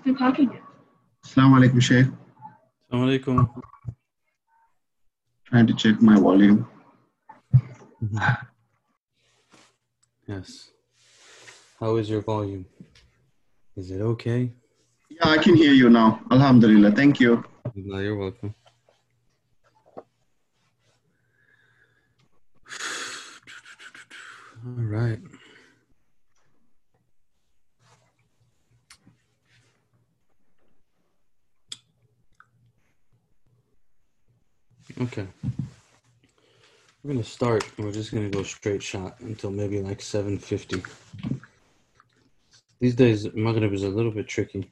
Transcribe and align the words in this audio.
still 0.00 0.16
talking 0.16 0.50
yet? 0.52 0.62
Assalamu 1.24 1.58
alaikum, 1.58 1.80
Sheikh. 1.82 2.06
Assalamu 2.92 3.04
alaikum. 3.06 3.62
Trying 5.46 5.66
to 5.66 5.74
check 5.74 6.00
my 6.00 6.18
volume. 6.18 6.66
Yes. 10.26 10.70
How 11.80 11.96
is 11.96 12.08
your 12.08 12.22
volume? 12.22 12.66
Is 13.76 13.90
it 13.90 14.00
okay? 14.00 14.52
Yeah, 15.10 15.28
I 15.28 15.38
can 15.38 15.56
hear 15.56 15.72
you 15.72 15.90
now. 15.90 16.20
Alhamdulillah. 16.30 16.92
Thank 16.92 17.20
you. 17.20 17.44
No, 17.74 17.98
you're 17.98 18.16
welcome. 18.16 18.54
All 24.66 24.84
right. 24.84 25.18
Okay. 35.00 35.26
We're 37.02 37.12
gonna 37.14 37.24
start 37.24 37.64
and 37.78 37.86
we're 37.86 37.92
just 37.92 38.12
gonna 38.12 38.28
go 38.28 38.42
straight 38.42 38.82
shot 38.82 39.18
until 39.20 39.50
maybe 39.50 39.80
like 39.80 40.02
750. 40.02 40.82
These 42.80 42.94
days 42.96 43.32
Maghrib 43.32 43.72
is 43.72 43.84
a 43.84 43.88
little 43.88 44.10
bit 44.10 44.28
tricky. 44.28 44.70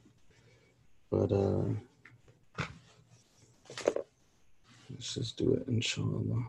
But 1.09 1.31
uh 1.31 1.63
let's 4.91 5.15
just 5.15 5.35
do 5.37 5.53
it 5.53 5.67
inshallah. 5.67 6.45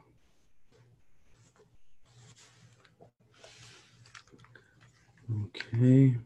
Okay. 5.46 6.16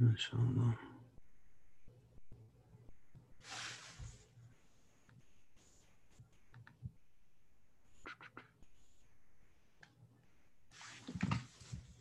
Inshallah. 0.00 0.78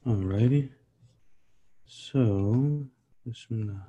Alrighty. 0.08 0.70
So, 1.86 2.86
Bismillah. 3.26 3.88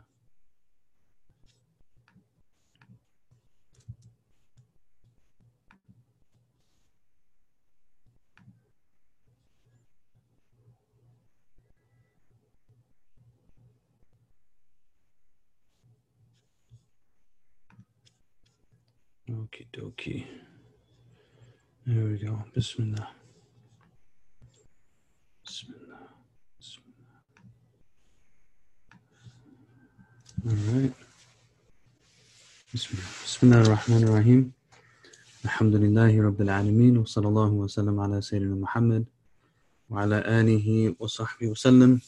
Uh, 19.31 19.35
Okie 19.35 19.67
dokie. 19.73 20.27
There 21.87 22.05
we 22.05 22.19
go. 22.19 22.43
Bismillah. 22.53 23.09
Bismillah. 24.51 24.75
Bismillah. 25.47 25.88
بسم 33.25 33.41
الله 33.43 33.61
الرحمن 33.61 34.03
الرحيم 34.05 34.53
الحمد 35.45 35.75
لله 35.75 36.23
رب 36.23 36.41
العالمين 36.43 36.99
وصلى 36.99 37.29
الله 37.29 37.51
وسلم 37.53 38.01
على 38.01 38.21
سيدنا 38.23 38.55
محمد 38.55 39.05
وعلى 39.91 40.19
آله 40.41 40.95
وصحبه 40.99 41.47
وسلم 41.49 42.01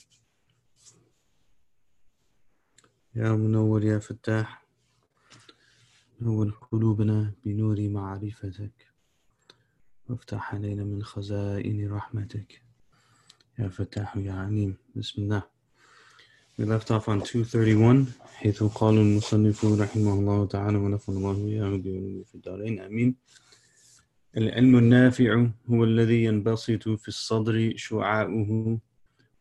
يا 3.14 3.32
منور 3.32 3.84
يا 3.84 3.98
فتاح 3.98 4.62
نور 6.22 6.50
قلوبنا 6.70 7.34
بنور 7.44 7.88
معرفتك 7.88 8.92
وافتح 10.08 10.54
علينا 10.54 10.84
من 10.84 11.02
خزائن 11.02 11.92
رحمتك 11.92 12.62
يا 13.58 13.68
فتاح 13.68 14.16
يا 14.16 14.32
عليم 14.32 14.76
بسم 14.96 15.22
الله 15.22 15.42
We 16.57 16.65
left 16.65 16.91
off 16.91 17.09
on 17.09 17.21
231 17.21 18.13
حيث 18.35 18.63
قال 18.63 18.97
المصنف 18.97 19.65
رحمه 19.65 20.13
الله 20.13 20.45
تعالى 20.45 20.77
ونفع 20.77 21.13
الله 21.13 21.31
وإياه 21.31 21.77
بعلومه 21.77 22.23
في 22.23 22.35
الدارين 22.35 22.79
آمين 22.79 23.15
العلم 24.37 24.77
النافع 24.77 25.47
هو 25.69 25.83
الذي 25.83 26.23
ينبسط 26.23 26.89
في 26.89 27.07
الصدر 27.07 27.73
شعاعه 27.75 28.79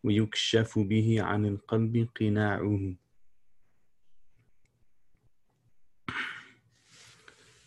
ويكشف 0.04 0.78
به 0.78 1.22
عن 1.22 1.46
القلب 1.46 2.08
قناعه 2.20 2.94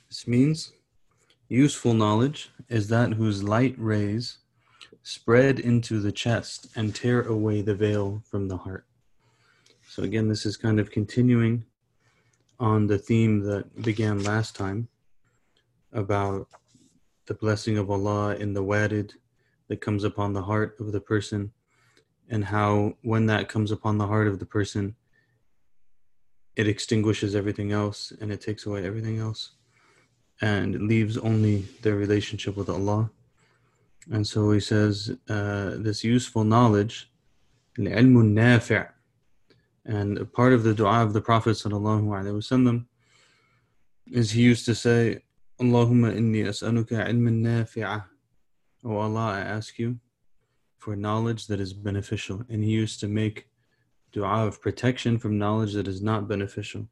This 0.10 0.28
means 0.28 0.74
useful 1.50 1.94
knowledge 1.94 2.50
is 2.70 2.88
that 2.88 3.14
whose 3.14 3.44
light 3.44 3.76
rays 3.78 4.38
spread 5.04 5.60
into 5.60 6.00
the 6.00 6.12
chest 6.12 6.68
and 6.76 6.96
tear 6.96 7.22
away 7.22 7.62
the 7.62 7.76
veil 7.76 8.24
from 8.26 8.48
the 8.48 8.58
heart. 8.58 8.86
So 9.93 10.05
again, 10.05 10.27
this 10.27 10.47
is 10.47 10.57
kind 10.57 10.81
of 10.81 10.91
continuing 10.91 11.67
on 12.59 12.87
the 12.87 12.97
theme 12.97 13.41
that 13.41 13.83
began 13.83 14.25
last 14.25 14.57
time 14.57 14.89
about 15.93 16.49
the 17.27 17.35
blessing 17.35 17.77
of 17.77 17.91
Allah 17.91 18.37
in 18.37 18.55
the 18.55 18.65
warid 18.65 19.13
that 19.69 19.83
comes 19.83 20.05
upon 20.05 20.33
the 20.33 20.41
heart 20.41 20.77
of 20.81 20.93
the 20.93 21.01
person 21.03 21.53
and 22.31 22.43
how 22.43 22.95
when 23.03 23.27
that 23.27 23.51
comes 23.51 23.71
upon 23.71 23.99
the 23.99 24.07
heart 24.07 24.29
of 24.29 24.39
the 24.39 24.47
person 24.47 24.97
it 26.57 26.67
extinguishes 26.67 27.37
everything 27.37 27.73
else 27.73 28.15
and 28.19 28.33
it 28.33 28.41
takes 28.41 28.65
away 28.65 28.87
everything 28.87 29.19
else 29.19 29.51
and 30.41 30.89
leaves 30.89 31.19
only 31.19 31.67
their 31.83 31.97
relationship 31.97 32.57
with 32.57 32.71
Allah. 32.71 33.11
And 34.11 34.27
so 34.27 34.53
he 34.53 34.61
says 34.61 35.15
uh, 35.29 35.73
this 35.77 36.03
useful 36.03 36.45
knowledge 36.45 37.11
العلم 37.79 38.21
النافع 38.21 39.02
and 39.86 40.18
a 40.18 40.26
part 40.26 40.54
of 40.54 40.64
the 40.64 40.74
dua 40.74 41.04
of 41.04 41.14
the 41.14 41.22
Prophet 41.22 41.52
وسلم, 41.52 42.86
is 44.12 44.32
he 44.32 44.42
used 44.42 44.66
to 44.66 44.76
say, 44.76 45.22
Allahumma 45.60 46.16
inni 46.16 46.46
as'aluka 46.46 47.08
ilman 47.08 47.42
nafi'ah. 47.42 48.04
Oh 48.84 48.98
Allah, 48.98 49.32
I 49.34 49.40
ask 49.40 49.80
you 49.80 50.00
for 50.78 50.96
knowledge 50.96 51.48
that 51.48 51.60
is 51.60 51.74
beneficial. 51.74 52.44
And 52.50 52.64
he 52.64 52.72
used 52.72 53.00
to 53.02 53.08
make 53.08 53.48
dua 54.12 54.46
of 54.46 54.62
protection 54.62 55.18
from 55.18 55.38
knowledge 55.38 55.74
that 55.74 55.88
is 55.88 56.02
not 56.02 56.28
beneficial. 56.28 56.88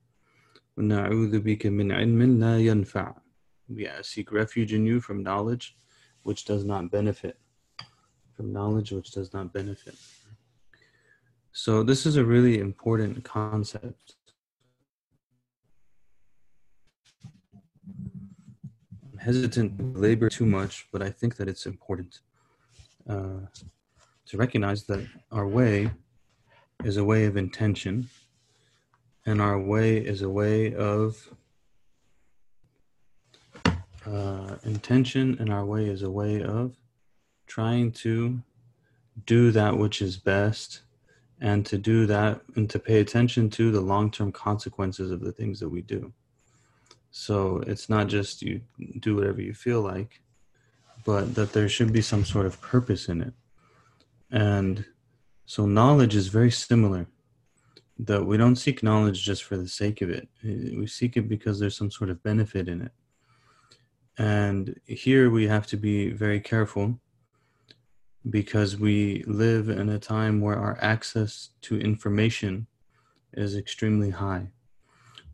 وَنَعُوذُ 0.78 1.40
بِكَ 1.42 1.62
مِنْ 1.64 1.94
عِلْمٍ 1.94 2.38
لَا 2.38 2.60
يَنْفَعُ 2.60 3.16
we 3.68 3.90
seek 4.02 4.32
refuge 4.32 4.74
in 4.74 4.86
you 4.86 5.02
from 5.02 5.24
knowledge 5.24 5.76
which 6.24 6.46
does 6.46 6.64
not 6.64 6.92
benefit. 6.92 7.38
From 8.34 8.52
knowledge 8.54 8.92
which 8.92 9.12
does 9.12 9.34
not 9.34 9.54
benefit. 9.54 9.96
So, 11.53 11.83
this 11.83 12.07
is 12.07 12.17
a 12.17 12.25
really 12.25 12.59
important 12.59 13.25
concept. 13.25 14.15
I'm 19.13 19.19
hesitant 19.19 19.79
to 19.79 19.99
labor 19.99 20.29
too 20.29 20.47
much, 20.47 20.87
but 20.93 21.03
I 21.03 21.11
think 21.11 21.37
that 21.37 21.49
it's 21.49 21.67
important 21.67 22.21
uh, 23.09 23.47
to 24.27 24.37
recognize 24.37 24.85
that 24.85 25.05
our 25.33 25.47
way 25.47 25.91
is 26.85 26.97
a 26.99 27.05
way 27.05 27.25
of 27.25 27.37
intention, 27.37 28.09
and 29.27 29.43
our 29.43 29.61
way 29.61 29.97
is 29.99 30.23
a 30.23 30.31
way 30.31 30.73
of 30.75 31.29
uh, 34.07 34.57
intention 34.65 35.37
and 35.41 35.53
our 35.53 35.65
way 35.65 35.87
is 35.87 36.03
a 36.03 36.11
way 36.11 36.43
of 36.43 36.77
trying 37.47 37.93
to 37.93 38.41
do 39.27 39.51
that 39.51 39.77
which 39.77 40.01
is 40.01 40.17
best 40.17 40.83
and 41.41 41.65
to 41.67 41.79
do 41.79 42.07
that 42.07 42.41
and 42.57 42.69
to 42.71 42.79
pay 42.79 43.01
attention 43.01 43.49
to 43.51 43.71
the 43.71 43.81
long 43.81 44.11
term 44.11 44.31
consequences 44.31 45.11
of 45.11 45.21
the 45.21 45.33
things 45.33 45.59
that 45.61 45.69
we 45.69 45.81
do. 45.83 46.13
So 47.11 47.63
it's 47.67 47.89
not 47.89 48.07
just 48.07 48.43
you 48.43 48.61
do 49.01 49.17
whatever 49.17 49.41
you 49.41 49.55
feel 49.55 49.81
like, 49.81 50.21
but 51.05 51.35
that 51.35 51.53
there 51.53 51.69
should 51.69 51.93
be 51.93 52.03
some 52.03 52.25
sort 52.25 52.47
of 52.47 52.61
purpose 52.61 53.09
in 53.09 53.23
it. 53.23 53.33
And 54.31 54.85
so 55.47 55.67
knowledge 55.67 56.15
is 56.15 56.29
very 56.29 56.51
similar. 56.51 57.07
That 57.99 58.25
we 58.25 58.39
don't 58.39 58.57
seek 58.57 58.83
knowledge 58.83 59.23
just 59.23 59.45
for 59.45 59.59
the 59.59 59.69
sake 59.69 60.01
of 60.01 60.09
it. 60.09 60.29
We 60.43 60.87
seek 60.87 61.19
it 61.19 61.29
because 61.29 61.59
there's 61.59 61.77
some 61.77 61.91
sort 61.91 62.09
of 62.09 62.23
benefit 62.23 62.67
in 62.67 62.81
it. 62.81 62.93
And 64.17 64.81
here 64.87 65.29
we 65.29 65.47
have 65.49 65.67
to 65.69 65.77
be 65.77 66.11
very 66.11 66.41
careful 66.41 66.99
because 68.29 68.77
we 68.77 69.25
live 69.27 69.69
in 69.69 69.89
a 69.89 69.99
time 69.99 70.41
where 70.41 70.59
our 70.59 70.77
access 70.81 71.51
to 71.63 71.81
information 71.81 72.67
is 73.33 73.57
extremely 73.57 74.11
high. 74.11 74.49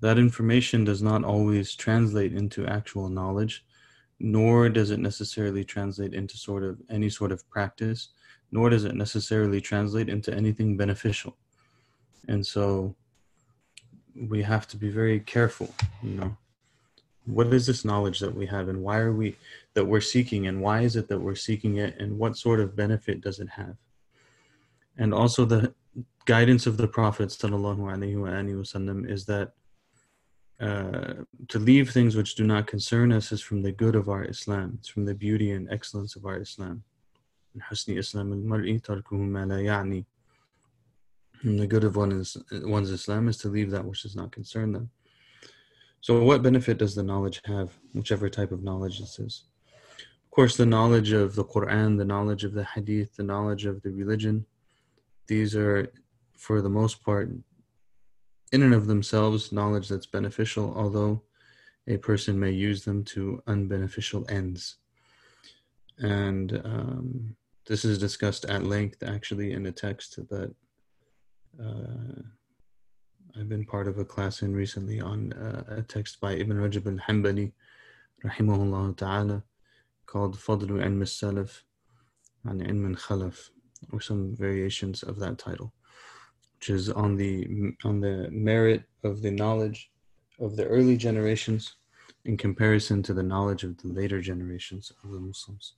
That 0.01 0.19
information 0.19 0.85
does 0.85 1.03
not 1.03 1.25
always 1.25 1.75
translate 1.75 2.33
into 2.33 2.67
actual 2.67 3.09
knowledge, 3.09 3.65
nor 4.21 4.69
does 4.69 4.91
it 4.91 5.01
necessarily 5.01 5.65
translate 5.65 6.15
into 6.15 6.37
sort 6.37 6.63
of 6.63 6.81
any 6.89 7.11
sort 7.11 7.33
of 7.33 7.49
practice, 7.51 8.11
nor 8.53 8.71
does 8.71 8.85
it 8.85 8.95
necessarily 8.95 9.61
translate 9.61 10.09
into 10.09 10.33
anything 10.33 10.77
beneficial. 10.77 11.37
And 12.29 12.47
so 12.47 12.95
we 14.15 14.43
have 14.43 14.69
to 14.69 14.77
be 14.77 14.91
very 14.91 15.21
careful, 15.21 15.75
you 16.03 16.11
know. 16.11 16.37
What 17.27 17.53
is 17.53 17.67
this 17.67 17.85
knowledge 17.85 18.21
that 18.21 18.35
we 18.35 18.47
have 18.47 18.69
and 18.69 18.83
why 18.83 18.99
are 18.99 19.13
we 19.13 19.37
that 19.75 19.85
we're 19.85 20.01
seeking 20.01 20.47
and 20.47 20.61
why 20.61 20.83
is 20.83 20.97
it 20.97 21.09
that 21.09 21.19
we're 21.19 21.35
seeking 21.35 21.77
it 21.77 22.01
and 22.01 22.19
what 22.19 22.37
sort 22.37 22.61
of 22.61 22.77
benefit 22.77 23.21
does 23.21 23.41
it 23.41 23.49
have? 23.49 23.77
And 24.97 25.13
also 25.13 25.45
the 25.45 25.75
guidance 26.25 26.67
of 26.67 26.77
the 26.77 26.89
Prophet 26.89 27.29
wasallam 27.29 29.11
is 29.11 29.27
that 29.27 29.53
uh, 30.59 31.15
to 31.49 31.59
leave 31.59 31.91
things 31.91 32.17
which 32.17 32.35
do 32.35 32.45
not 32.45 32.67
concern 32.67 33.13
us 33.13 33.31
is 33.31 33.43
from 33.43 33.61
the 33.63 33.73
good 33.73 33.95
of 33.95 34.09
our 34.09 34.25
Islam. 34.25 34.77
It's 34.79 34.89
from 34.89 35.05
the 35.05 35.15
beauty 35.15 35.51
and 35.53 35.71
excellence 35.71 36.17
of 36.17 36.25
our 36.25 36.41
Islam. 36.41 36.83
And 37.53 37.63
husni 37.63 37.99
Islam 37.99 38.33
al-mar'i 38.33 40.05
From 41.35 41.57
the 41.59 41.67
good 41.67 41.85
of 41.85 41.97
one 41.97 42.13
is, 42.13 42.39
one's 42.51 42.91
Islam 42.91 43.29
is 43.29 43.37
to 43.39 43.49
leave 43.49 43.71
that 43.71 43.85
which 43.85 44.03
does 44.03 44.17
not 44.17 44.33
concern 44.33 44.73
them. 44.73 44.91
So, 46.07 46.23
what 46.23 46.45
benefit 46.45 46.79
does 46.79 46.95
the 46.95 47.03
knowledge 47.03 47.41
have, 47.47 47.77
whichever 47.93 48.31
type 48.31 48.53
of 48.53 48.63
knowledge 48.63 49.01
this 49.01 49.19
is? 49.19 49.43
Of 49.99 50.31
course, 50.31 50.57
the 50.57 50.65
knowledge 50.65 51.11
of 51.11 51.35
the 51.35 51.45
Quran, 51.45 51.99
the 51.99 52.05
knowledge 52.05 52.45
of 52.45 52.53
the 52.53 52.63
Hadith, 52.63 53.17
the 53.17 53.25
knowledge 53.25 53.67
of 53.67 53.83
the 53.83 53.91
religion, 53.91 54.47
these 55.27 55.57
are, 55.57 55.93
for 56.39 56.63
the 56.63 56.69
most 56.69 57.03
part, 57.03 57.33
in 58.53 58.63
and 58.63 58.73
of 58.73 58.87
themselves 58.87 59.51
knowledge 59.51 59.89
that's 59.89 60.07
beneficial, 60.07 60.73
although 60.77 61.23
a 61.89 61.97
person 61.97 62.39
may 62.39 62.53
use 62.53 62.85
them 62.85 63.03
to 63.07 63.43
unbeneficial 63.49 64.31
ends. 64.31 64.77
And 65.99 66.63
um, 66.65 67.37
this 67.67 67.85
is 67.85 67.99
discussed 67.99 68.45
at 68.45 68.63
length 68.63 69.03
actually 69.03 69.55
in 69.55 69.67
a 69.67 69.73
text 69.73 70.21
that 70.29 70.55
uh, 71.61 72.23
I've 73.39 73.49
been 73.49 73.67
part 73.67 73.87
of 73.87 73.99
a 73.99 74.05
class 74.05 74.43
in 74.43 74.55
recently 74.55 75.01
on 75.01 75.33
uh, 75.35 75.65
a 75.69 75.83
text 75.83 76.21
by 76.21 76.33
Ibn 76.33 76.57
Rajab 76.57 76.87
al 76.87 77.07
Hanbali, 77.07 77.53
rahimahullah 78.25 78.97
ta'ala, 78.97 79.43
called 80.07 80.37
Fadlu 80.37 80.83
Ilm 80.83 81.01
al-Salaf 81.01 81.63
an 82.45 82.61
Ilm 82.61 82.89
al-Khalaf, 82.89 83.51
or 83.93 84.01
some 84.01 84.35
variations 84.37 85.03
of 85.03 85.19
that 85.19 85.37
title 85.39 85.73
which 86.57 86.71
is 86.71 86.91
on 86.91 87.17
the 87.17 87.47
on 87.85 88.01
the 88.01 88.29
merit 88.31 88.85
of 89.05 89.23
the 89.23 89.31
knowledge 89.31 89.91
of 90.41 90.57
the 90.57 90.67
early 90.67 90.97
generations 90.97 91.77
in 92.25 92.37
comparison 92.37 93.03
to 93.03 93.15
the 93.15 93.23
knowledge 93.23 93.63
of 93.65 93.77
the 93.79 93.89
later 93.89 94.21
generations 94.21 94.93
of 95.05 95.11
the 95.13 95.21
Muslims. 95.21 95.75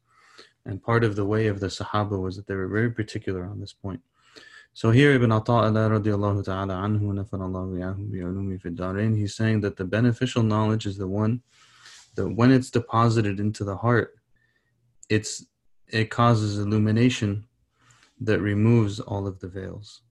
And 0.64 0.82
part 0.82 1.04
of 1.04 1.16
the 1.16 1.24
way 1.24 1.48
of 1.48 1.60
the 1.60 1.66
Sahaba 1.66 2.20
was 2.20 2.36
that 2.36 2.46
they 2.46 2.54
were 2.54 2.68
very 2.68 2.90
particular 2.90 3.44
on 3.44 3.60
this 3.60 3.72
point. 3.72 4.00
So 4.78 4.92
here 4.92 5.10
Ibn 5.10 5.30
Ataillah 5.30 5.90
radiallahu 5.98 6.44
ta'ala 6.44 6.74
anhu 6.74 7.10
nafanahu 7.10 8.76
Darin 8.76 9.16
he's 9.16 9.34
saying 9.34 9.60
that 9.62 9.76
the 9.76 9.84
beneficial 9.84 10.44
knowledge 10.44 10.86
is 10.86 10.96
the 10.96 11.08
one 11.08 11.42
that 12.14 12.28
when 12.28 12.52
it's 12.52 12.70
deposited 12.70 13.40
into 13.40 13.64
the 13.64 13.76
heart, 13.76 14.14
it's 15.08 15.44
it 15.88 16.10
causes 16.10 16.60
illumination 16.60 17.48
that 18.20 18.40
removes 18.40 19.00
all 19.00 19.26
of 19.26 19.40
the 19.40 19.48
veils. 19.48 20.02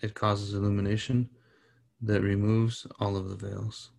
it 0.00 0.14
causes 0.14 0.54
illumination 0.54 1.28
that 2.02 2.20
removes 2.20 2.86
all 3.00 3.16
of 3.16 3.28
the 3.30 3.48
veils. 3.48 3.90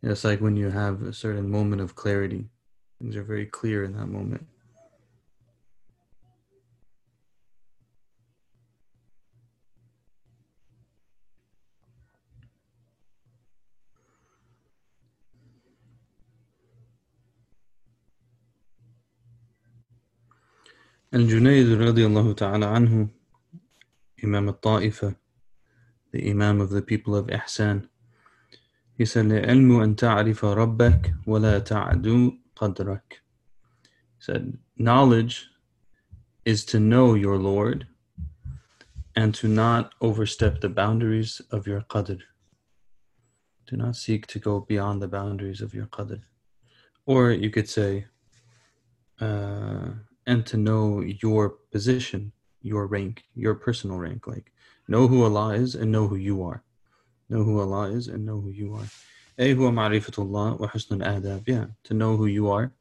It's 0.00 0.22
like 0.22 0.40
when 0.40 0.56
you 0.56 0.70
have 0.70 1.02
a 1.02 1.12
certain 1.12 1.50
moment 1.50 1.80
of 1.80 1.96
clarity, 1.96 2.50
things 2.99 3.15
are 3.15 3.23
very 3.23 3.45
clear 3.45 3.83
in 3.83 3.93
that 3.93 4.07
moment. 4.07 4.45
الجنيد 21.13 21.81
رضي 21.81 22.05
الله 22.05 22.33
تعالى 22.33 22.65
عنه 22.65 23.09
Imam 24.23 24.49
al-Ta'ifa 24.49 25.15
the 26.11 26.29
Imam 26.29 26.61
of 26.61 26.69
the 26.69 26.83
people 26.83 27.15
of 27.15 27.27
Ihsan 27.27 27.89
he 28.93 29.05
said 29.05 29.25
العلم 29.25 29.81
أن 29.81 29.95
تعرف 29.95 30.45
ربك 30.45 31.15
ولا 31.27 31.59
تعدو 31.59 32.31
qadrak. 32.56 33.20
said, 34.18 34.58
knowledge 34.76 35.48
is 36.44 36.64
to 36.66 36.80
know 36.80 37.14
your 37.14 37.38
Lord 37.38 37.86
and 39.16 39.34
to 39.36 39.48
not 39.48 39.94
overstep 40.00 40.60
the 40.60 40.68
boundaries 40.68 41.40
of 41.50 41.66
your 41.66 41.82
qadr. 41.82 42.20
Do 43.66 43.76
not 43.76 43.96
seek 43.96 44.26
to 44.28 44.38
go 44.38 44.60
beyond 44.60 45.00
the 45.00 45.08
boundaries 45.08 45.60
of 45.60 45.74
your 45.74 45.86
qadr. 45.86 46.22
Or 47.06 47.30
you 47.30 47.50
could 47.50 47.68
say, 47.68 48.06
uh, 49.20 49.90
and 50.26 50.46
to 50.46 50.56
know 50.56 51.00
your 51.00 51.50
position, 51.70 52.32
your 52.62 52.86
rank, 52.86 53.24
your 53.34 53.54
personal 53.54 53.98
rank. 53.98 54.26
Like, 54.26 54.52
know 54.88 55.06
who 55.06 55.22
Allah 55.22 55.54
is 55.54 55.74
and 55.74 55.92
know 55.92 56.08
who 56.08 56.16
you 56.16 56.42
are. 56.42 56.62
Know 57.28 57.42
who 57.42 57.60
Allah 57.60 57.90
is 57.90 58.08
and 58.08 58.24
know 58.24 58.40
who 58.40 58.50
you 58.50 58.74
are 58.74 58.86
أي 59.39 59.53
هو 59.53 59.71
معرفة 59.71 60.23
الله 60.23 60.61
وحسن 60.61 61.01
الآداب. 61.01 61.43
Yeah, 61.47 61.67
to 61.83 61.93
know 61.93 62.17
who 62.17 62.25
you 62.25 62.49
are, 62.49 62.71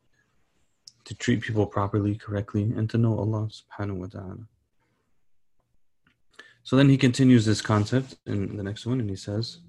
to 1.05 1.15
treat 1.15 1.41
people 1.41 1.67
properly, 1.67 2.15
correctly, 2.15 2.73
and 2.77 2.89
to 2.91 2.99
know 2.99 3.19
Allah 3.19 3.49
subhanahu 3.49 3.97
wa 3.97 4.07
ta'ala. 4.07 4.47
So 6.63 6.77
then 6.77 6.89
he 6.89 6.99
continues 6.99 7.47
this 7.47 7.63
concept 7.63 8.17
in 8.27 8.57
the 8.57 8.63
next 8.63 8.87
one 8.87 9.01
and 9.01 9.09
he 9.09 9.17
says, 9.17 9.61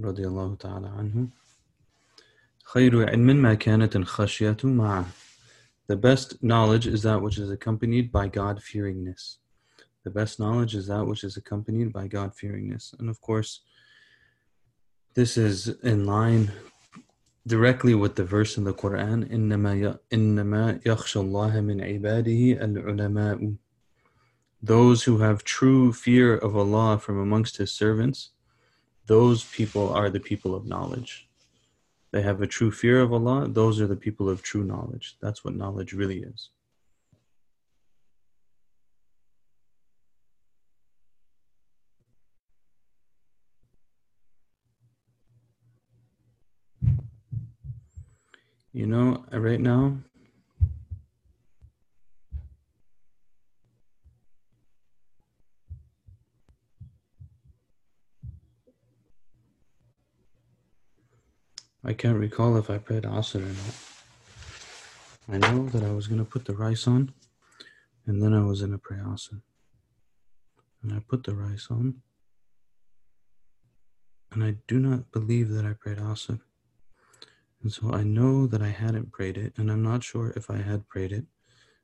رضي 0.00 0.26
الله 0.26 0.56
تعالى 0.56 0.88
عنه 0.88 1.28
خير 2.64 3.08
علم 3.08 3.42
ما 3.42 3.54
كانت 3.54 3.96
الخشية 3.96 4.56
معه 4.64 5.06
the 5.88 5.96
best 5.96 6.42
knowledge 6.42 6.86
is 6.86 7.02
that 7.02 7.22
which 7.22 7.38
is 7.38 7.50
accompanied 7.50 8.10
by 8.10 8.26
God 8.26 8.58
fearingness. 8.58 9.36
The 10.02 10.10
best 10.10 10.40
knowledge 10.40 10.74
is 10.74 10.88
that 10.88 11.06
which 11.06 11.22
is 11.22 11.36
accompanied 11.36 11.92
by 11.92 12.08
God 12.08 12.32
fearingness. 12.34 12.98
And 12.98 13.08
of 13.08 13.20
course, 13.20 13.60
this 15.14 15.36
is 15.36 15.68
in 15.82 16.04
line 16.04 16.52
directly 17.46 17.94
with 17.94 18.16
the 18.16 18.24
verse 18.24 18.56
in 18.56 18.64
the 18.64 18.74
Quran 18.74 19.28
إنما 19.30 20.82
يخشى 20.84 21.20
الله 21.20 21.60
من 21.60 21.80
عباده 21.80 22.64
العلماء 22.64 23.56
Those 24.62 25.04
who 25.04 25.18
have 25.18 25.44
true 25.44 25.92
fear 25.92 26.36
of 26.36 26.56
Allah 26.56 26.98
from 26.98 27.18
amongst 27.18 27.58
His 27.58 27.72
servants, 27.72 28.30
those 29.06 29.44
people 29.44 29.92
are 29.92 30.10
the 30.10 30.18
people 30.18 30.54
of 30.54 30.66
knowledge 30.66 31.26
they 32.16 32.22
have 32.22 32.40
a 32.40 32.46
true 32.46 32.70
fear 32.70 33.00
of 33.02 33.12
Allah, 33.12 33.46
those 33.46 33.78
are 33.78 33.86
the 33.86 33.94
people 33.94 34.28
of 34.30 34.42
true 34.42 34.64
knowledge. 34.64 35.16
That's 35.20 35.44
what 35.44 35.54
knowledge 35.54 35.92
really 35.92 36.20
is. 36.22 36.48
You 48.73 48.85
know, 48.87 49.25
right 49.33 49.59
now, 49.59 49.97
I 61.83 61.91
can't 61.91 62.17
recall 62.17 62.55
if 62.55 62.69
I 62.69 62.77
prayed 62.77 63.03
Asr 63.03 63.41
or 63.41 63.41
not. 63.41 63.75
I 65.27 65.37
know 65.51 65.67
that 65.67 65.83
I 65.83 65.91
was 65.91 66.07
going 66.07 66.19
to 66.19 66.25
put 66.25 66.45
the 66.45 66.53
rice 66.53 66.87
on, 66.87 67.13
and 68.05 68.23
then 68.23 68.33
I 68.33 68.43
was 68.43 68.61
going 68.61 68.71
to 68.71 68.77
pray 68.77 68.99
Asr. 68.99 69.41
And 70.81 70.93
I 70.93 70.99
put 71.05 71.25
the 71.25 71.35
rice 71.35 71.67
on, 71.69 72.01
and 74.31 74.45
I 74.45 74.55
do 74.65 74.79
not 74.79 75.11
believe 75.11 75.49
that 75.49 75.65
I 75.65 75.73
prayed 75.73 75.97
Asr. 75.97 76.39
And 77.61 77.71
so 77.71 77.91
I 77.91 78.03
know 78.03 78.47
that 78.47 78.61
I 78.61 78.69
hadn't 78.69 79.11
prayed 79.11 79.37
it, 79.37 79.53
and 79.57 79.71
I'm 79.71 79.83
not 79.83 80.03
sure 80.03 80.33
if 80.35 80.49
I 80.49 80.57
had 80.57 80.87
prayed 80.87 81.11
it. 81.11 81.25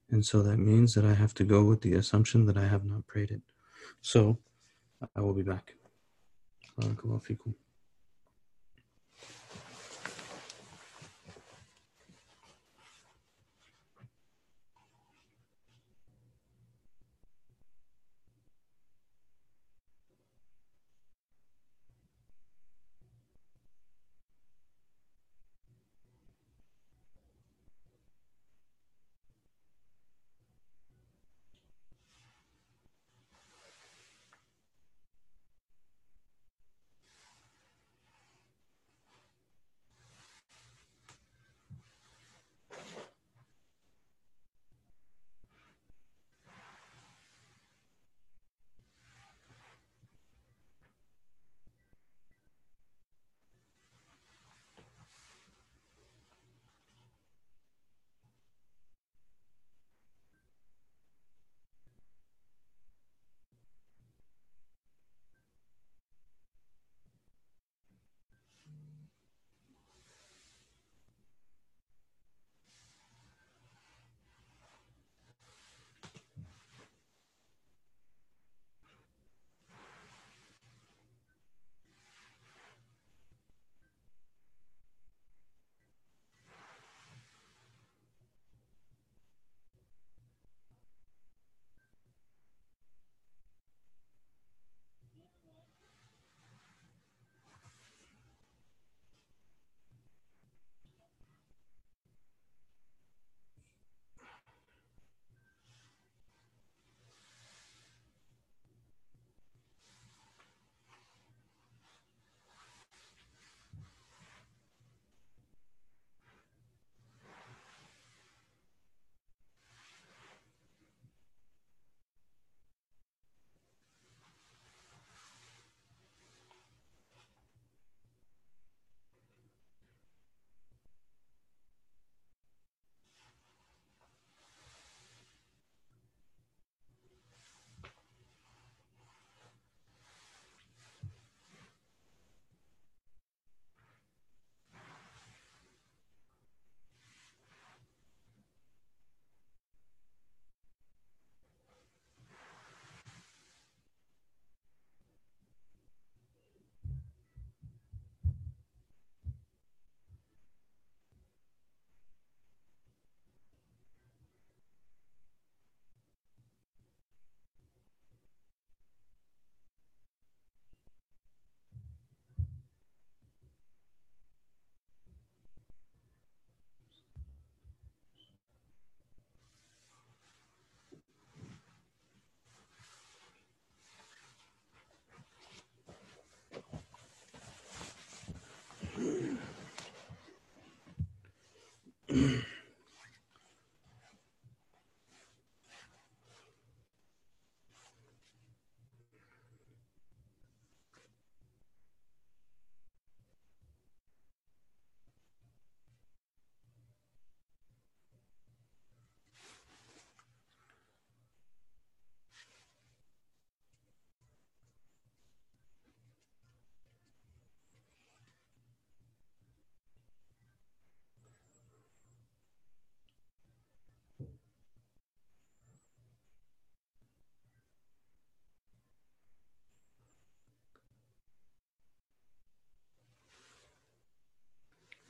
And 0.09 0.25
so 0.25 0.41
that 0.41 0.57
means 0.57 0.93
that 0.95 1.05
I 1.05 1.13
have 1.13 1.33
to 1.35 1.43
go 1.43 1.63
with 1.63 1.81
the 1.81 1.93
assumption 1.93 2.45
that 2.45 2.57
I 2.57 2.67
have 2.67 2.85
not 2.85 3.05
prayed 3.07 3.31
it. 3.31 3.41
So 4.01 4.39
I 5.15 5.21
will 5.21 5.33
be 5.33 5.43
back. 5.43 5.73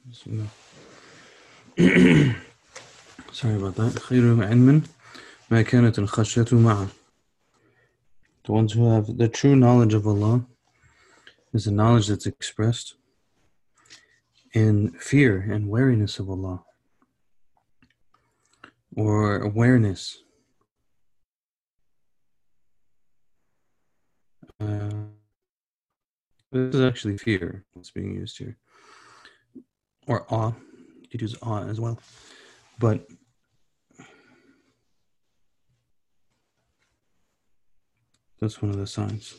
Sorry 3.33 3.54
about 3.57 3.76
that. 3.76 3.99
خير 3.99 4.45
علم 4.45 4.83
ما 5.50 5.62
كانت 5.62 5.99
الخشية 5.99 6.47
معه. 6.52 6.88
The 8.45 8.52
ones 8.52 8.73
who 8.73 8.90
have 8.90 9.16
the 9.16 9.28
true 9.28 9.54
knowledge 9.54 9.95
of 9.95 10.07
Allah 10.07 10.45
is 11.52 11.66
a 11.66 11.73
knowledge 11.73 12.09
that's 12.09 12.26
expressed 12.26 12.95
in 14.52 14.90
fear 14.92 15.40
and 15.40 15.69
wariness 15.69 16.19
of 16.19 16.28
Allah 16.28 16.64
or 18.97 19.38
awareness. 19.38 20.19
Uh, 24.61 24.90
this 26.52 26.75
is 26.75 26.81
actually 26.81 27.16
fear 27.19 27.64
that's 27.75 27.90
being 27.90 28.14
used 28.14 28.38
here, 28.38 28.57
or 30.07 30.26
awe. 30.31 30.52
You 31.02 31.09
could 31.11 31.23
use 31.23 31.37
awe 31.42 31.69
as 31.69 31.81
well, 31.81 31.99
but 32.78 33.07
that's 38.40 38.61
one 38.62 38.71
of 38.71 38.78
the 38.78 38.87
signs. 38.87 39.35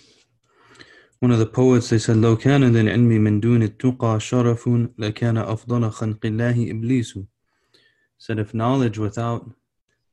One 1.19 1.31
of 1.31 1.39
the 1.39 1.45
poets 1.45 1.89
they 1.89 1.99
said 1.99 2.17
لو 2.17 2.37
كان 2.37 2.63
للعلم 2.63 3.21
من 3.23 3.39
دون 3.39 3.63
التقى 3.63 4.19
شرف 4.19 4.69
لكان 4.97 5.37
أفضل 5.37 5.91
خلق 5.91 6.25
الله 6.25 6.71
إبليس 6.71 7.17
said 8.17 8.39
if 8.39 8.53
knowledge 8.53 8.97
without 8.97 9.49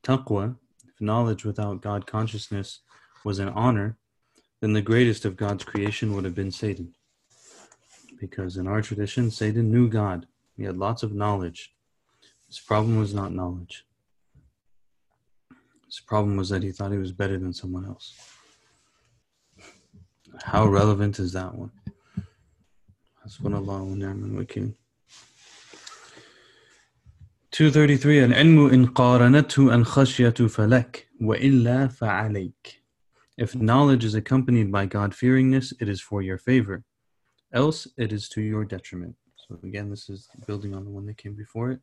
taqwa, 0.03 0.55
if 0.85 0.99
knowledge 0.99 1.45
without 1.45 1.81
God 1.81 2.05
consciousness 2.05 2.81
was 3.23 3.39
an 3.39 3.49
honor, 3.49 3.97
then 4.61 4.73
the 4.73 4.81
greatest 4.81 5.25
of 5.25 5.37
God's 5.37 5.63
creation 5.63 6.13
would 6.13 6.23
have 6.23 6.35
been 6.35 6.51
Satan. 6.51 6.93
Because 8.19 8.57
in 8.57 8.67
our 8.67 8.81
tradition, 8.81 9.31
Satan 9.31 9.71
knew 9.71 9.89
God. 9.89 10.27
He 10.57 10.63
had 10.63 10.77
lots 10.77 11.03
of 11.03 11.13
knowledge. 11.13 11.73
His 12.47 12.59
problem 12.59 12.97
was 12.99 13.13
not 13.13 13.33
knowledge. 13.33 13.85
His 15.85 15.99
problem 15.99 16.37
was 16.37 16.49
that 16.49 16.63
he 16.63 16.71
thought 16.71 16.91
he 16.91 16.97
was 16.97 17.11
better 17.11 17.37
than 17.37 17.53
someone 17.53 17.85
else. 17.85 18.13
How 20.43 20.65
relevant 20.65 21.19
is 21.19 21.33
that 21.33 21.53
one? 21.53 21.71
Hasbunallah 23.25 23.85
wa 23.85 23.95
ni'mal 23.95 24.43
wakil. 24.43 24.73
233 27.51 28.25
العلم 28.25 28.69
إن 28.69 28.85
قارنته 28.85 29.75
الخشية 29.75 30.47
فلك 30.47 31.07
وإلا 31.21 31.87
فعليك 31.87 32.81
If 33.37 33.55
knowledge 33.55 34.05
is 34.05 34.15
accompanied 34.15 34.71
by 34.71 34.85
God-fearingness, 34.85 35.73
it 35.81 35.89
is 35.89 35.99
for 35.99 36.21
your 36.21 36.37
favor. 36.37 36.83
Else, 37.51 37.87
it 37.97 38.13
is 38.13 38.29
to 38.29 38.41
your 38.41 38.63
detriment. 38.65 39.15
So 39.48 39.58
again, 39.62 39.90
this 39.90 40.08
is 40.08 40.28
building 40.46 40.74
on 40.74 40.84
the 40.84 40.90
one 40.90 41.06
that 41.06 41.16
came 41.16 41.34
before 41.34 41.70
it. 41.70 41.80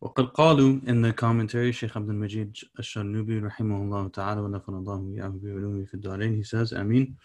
وقد 0.00 0.32
قالوا 0.32 0.80
in 0.86 1.02
the 1.02 1.12
commentary 1.12 1.72
Sheikh 1.72 1.96
Abdul 1.96 2.14
Majid 2.14 2.56
Ash-Sharnubi 2.78 3.40
رحمه 3.42 3.82
الله 3.82 4.08
تعالى 4.08 4.40
ونفعنا 4.40 4.78
الله 4.78 4.94
وإياه 4.94 5.28
بعلومه 5.42 5.84
في 5.84 5.94
الدارين 5.94 6.42
he 6.42 6.44
says 6.44 6.72
آمين 6.74 7.16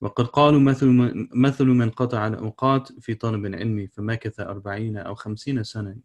وقد 0.00 0.26
قالوا 0.26 0.60
مثل 0.60 0.86
مثل 1.34 1.64
من 1.64 1.90
قطع 1.90 2.26
الأوقات 2.26 2.92
في 3.00 3.14
طلب 3.14 3.46
العلم 3.46 3.86
فمكث 3.92 4.40
أربعين 4.40 4.96
أو 4.96 5.14
خمسين 5.14 5.64
سنة 5.64 5.96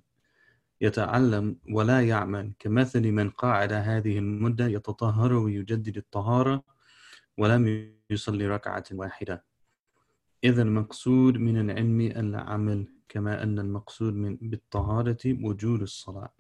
يتعلم 0.81 1.57
ولا 1.69 2.01
يعمل 2.07 2.53
كمثل 2.59 3.11
من 3.11 3.29
قاعد 3.29 3.73
هذه 3.73 4.17
المدة 4.19 4.67
يتطهر 4.67 5.33
ويجدد 5.33 5.97
الطهارة 5.97 6.63
ولم 7.37 7.93
يصلي 8.09 8.47
ركعة 8.47 8.83
واحدة 8.91 9.43
إذا 10.44 10.62
المقصود 10.62 11.36
من 11.36 11.60
العلم 11.60 12.00
العمل 12.00 12.86
كما 13.08 13.42
أن 13.42 13.58
المقصود 13.58 14.14
من 14.14 14.36
بالطهارة 14.36 15.18
وجود 15.26 15.82
الصلاة 15.82 16.32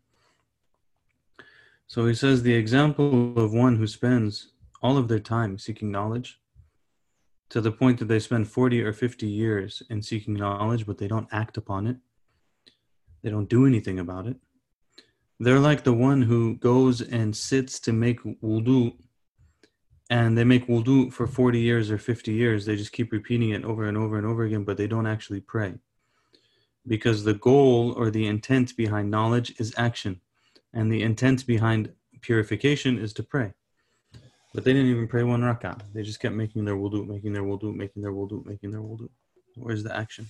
So 1.86 2.06
he 2.06 2.14
says 2.14 2.42
the 2.42 2.54
example 2.54 3.38
of 3.38 3.52
one 3.54 3.76
who 3.76 3.86
spends 3.86 4.52
all 4.82 4.98
of 4.98 5.08
their 5.08 5.18
time 5.20 5.58
seeking 5.58 5.90
knowledge 5.90 6.38
to 7.48 7.60
the 7.62 7.72
point 7.72 7.98
that 7.98 8.08
they 8.08 8.18
spend 8.18 8.46
40 8.46 8.82
or 8.82 8.92
50 8.92 9.26
years 9.26 9.82
in 9.88 10.02
seeking 10.02 10.34
knowledge, 10.34 10.86
but 10.86 10.98
they 10.98 11.08
don't 11.08 11.28
act 11.32 11.56
upon 11.56 11.86
it. 11.86 11.96
They 13.22 13.30
don't 13.30 13.48
do 13.48 13.66
anything 13.66 13.98
about 13.98 14.26
it. 14.26 14.36
They're 15.40 15.58
like 15.58 15.84
the 15.84 15.94
one 15.94 16.22
who 16.22 16.56
goes 16.56 17.00
and 17.00 17.34
sits 17.34 17.80
to 17.80 17.92
make 17.92 18.20
wudu 18.42 18.96
and 20.13 20.37
they 20.37 20.43
make 20.43 20.67
wudu 20.67 21.11
for 21.11 21.25
40 21.25 21.59
years 21.59 21.89
or 21.89 21.97
50 21.97 22.31
years. 22.31 22.67
They 22.67 22.75
just 22.75 22.91
keep 22.91 23.11
repeating 23.11 23.49
it 23.49 23.65
over 23.65 23.85
and 23.85 23.97
over 23.97 24.15
and 24.15 24.27
over 24.27 24.43
again, 24.43 24.63
but 24.63 24.77
they 24.77 24.85
don't 24.85 25.07
actually 25.07 25.39
pray. 25.39 25.73
Because 26.85 27.23
the 27.23 27.33
goal 27.33 27.93
or 27.93 28.11
the 28.11 28.27
intent 28.27 28.77
behind 28.77 29.09
knowledge 29.09 29.55
is 29.57 29.73
action, 29.75 30.21
and 30.71 30.91
the 30.91 31.01
intent 31.01 31.47
behind 31.47 31.93
purification 32.21 32.99
is 32.99 33.11
to 33.13 33.23
pray. 33.23 33.53
But 34.53 34.63
they 34.63 34.73
didn't 34.73 34.91
even 34.91 35.07
pray 35.07 35.23
one 35.23 35.41
rak'ah. 35.41 35.81
They 35.95 36.03
just 36.03 36.19
kept 36.19 36.35
making 36.35 36.65
their 36.65 36.75
wudu, 36.75 37.07
making 37.07 37.33
their 37.33 37.41
wudu, 37.41 37.73
making 37.75 38.03
their 38.03 38.11
wudu, 38.11 38.45
making 38.45 38.69
their 38.69 38.81
wudu. 38.81 39.09
Where's 39.55 39.81
the 39.81 39.97
action? 39.97 40.27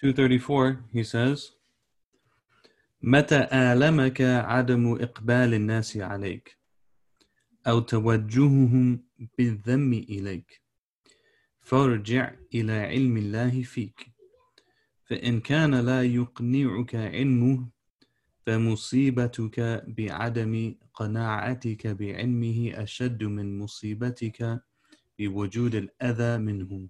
234, 0.00 0.84
he 0.92 1.02
says, 1.02 1.50
متى 3.04 3.48
آلمك 3.52 4.20
عدم 4.20 4.92
إقبال 4.92 5.54
الناس 5.54 5.96
عليك؟ 5.96 6.58
أو 7.66 7.80
توجههم 7.80 9.04
بالذم 9.38 9.92
إليك؟ 9.92 10.62
فارجع 11.60 12.34
إلى 12.54 12.72
علم 12.72 13.16
الله 13.16 13.62
فيك. 13.62 14.12
فإن 15.04 15.40
كان 15.40 15.74
لا 15.74 16.02
يقنعك 16.02 16.94
علمه 16.94 17.68
فمصيبتك 18.46 19.84
بعدم 19.86 20.74
قناعتك 20.94 21.86
بعلمه 21.86 22.72
أشد 22.74 23.24
من 23.24 23.58
مصيبتك 23.58 24.62
بوجود 25.18 25.74
الأذى 25.74 26.38
منه. 26.38 26.88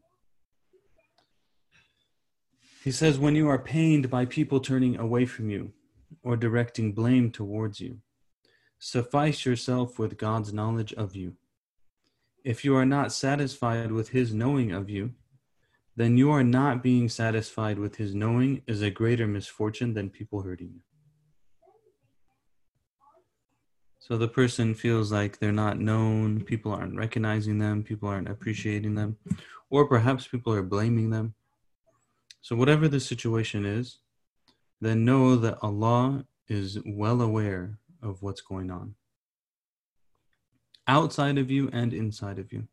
He 2.85 2.91
says, 2.91 3.19
when 3.19 3.37
you 3.37 3.49
are 3.49 3.59
pained 3.59 4.11
by 4.11 4.27
people 4.27 4.61
turning 4.61 4.99
away 4.99 5.25
from 5.25 5.49
you 5.49 5.73
or 6.23 6.37
directing 6.37 6.93
blame 6.93 7.31
towards 7.31 7.81
you, 7.81 7.99
suffice 8.79 9.45
yourself 9.47 9.99
with 9.99 10.19
God's 10.19 10.53
knowledge 10.53 10.93
of 10.95 11.15
you. 11.15 11.35
If 12.45 12.65
you 12.65 12.77
are 12.77 12.87
not 12.87 13.13
satisfied 13.13 13.93
with 13.93 14.09
His 14.09 14.35
knowing 14.35 14.73
of 14.73 14.91
you, 14.91 15.13
then 15.95 16.17
you 16.17 16.31
are 16.31 16.45
not 16.45 16.83
being 16.83 17.09
satisfied 17.09 17.79
with 17.79 17.97
His 17.97 18.15
knowing 18.15 18.63
is 18.67 18.83
a 18.83 18.91
greater 18.91 19.27
misfortune 19.27 19.95
than 19.95 20.11
people 20.11 20.43
hurting 20.43 20.71
you. 20.75 20.81
So 24.01 24.17
the 24.17 24.27
person 24.27 24.75
feels 24.75 25.13
like 25.13 25.39
they're 25.39 25.53
not 25.53 25.79
known, 25.79 26.41
people 26.41 26.73
aren't 26.73 26.97
recognizing 26.97 27.59
them, 27.59 27.85
people 27.85 28.09
aren't 28.09 28.29
appreciating 28.29 28.97
them, 28.97 29.17
or 29.71 29.87
perhaps 29.87 30.27
people 30.27 30.53
are 30.53 30.63
blaming 30.63 31.11
them. 31.11 31.35
So, 32.41 32.57
whatever 32.57 32.89
the 32.89 32.99
situation 32.99 33.65
is, 33.65 33.99
then 34.83 35.05
know 35.05 35.37
that 35.37 35.59
Allah 35.63 36.27
is 36.49 36.79
well 36.85 37.23
aware 37.23 37.79
of 38.03 38.21
what's 38.21 38.41
going 38.41 38.69
on 38.69 38.97
outside 40.89 41.39
of 41.39 41.53
you 41.53 41.71
and 41.73 41.95
inside 41.95 42.41
of 42.41 42.53
you. 42.53 42.67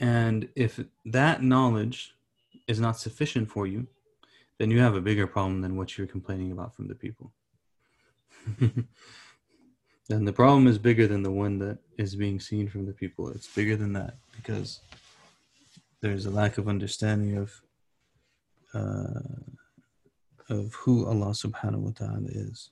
And 0.00 0.48
if 0.56 0.80
that 1.04 1.42
knowledge 1.42 2.14
is 2.66 2.80
not 2.80 2.98
sufficient 2.98 3.50
for 3.50 3.66
you, 3.66 3.86
then 4.58 4.70
you 4.70 4.80
have 4.80 4.94
a 4.94 5.02
bigger 5.02 5.26
problem 5.26 5.60
than 5.60 5.76
what 5.76 5.98
you're 5.98 6.06
complaining 6.06 6.50
about 6.50 6.74
from 6.74 6.88
the 6.88 6.94
people. 6.94 7.30
then 10.08 10.24
the 10.24 10.32
problem 10.32 10.66
is 10.66 10.78
bigger 10.78 11.06
than 11.06 11.22
the 11.22 11.30
one 11.30 11.58
that 11.58 11.76
is 11.98 12.16
being 12.16 12.40
seen 12.40 12.68
from 12.68 12.86
the 12.86 12.94
people. 12.94 13.28
It's 13.28 13.54
bigger 13.54 13.76
than 13.76 13.92
that 13.92 14.16
because 14.34 14.80
there's 16.00 16.24
a 16.24 16.30
lack 16.30 16.56
of 16.56 16.68
understanding 16.68 17.36
of 17.36 17.60
uh, 18.72 19.59
of 20.49 20.73
who 20.75 21.05
Allah 21.05 21.31
subhanahu 21.31 21.79
wa 21.79 21.91
ta'ala 21.91 22.27
is. 22.29 22.71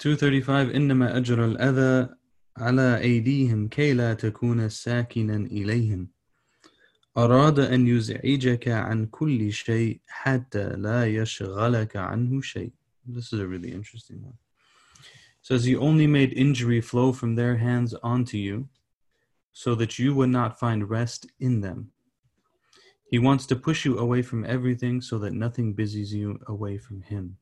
235 0.00 0.70
إنما 0.74 1.16
أجر 1.16 1.44
الأذى 1.44 2.14
على 2.56 3.00
أيديهم 3.00 3.68
كي 3.68 3.92
لا 3.92 4.14
تكون 4.14 4.68
ساكنا 4.68 5.36
إليهم 5.36 6.08
أراد 7.18 7.58
أن 7.58 7.86
يزعجك 7.86 8.68
عن 8.68 9.06
كل 9.06 9.52
شيء 9.52 10.00
حتى 10.06 10.68
لا 10.68 11.06
يشغلك 11.06 11.96
عنه 11.96 12.40
شيء 12.40 12.72
This 13.06 13.32
is 13.32 13.40
a 13.40 13.46
really 13.46 13.72
interesting 13.72 14.22
one. 14.22 14.38
It 15.00 15.46
says 15.46 15.64
he 15.64 15.76
only 15.76 16.06
made 16.06 16.32
injury 16.32 16.80
flow 16.80 17.12
from 17.12 17.34
their 17.34 17.56
hands 17.56 17.94
onto 18.02 18.36
you 18.36 18.68
so 19.52 19.74
that 19.74 19.98
you 19.98 20.14
would 20.14 20.30
not 20.30 20.58
find 20.58 20.88
rest 20.88 21.26
in 21.40 21.60
them. 21.60 21.90
he 23.07 23.19
wants 23.19 23.45
to 23.47 23.55
push 23.55 23.85
you 23.85 23.97
away 23.97 24.21
from 24.21 24.45
everything 24.45 25.01
so 25.01 25.17
that 25.19 25.33
nothing 25.33 25.73
busies 25.73 26.13
you 26.13 26.39
away 26.47 26.77
from 26.77 27.01
him. 27.01 27.37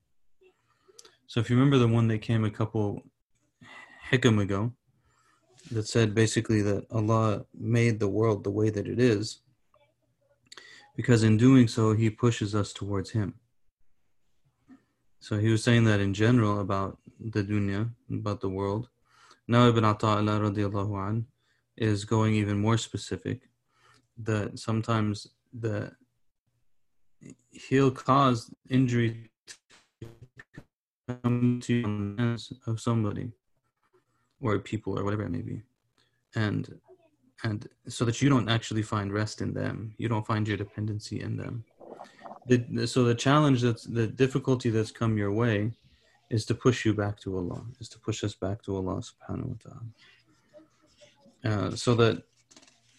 So 1.28 1.39
if 1.39 1.49
you 1.49 1.56
remember 1.56 1.78
the 1.78 1.88
one 1.88 2.08
that 2.10 2.19
came 2.19 2.43
a 2.43 2.52
couple 2.52 3.02
hikam 4.12 4.41
ago, 4.41 4.73
that 5.71 5.88
said 5.88 6.13
basically 6.13 6.62
that 6.62 6.86
Allah 6.91 7.45
made 7.58 7.99
the 7.99 8.08
world 8.08 8.43
the 8.43 8.52
way 8.52 8.69
that 8.69 8.88
it 8.88 8.99
is 8.99 9.39
because 10.95 11.23
in 11.23 11.38
doing 11.38 11.67
so 11.67 11.93
he 11.93 12.10
pushes 12.10 12.54
us 12.54 12.73
towards 12.73 13.12
him. 13.12 13.34
So 15.19 15.38
he 15.38 15.49
was 15.49 15.63
saying 15.63 15.86
that 15.86 16.02
in 16.02 16.13
general 16.13 16.60
about 16.60 16.99
the 17.19 17.43
dunya, 17.43 17.89
about 18.12 18.41
the 18.41 18.49
world. 18.49 18.89
Now 19.47 19.67
Ibn 19.67 19.84
Ataillah 19.84 20.52
radiallahu 20.52 21.10
an 21.10 21.26
is 21.78 22.06
going 22.06 22.36
even 22.36 22.60
more 22.60 22.78
specific 22.78 23.49
that 24.17 24.60
sometimes 24.60 25.28
the 25.60 25.92
he'll 27.52 27.92
cause 27.92 28.54
injury 28.70 29.30
to 31.08 32.38
of 32.68 32.80
somebody 32.80 33.32
or 34.42 34.60
people 34.60 34.98
or 34.98 35.04
whatever 35.04 35.24
it 35.24 35.32
may 35.32 35.42
be. 35.42 35.62
And 36.36 36.80
and 37.44 37.68
so 37.88 38.06
that 38.06 38.22
you 38.22 38.30
don't 38.30 38.50
actually 38.50 38.84
find 38.84 39.12
rest 39.12 39.42
in 39.42 39.54
them. 39.54 39.94
You 39.98 40.08
don't 40.08 40.26
find 40.26 40.48
your 40.48 40.58
dependency 40.58 41.22
in 41.22 41.36
them. 41.36 41.66
The, 42.48 42.88
so 42.88 43.04
the 43.04 43.16
challenge 43.16 43.62
that's 43.62 43.84
the 43.84 44.08
difficulty 44.08 44.70
that's 44.70 44.92
come 44.92 45.18
your 45.18 45.32
way 45.32 45.72
is 46.30 46.46
to 46.46 46.56
push 46.56 46.86
you 46.86 46.94
back 46.94 47.20
to 47.22 47.38
allah 47.38 47.63
is 47.80 47.88
to 47.89 48.00
push 48.00 48.24
us 48.24 48.34
back 48.36 48.62
to 48.63 48.76
allah 48.76 49.02
subhanahu 49.02 49.46
wa 49.54 49.56
ta'ala. 49.63 49.86
Uh, 51.46 51.76
so 51.76 51.96
that 51.96 52.24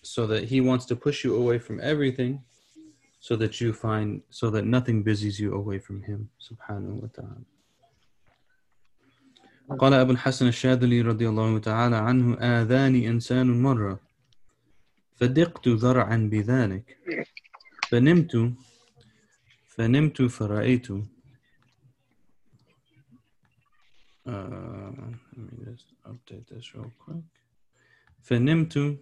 so 0.03 0.25
that 0.27 0.43
he 0.45 0.61
wants 0.61 0.85
to 0.85 0.95
push 0.95 1.23
you 1.23 1.35
away 1.35 1.59
from 1.59 1.79
everything 1.81 2.41
so 3.19 3.35
that 3.35 3.59
you 3.59 3.73
find 3.73 4.21
so 4.29 4.49
that 4.49 4.65
nothing 4.65 5.03
busies 5.03 5.39
you 5.39 5.53
away 5.53 5.77
from 5.77 6.01
him 6.03 6.29
subhanahu 6.39 7.01
wa 7.03 7.09
ta'ala 7.13 7.45
قال 9.69 9.93
أبو 9.93 10.11
الحسن 10.11 10.47
الشاذلي 10.47 11.01
رضي 11.01 11.29
الله 11.29 11.59
تعالى 11.59 11.95
عنه 11.95 12.33
آذاني 12.33 13.09
إنسان 13.09 13.61
مرة 13.61 13.99
فدقت 15.15 15.67
ذرعا 15.67 16.17
بذلك 16.31 16.97
فنمت 17.89 18.53
فنمت 19.67 20.21
فرأيت 20.21 20.87
uh, 24.25 24.91
let 25.37 25.51
me 25.51 25.65
just 25.65 25.85
update 26.05 26.47
this 26.49 26.73
real 26.75 26.91
quick 26.99 27.23
فنمت 28.21 28.97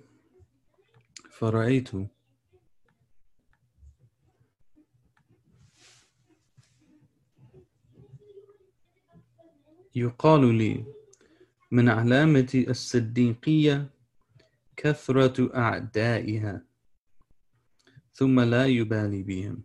فرأيت 1.41 1.89
يقال 9.95 10.55
لي 10.55 10.85
من 11.71 11.89
علامة 11.89 12.65
الصديقية 12.69 13.89
كثرة 14.77 15.55
أعدائها 15.55 16.61
ثم 18.13 18.39
لا 18.39 18.65
يبالي 18.65 19.23
بهم 19.23 19.63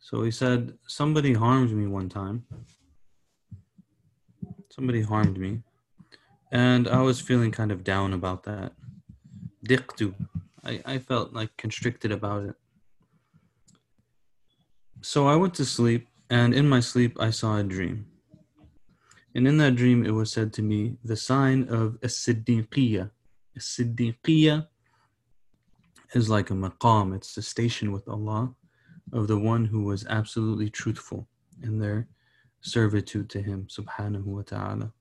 So 0.00 0.22
he 0.22 0.30
said, 0.30 0.78
somebody 0.86 1.34
harmed 1.34 1.70
me 1.70 1.86
one 1.86 2.08
time. 2.08 2.46
Somebody 4.70 5.02
harmed 5.02 5.36
me. 5.36 5.62
And 6.50 6.88
I 6.88 7.02
was 7.02 7.20
feeling 7.20 7.50
kind 7.50 7.70
of 7.70 7.84
down 7.84 8.14
about 8.14 8.44
that. 8.44 8.72
Diqtu. 9.66 10.14
I, 10.63 10.81
I 10.85 10.97
felt 10.99 11.33
like 11.33 11.55
constricted 11.57 12.11
about 12.11 12.43
it. 12.43 12.55
So 15.01 15.27
I 15.27 15.35
went 15.35 15.53
to 15.55 15.65
sleep, 15.65 16.07
and 16.29 16.53
in 16.53 16.69
my 16.69 16.79
sleep, 16.79 17.17
I 17.19 17.29
saw 17.29 17.57
a 17.57 17.63
dream. 17.63 18.07
And 19.35 19.47
in 19.47 19.57
that 19.57 19.75
dream, 19.75 20.05
it 20.05 20.11
was 20.11 20.31
said 20.31 20.53
to 20.53 20.61
me, 20.61 20.97
the 21.03 21.17
sign 21.17 21.67
of 21.69 21.95
a 22.03 22.07
siddiqiyya. 22.07 23.09
A 23.55 23.59
siddiqiyya 23.59 24.67
is 26.13 26.29
like 26.29 26.51
a 26.51 26.53
maqam, 26.53 27.15
it's 27.15 27.35
a 27.37 27.41
station 27.41 27.91
with 27.91 28.07
Allah 28.07 28.53
of 29.11 29.27
the 29.27 29.37
one 29.37 29.65
who 29.65 29.83
was 29.83 30.05
absolutely 30.07 30.69
truthful 30.69 31.27
in 31.61 31.79
their 31.79 32.07
servitude 32.61 33.29
to 33.31 33.41
Him, 33.41 33.67
subhanahu 33.69 34.23
wa 34.23 34.43
ta'ala. 34.43 34.93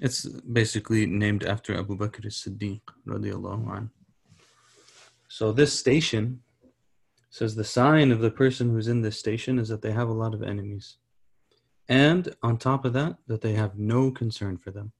It's 0.00 0.24
basically 0.26 1.06
named 1.06 1.44
after 1.44 1.76
Abu 1.76 1.96
Bakr 1.96 2.24
as 2.26 2.36
Siddiq, 2.36 2.80
radiallahu 3.06 3.66
anhu. 3.66 3.90
So 5.30 5.52
this 5.52 5.72
station 5.72 6.40
says 7.30 7.54
the 7.54 7.62
sign 7.62 8.10
of 8.10 8.18
the 8.18 8.32
person 8.32 8.68
who's 8.68 8.88
in 8.88 9.00
this 9.00 9.16
station 9.16 9.60
is 9.60 9.68
that 9.68 9.80
they 9.80 9.92
have 9.92 10.08
a 10.08 10.12
lot 10.12 10.34
of 10.34 10.42
enemies. 10.42 10.96
And 11.88 12.34
on 12.42 12.58
top 12.58 12.84
of 12.84 12.94
that, 12.94 13.16
that 13.28 13.40
they 13.40 13.52
have 13.52 13.78
no 13.78 14.10
concern 14.10 14.56
for 14.56 14.72
them 14.72 14.90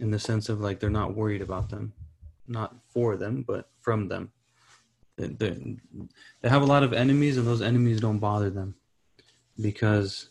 in 0.00 0.10
the 0.10 0.18
sense 0.18 0.48
of 0.48 0.60
like 0.60 0.80
they're 0.80 0.90
not 0.90 1.14
worried 1.14 1.42
about 1.42 1.70
them, 1.70 1.92
not 2.48 2.74
for 2.88 3.16
them, 3.16 3.44
but 3.46 3.70
from 3.80 4.08
them. 4.08 4.32
They, 5.16 5.28
they, 5.28 6.48
have 6.48 6.62
a 6.62 6.66
lot 6.66 6.82
of 6.82 6.92
enemies, 6.92 7.36
and 7.36 7.46
those 7.46 7.62
enemies 7.62 8.00
don't 8.00 8.18
bother 8.18 8.50
them 8.50 8.74
because 9.60 10.28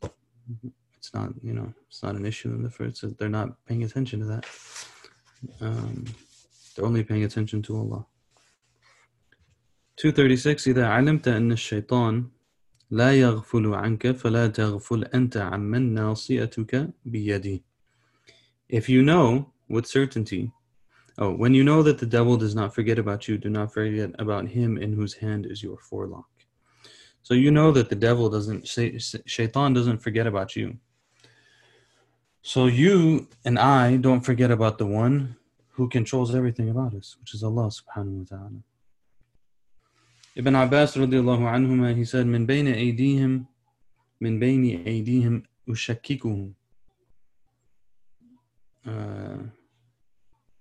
it's 0.00 1.12
not, 1.12 1.32
you 1.42 1.52
know, 1.52 1.72
it's 1.86 2.02
not 2.02 2.16
an 2.16 2.24
issue 2.24 2.48
in 2.48 2.62
the 2.62 2.70
first. 2.70 3.04
They're 3.18 3.28
not 3.28 3.62
paying 3.66 3.84
attention 3.84 4.20
to 4.20 4.26
that. 4.26 4.46
Um, 5.60 6.06
they're 6.77 6.85
only 6.85 7.03
paying 7.03 7.23
attention 7.23 7.61
to 7.63 7.77
Allah. 7.77 8.05
236 9.97 10.67
إذا 10.67 10.87
علمت 10.87 11.27
أن 11.27 11.51
الشيطان 11.51 12.27
لا 12.91 13.13
يغفل 13.13 13.73
عنك 13.73 14.11
فلا 14.11 14.47
تغفل 14.47 15.03
أنت 15.03 15.37
عمن 15.37 15.93
ناصيتك 15.93 16.89
بيده 17.05 17.61
If 18.69 18.89
you 18.89 19.03
know 19.03 19.51
with 19.69 19.85
certainty 19.85 20.51
Oh, 21.19 21.31
when 21.31 21.53
you 21.53 21.63
know 21.63 21.83
that 21.83 21.99
the 21.99 22.07
devil 22.07 22.37
does 22.37 22.55
not 22.55 22.73
forget 22.73 22.97
about 22.97 23.27
you, 23.27 23.37
do 23.37 23.49
not 23.49 23.71
forget 23.71 24.11
about 24.17 24.47
him 24.47 24.77
in 24.77 24.93
whose 24.93 25.13
hand 25.13 25.45
is 25.45 25.61
your 25.61 25.77
forelock. 25.77 26.25
So 27.21 27.35
you 27.35 27.51
know 27.51 27.71
that 27.71 27.89
the 27.89 27.95
devil 27.95 28.29
doesn't, 28.29 28.67
shaitan 28.67 29.73
doesn't 29.73 29.99
forget 29.99 30.25
about 30.25 30.55
you. 30.55 30.77
So 32.41 32.65
you 32.65 33.27
and 33.45 33.59
I 33.59 33.97
don't 33.97 34.21
forget 34.21 34.49
about 34.49 34.77
the 34.79 34.87
one 34.87 35.35
who 35.78 35.88
controls 35.88 36.34
everything 36.34 36.68
about 36.70 36.92
us, 36.92 37.16
which 37.20 37.34
is 37.34 37.44
Allah 37.44 37.70
subhanahu 37.70 38.18
wa 38.18 38.26
ta'ala. 38.28 38.60
Ibn 40.34 40.54
Abbas 40.56 40.96
radiallahu 40.96 41.46
anhuma, 41.46 41.94
he 41.94 42.04
said, 42.04 42.26
من 42.26 42.46
بين 42.46 42.66
أيديهم 42.66 43.46
من 44.20 44.38
بين 44.40 44.84
أيديهم 44.86 45.42
اشككهم 45.68 46.54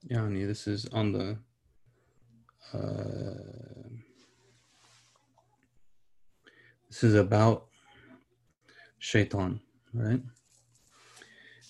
يعني 0.04 0.48
this 0.48 0.68
is 0.68 0.86
on 0.94 1.12
the 1.12 1.38
uh, 2.74 3.90
this 6.90 7.04
is 7.04 7.16
about 7.16 7.68
shaitan, 9.00 9.60
right? 9.94 10.22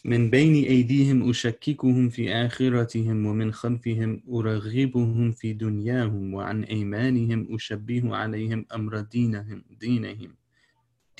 من 0.07 0.29
بين 0.29 0.65
أيديهم 0.65 1.29
أشككهم 1.29 2.09
في 2.09 2.33
آخرتهم 2.33 3.25
ومن 3.25 3.53
خلفهم 3.53 4.23
أرغبهم 4.29 5.31
في 5.31 5.53
دنياهم 5.53 6.33
وعن 6.33 6.63
أيمانهم 6.63 7.55
أشبه 7.55 8.15
عليهم 8.15 8.65
أمر 8.73 8.99
دينهم 8.99 9.63
دينهم 9.79 10.35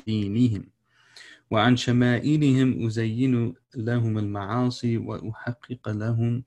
دينهم. 0.08 0.72
وعن 1.52 1.76
شمائلهم 1.76 2.86
أزين 2.86 3.54
لهم 3.76 4.18
المعاصي 4.18 4.98
وأحقق 4.98 5.90
لهم 5.90 6.44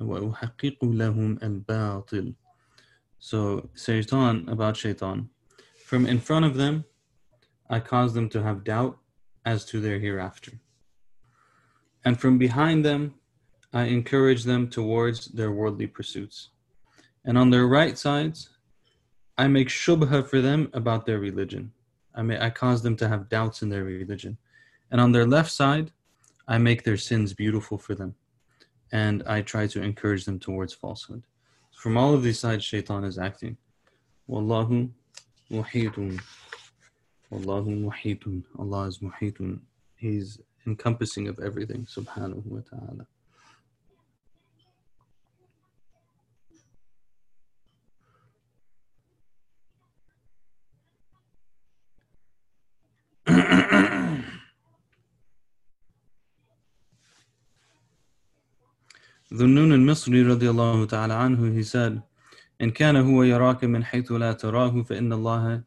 وأحقق 0.00 0.84
لهم 0.84 1.38
الباطل. 1.42 2.34
So 3.18 3.70
shaitan 3.74 4.48
about 4.48 4.76
shaitan 4.76 5.28
from 5.84 6.06
in 6.06 6.20
front 6.20 6.44
of 6.44 6.56
them 6.56 6.84
I 7.70 7.80
cause 7.80 8.14
them 8.14 8.28
to 8.30 8.42
have 8.42 8.62
doubt 8.62 8.98
as 9.44 9.64
to 9.66 9.80
their 9.80 9.98
hereafter. 9.98 10.61
And 12.04 12.20
from 12.20 12.38
behind 12.38 12.84
them 12.84 13.14
I 13.72 13.84
encourage 13.84 14.44
them 14.44 14.68
towards 14.68 15.26
their 15.26 15.52
worldly 15.52 15.86
pursuits 15.86 16.50
and 17.24 17.38
on 17.38 17.50
their 17.50 17.66
right 17.66 17.96
sides 17.96 18.50
I 19.38 19.48
make 19.48 19.68
shubha 19.68 20.26
for 20.28 20.40
them 20.40 20.70
about 20.72 21.06
their 21.06 21.18
religion 21.18 21.72
I 22.14 22.22
may 22.22 22.38
I 22.40 22.50
cause 22.50 22.82
them 22.82 22.96
to 22.96 23.08
have 23.08 23.28
doubts 23.28 23.62
in 23.62 23.68
their 23.68 23.84
religion 23.84 24.36
and 24.90 25.00
on 25.00 25.12
their 25.12 25.26
left 25.26 25.50
side 25.50 25.90
I 26.46 26.58
make 26.58 26.84
their 26.84 26.96
sins 26.96 27.32
beautiful 27.32 27.78
for 27.78 27.94
them 27.94 28.14
and 28.92 29.22
I 29.26 29.40
try 29.40 29.66
to 29.68 29.82
encourage 29.82 30.26
them 30.26 30.38
towards 30.38 30.74
falsehood. 30.74 31.22
From 31.74 31.96
all 31.96 32.14
of 32.14 32.22
these 32.22 32.38
sides, 32.38 32.62
shaitan 32.62 33.04
is 33.04 33.18
acting. 33.18 33.56
Wallahu 34.28 34.90
muhitun. 35.50 36.20
Wallahu 37.32 37.90
muhitun. 37.90 38.44
Allah 38.58 38.86
is 38.86 38.98
muhitun. 38.98 39.60
He's 39.96 40.38
encompassing 40.65 41.27
of 41.27 41.39
everything, 41.39 41.85
subhanahu 41.85 42.45
wa 42.45 42.61
ta'ala. 42.69 43.05
Dhunnun 59.29 59.73
al-Misri 59.73 60.23
radiallahu 60.23 60.87
ta'ala 60.87 61.15
anhu, 61.15 61.53
he 61.53 61.63
said, 61.63 62.01
إن 62.61 62.71
كان 62.71 62.95
هو 62.95 63.23
يراك 63.23 63.63
من 63.63 63.83
حيث 63.83 64.11
لا 64.11 64.33
تراه 64.33 64.81
فإن 64.81 65.13
الله 65.13 65.63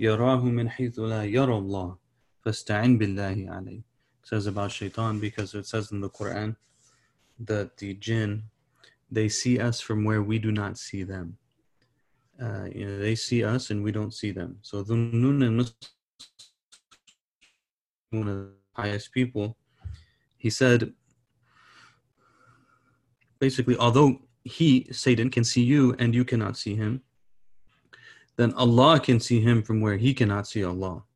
يراه 0.00 0.44
من 0.44 0.70
حيث 0.70 0.98
لا 0.98 1.24
يرى 1.24 1.56
الله 1.56 1.96
فاستعن 2.44 2.98
بالله 2.98 3.46
عليه. 3.48 3.85
Says 4.27 4.45
about 4.45 4.73
shaitan 4.73 5.21
because 5.21 5.53
it 5.53 5.65
says 5.65 5.93
in 5.93 6.01
the 6.01 6.09
Quran 6.09 6.57
that 7.39 7.77
the 7.77 7.93
jinn 7.93 8.43
they 9.09 9.29
see 9.29 9.57
us 9.57 9.79
from 9.79 10.03
where 10.03 10.21
we 10.21 10.37
do 10.37 10.51
not 10.51 10.77
see 10.77 11.03
them. 11.03 11.37
Uh, 12.37 12.65
you 12.75 12.85
know, 12.85 12.97
they 12.99 13.15
see 13.15 13.45
us 13.45 13.69
and 13.69 13.81
we 13.81 13.93
don't 13.93 14.13
see 14.13 14.31
them. 14.31 14.57
So 14.63 14.83
Dhunnun 14.83 15.47
and 15.47 15.71
one 18.09 18.27
of 18.27 18.35
the 18.35 18.49
highest 18.73 19.13
people, 19.13 19.55
he 20.35 20.49
said, 20.49 20.91
basically, 23.39 23.77
although 23.77 24.19
he, 24.43 24.87
Satan, 24.91 25.29
can 25.29 25.45
see 25.45 25.63
you 25.63 25.95
and 25.99 26.13
you 26.13 26.25
cannot 26.25 26.57
see 26.57 26.75
him, 26.75 27.01
then 28.35 28.51
Allah 28.55 28.99
can 28.99 29.21
see 29.21 29.39
him 29.39 29.63
from 29.63 29.79
where 29.79 29.95
he 29.95 30.13
cannot 30.13 30.47
see 30.47 30.65
Allah. 30.65 31.06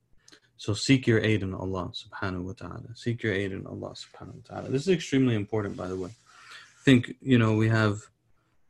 So 0.62 0.76
seek 0.76 1.08
your 1.08 1.20
aid 1.20 1.42
in 1.42 1.56
Allah 1.56 1.92
subhanahu 1.92 2.44
wa 2.44 2.54
ta'ala. 2.54 2.94
Seek 2.94 3.24
your 3.24 3.34
aid 3.34 3.52
in 3.52 3.66
Allah 3.66 3.96
subhanahu 3.98 4.36
wa 4.36 4.46
ta'ala. 4.48 4.70
This 4.70 4.84
is 4.84 4.90
extremely 4.90 5.34
important, 5.34 5.76
by 5.76 5.88
the 5.88 5.96
way. 5.96 6.12
I 6.12 6.82
think, 6.86 7.16
you 7.20 7.40
know, 7.40 7.54
we 7.54 7.68
have 7.70 7.98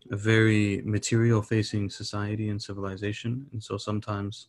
a 0.10 0.16
very 0.16 0.82
material 0.86 1.42
facing 1.42 1.90
society 1.90 2.48
and 2.48 2.64
civilization. 2.64 3.48
And 3.52 3.62
so 3.62 3.76
sometimes 3.76 4.48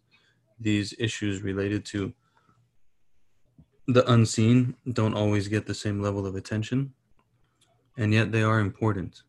these 0.61 0.95
issues 1.01 1.43
related 1.43 1.85
to 1.87 2.13
the 3.89 4.09
unseen 4.09 4.77
don't 4.93 5.15
always 5.15 5.49
get 5.49 5.67
the 5.67 5.75
same 5.75 6.01
level 6.01 6.25
of 6.29 6.37
attention. 6.37 6.93
And 7.99 8.15
yet 8.15 8.31
they 8.31 8.45
are 8.45 8.61
important 8.61 9.23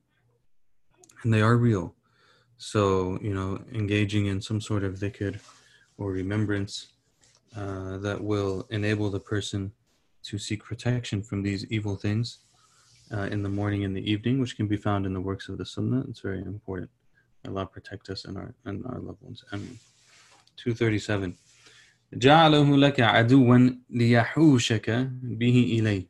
and 1.24 1.34
they 1.34 1.42
are 1.42 1.58
real. 1.58 1.96
So, 2.58 3.18
you 3.24 3.34
know, 3.34 3.64
engaging 3.74 4.28
in 4.28 4.40
some 4.40 4.62
sort 4.62 4.84
of 4.84 5.00
dhikr 5.00 5.40
or 5.98 6.12
remembrance 6.12 6.93
uh, 7.57 7.99
that 7.99 8.23
will 8.23 8.67
enable 8.71 9.11
the 9.11 9.21
person 9.21 9.73
to 10.25 10.39
seek 10.39 10.63
protection 10.63 11.23
from 11.23 11.43
these 11.43 11.65
evil 11.71 11.97
things 11.97 12.39
uh, 13.13 13.29
in 13.33 13.43
the 13.43 13.49
morning 13.49 13.85
and 13.85 13.97
the 13.97 14.11
evening, 14.11 14.41
which 14.41 14.57
can 14.57 14.67
be 14.67 14.77
found 14.77 15.07
in 15.07 15.15
the 15.15 15.21
works 15.21 15.49
of 15.49 15.59
the 15.59 15.65
Sunnah. 15.65 16.05
It's 16.09 16.21
very 16.21 16.43
important. 16.43 16.91
Allah 17.47 17.67
protect 17.67 18.11
us 18.11 18.25
and 18.25 18.37
our 18.37 18.55
and 18.65 18.85
our 18.87 18.99
loved 18.99 19.23
ones. 19.23 19.45
Amen. 19.53 19.79
237. 20.57 21.35
جعله 22.15 22.77
لك 22.77 23.01
عدوا 23.01 23.71
ليحوشك 23.91 25.11
به 25.23 25.79
إليه 25.79 26.07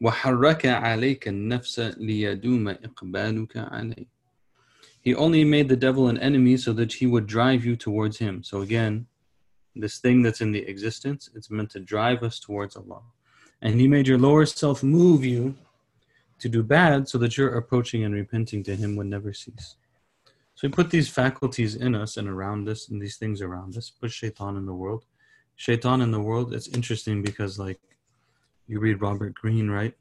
وحرك 0.00 0.66
عليك 0.66 1.28
النفس 1.28 1.80
ليدوم 1.80 2.68
إقبالك 2.68 3.56
عليه 3.56 4.06
He 5.00 5.14
only 5.14 5.44
made 5.44 5.68
the 5.68 5.76
devil 5.76 6.08
an 6.08 6.16
enemy 6.18 6.56
so 6.56 6.72
that 6.72 6.94
he 6.94 7.06
would 7.06 7.26
drive 7.26 7.62
you 7.62 7.76
towards 7.76 8.18
him. 8.18 8.42
So 8.42 8.62
again, 8.62 9.06
this 9.79 9.99
thing 9.99 10.21
that's 10.21 10.41
in 10.41 10.51
the 10.51 10.67
existence, 10.67 11.29
it's 11.35 11.49
meant 11.49 11.71
to 11.71 11.79
drive 11.79 12.23
us 12.23 12.39
towards 12.39 12.75
Allah. 12.75 13.01
And 13.61 13.79
he 13.79 13.87
made 13.87 14.07
your 14.07 14.17
lower 14.17 14.45
self 14.45 14.83
move 14.83 15.25
you 15.25 15.55
to 16.39 16.49
do 16.49 16.63
bad 16.63 17.09
so 17.09 17.17
that 17.17 17.37
your 17.37 17.49
approaching 17.57 18.03
and 18.03 18.13
repenting 18.13 18.63
to 18.63 18.75
him 18.75 18.95
would 18.95 19.07
never 19.07 19.33
cease. 19.33 19.75
So 20.59 20.67
He 20.67 20.73
put 20.73 20.89
these 20.89 21.07
faculties 21.07 21.75
in 21.75 21.95
us 21.95 22.17
and 22.17 22.27
around 22.27 22.67
us 22.67 22.89
and 22.89 23.01
these 23.01 23.15
things 23.15 23.41
around 23.41 23.77
us, 23.77 23.89
put 23.89 24.11
shaitan 24.11 24.57
in 24.57 24.65
the 24.65 24.73
world. 24.73 25.05
Shaitan 25.55 26.01
in 26.01 26.11
the 26.11 26.19
world, 26.19 26.53
it's 26.53 26.67
interesting 26.67 27.21
because 27.21 27.57
like 27.57 27.79
you 28.67 28.81
read 28.81 29.01
Robert 29.01 29.33
Greene, 29.35 29.69
right? 29.69 29.93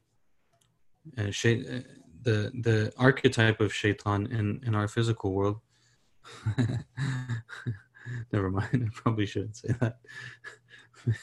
Uh, 1.16 1.30
shay- 1.30 1.60
uh, 1.60 1.80
the 2.22 2.50
the 2.62 2.92
archetype 2.98 3.60
of 3.60 3.72
shaitan 3.72 4.26
in, 4.26 4.60
in 4.66 4.74
our 4.74 4.88
physical 4.88 5.32
world. 5.32 5.60
Never 8.32 8.50
mind, 8.50 8.68
I 8.86 8.88
probably 8.92 9.26
shouldn't 9.26 9.56
say 9.56 9.74
that. 9.80 9.98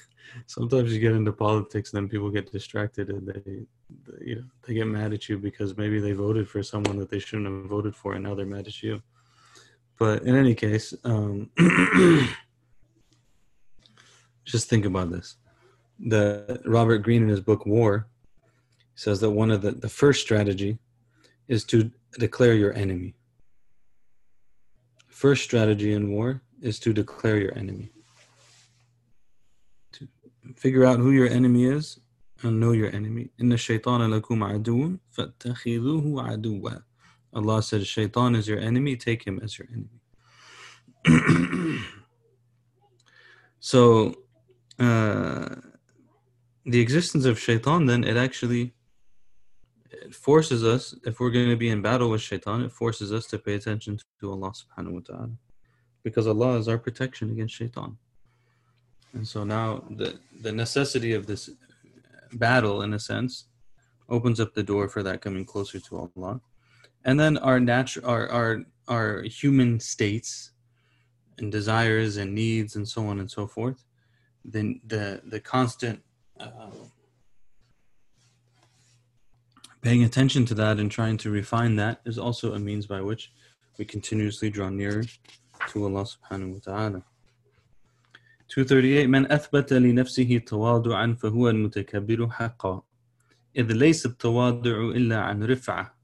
Sometimes 0.47 0.93
you 0.93 0.99
get 0.99 1.13
into 1.13 1.31
politics, 1.31 1.93
and 1.93 2.03
then 2.03 2.09
people 2.09 2.29
get 2.29 2.51
distracted 2.51 3.09
and 3.09 3.27
they, 3.27 3.41
they, 3.45 4.25
you 4.25 4.35
know, 4.35 4.43
they 4.63 4.73
get 4.73 4.87
mad 4.87 5.13
at 5.13 5.29
you 5.29 5.37
because 5.37 5.77
maybe 5.77 5.99
they 5.99 6.11
voted 6.11 6.49
for 6.49 6.61
someone 6.61 6.97
that 6.97 7.09
they 7.09 7.19
shouldn't 7.19 7.47
have 7.47 7.69
voted 7.69 7.95
for, 7.95 8.13
and 8.13 8.23
now 8.23 8.35
they're 8.35 8.45
mad 8.45 8.67
at 8.67 8.83
you. 8.83 9.01
But 9.97 10.23
in 10.23 10.35
any 10.35 10.55
case, 10.55 10.93
um, 11.03 11.49
just 14.43 14.69
think 14.69 14.85
about 14.85 15.11
this. 15.11 15.37
The 15.99 16.61
Robert 16.65 16.99
Greene 16.99 17.23
in 17.23 17.29
his 17.29 17.39
book 17.39 17.65
War 17.65 18.07
says 18.95 19.21
that 19.21 19.31
one 19.31 19.51
of 19.51 19.61
the, 19.61 19.71
the 19.71 19.89
first 19.89 20.21
strategy 20.21 20.77
is 21.47 21.63
to 21.65 21.91
declare 22.19 22.53
your 22.53 22.73
enemy. 22.73 23.13
First 25.07 25.43
strategy 25.43 25.93
in 25.93 26.11
war 26.11 26.41
is 26.61 26.79
to 26.79 26.93
declare 26.93 27.37
your 27.37 27.57
enemy. 27.57 27.89
To 29.93 30.07
figure 30.55 30.85
out 30.85 30.99
who 30.99 31.11
your 31.11 31.27
enemy 31.27 31.65
is 31.65 31.99
and 32.43 32.59
know 32.59 32.71
your 32.71 32.91
enemy. 32.91 33.29
Inna 33.39 33.55
the 33.55 33.57
shaitan 33.57 34.01
aduun 34.01 34.99
fattakhiduhu 35.17 36.13
aduwa. 36.13 36.83
Allah 37.33 37.61
says, 37.61 37.85
Shaitan 37.85 38.35
is 38.35 38.47
your 38.47 38.59
enemy, 38.59 38.95
take 38.95 39.25
him 39.25 39.39
as 39.43 39.59
your 39.59 39.67
enemy. 39.73 39.99
so, 43.59 44.15
uh, 44.79 45.55
the 46.65 46.79
existence 46.79 47.25
of 47.25 47.37
Shaitan, 47.37 47.85
then, 47.85 48.05
it 48.05 48.15
actually 48.15 48.73
it 49.91 50.15
forces 50.15 50.63
us, 50.63 50.95
if 51.05 51.19
we're 51.19 51.29
going 51.29 51.49
to 51.49 51.55
be 51.55 51.69
in 51.69 51.81
battle 51.81 52.09
with 52.09 52.21
Shaitan, 52.21 52.61
it 52.61 52.71
forces 52.71 53.11
us 53.11 53.25
to 53.27 53.37
pay 53.37 53.55
attention 53.55 53.99
to 54.19 54.31
Allah 54.31 54.51
subhanahu 54.51 54.91
wa 54.91 54.99
ta'ala. 55.05 55.29
Because 56.05 56.27
Allah 56.27 56.57
is 56.59 56.67
our 56.67 56.77
protection 56.77 57.31
against 57.31 57.55
shaitan. 57.55 57.97
And 59.13 59.27
so 59.27 59.43
now 59.43 59.83
the, 59.89 60.19
the 60.41 60.51
necessity 60.51 61.13
of 61.13 61.25
this 61.25 61.49
battle, 62.33 62.83
in 62.83 62.93
a 62.93 62.99
sense, 62.99 63.45
opens 64.07 64.39
up 64.39 64.53
the 64.53 64.63
door 64.71 64.87
for 64.87 65.01
that 65.03 65.21
coming 65.21 65.45
closer 65.45 65.79
to 65.79 65.97
Allah. 65.97 66.41
And 67.05 67.19
then 67.19 67.37
our 67.39 67.59
natural 67.59 68.05
our, 68.07 68.29
our 68.29 68.51
our 68.87 69.23
human 69.23 69.79
states 69.79 70.51
and 71.39 71.51
desires 71.51 72.17
and 72.17 72.35
needs 72.35 72.75
and 72.75 72.87
so 72.87 73.07
on 73.07 73.19
and 73.19 73.29
so 73.29 73.47
forth, 73.47 73.83
then 74.43 74.81
the 74.85 75.21
the 75.25 75.39
constant 75.39 76.01
uh, 76.39 76.69
paying 79.81 80.03
attention 80.03 80.45
to 80.45 80.55
that 80.55 80.79
and 80.79 80.91
trying 80.91 81.17
to 81.17 81.29
refine 81.29 81.75
that 81.77 82.01
is 82.05 82.17
also 82.17 82.53
a 82.53 82.59
means 82.59 82.85
by 82.87 83.01
which 83.01 83.31
we 83.77 83.85
continuously 83.85 84.49
draw 84.49 84.69
nearer 84.69 85.03
to 85.69 85.85
Allah 85.85 86.05
subhanahu 86.05 86.53
wa 86.53 86.61
ta'ala. 86.63 87.01
238 88.47 89.07
من 89.07 89.31
أثبت 89.31 89.73
لنفسه 89.73 90.37
تواضعا 90.37 91.13
فهو 91.13 91.49
المتكبر 91.49 92.29
حقا 92.29 92.81
إذ 93.57 93.71
ليس 93.73 94.05
التواضع 94.05 94.89
إلا 94.95 95.19
عن 95.21 95.43
رفعة 95.43 95.95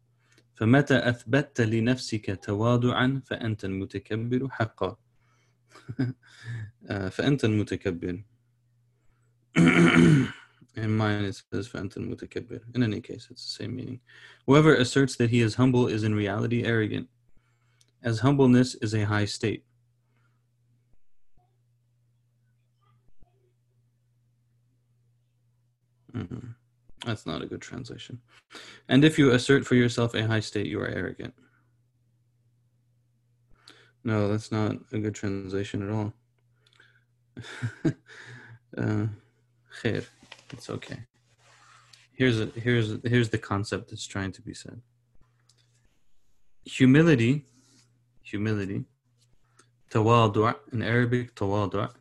فمتى 0.56 1.10
أثبتت 1.10 1.62
لنفسك 1.62 2.40
تواضعا 2.44 3.22
فأنت 3.26 3.66
المتكبر 3.66 4.50
حقا 4.50 4.98
فأنت 7.12 7.46
المتكبر 7.46 8.24
In 10.78 10.98
mine 10.98 11.26
it 11.26 11.36
says 11.52 11.68
فأنت 11.68 11.98
المتكبر. 11.98 12.62
In 12.74 12.84
any 12.84 13.02
case, 13.02 13.28
it's 13.30 13.44
the 13.44 13.64
same 13.64 13.76
meaning. 13.76 14.00
Whoever 14.48 14.74
asserts 14.74 15.18
that 15.18 15.30
he 15.30 15.42
is 15.42 15.56
humble 15.56 15.88
is 15.88 16.04
in 16.04 16.16
reality 16.16 16.64
arrogant, 16.64 17.10
as 18.04 18.20
humbleness 18.20 18.76
is 18.76 18.94
a 18.94 19.04
high 19.04 19.26
state. 19.26 19.64
Mhm. 26.14 26.56
That's 27.06 27.26
not 27.26 27.42
a 27.42 27.46
good 27.46 27.62
translation. 27.62 28.22
And 28.88 29.04
if 29.04 29.18
you 29.18 29.32
assert 29.32 29.66
for 29.66 29.76
yourself 29.76 30.14
a 30.14 30.28
high 30.28 30.40
state, 30.42 30.68
you 30.68 30.80
are 30.82 30.88
arrogant. 30.88 31.34
No, 34.04 34.28
that's 34.28 34.52
not 34.52 34.78
a 34.92 35.00
good 35.00 35.16
translation 35.16 35.84
at 35.84 35.90
all. 35.90 36.14
uh. 38.78 39.08
It's 40.52 40.70
okay. 40.70 41.00
Here's 42.14 42.40
a, 42.40 42.48
here's 42.48 42.98
here's 43.04 43.30
the 43.30 43.38
concept 43.38 43.90
that's 43.90 44.06
trying 44.06 44.32
to 44.34 44.42
be 44.42 44.54
said. 44.54 44.82
Humility, 46.66 47.46
humility, 48.32 48.86
tawadu' 49.92 50.56
in 50.74 50.82
Arabic, 50.82 51.36
tawadu'. 51.36 51.92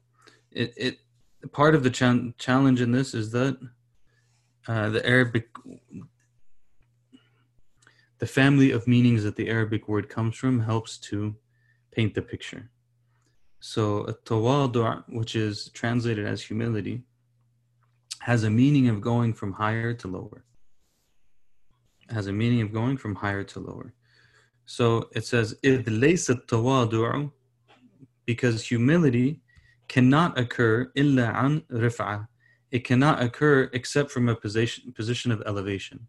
It 0.51 0.73
it 0.77 0.99
part 1.53 1.75
of 1.75 1.83
the 1.83 1.91
chan- 1.91 2.35
challenge 2.39 2.81
in 2.81 2.93
this 2.93 3.15
is 3.15 3.31
that 3.33 3.59
uh, 4.69 4.89
the 4.91 5.05
Arabic, 5.07 5.49
the 8.19 8.27
family 8.27 8.71
of 8.71 8.87
meanings 8.87 9.23
that 9.25 9.37
the 9.37 9.49
Arabic 9.49 9.89
word 9.89 10.09
comes 10.09 10.37
from 10.37 10.61
helps 10.61 10.99
to 10.99 11.35
paint 11.93 12.15
the 12.15 12.23
picture. 12.23 12.71
So, 13.61 13.83
a 14.05 14.15
tawadu', 14.15 15.05
which 15.09 15.35
is 15.37 15.71
translated 15.81 16.27
as 16.27 16.43
humility, 16.43 17.03
has 18.21 18.45
a 18.45 18.51
meaning 18.51 18.89
of 18.89 19.01
going 19.01 19.33
from 19.35 19.53
higher 19.53 19.93
to 19.95 20.09
lower. 20.09 20.45
has 22.11 22.27
a 22.27 22.33
meaning 22.33 22.61
of 22.63 22.73
going 22.73 22.97
from 22.97 23.15
higher 23.15 23.45
to 23.45 23.61
lower. 23.61 23.95
So 24.70 25.10
it 25.14 25.26
says, 25.26 25.56
إِذْ 25.64 25.86
لَيْسَ 25.86 26.30
التَّوَاضُعُ 26.30 27.32
Because 28.26 28.68
humility 28.68 29.42
cannot 29.88 30.38
occur 30.38 30.92
إِلَّا 30.98 31.36
عَنْ 31.36 31.64
رِفْعَةٍ 31.68 32.28
It 32.72 32.84
cannot 32.84 33.22
occur 33.22 33.70
except 33.74 34.12
from 34.12 34.30
a 34.30 34.36
position, 34.36 34.92
position 34.94 35.32
of 35.32 35.44
elevation. 35.46 36.08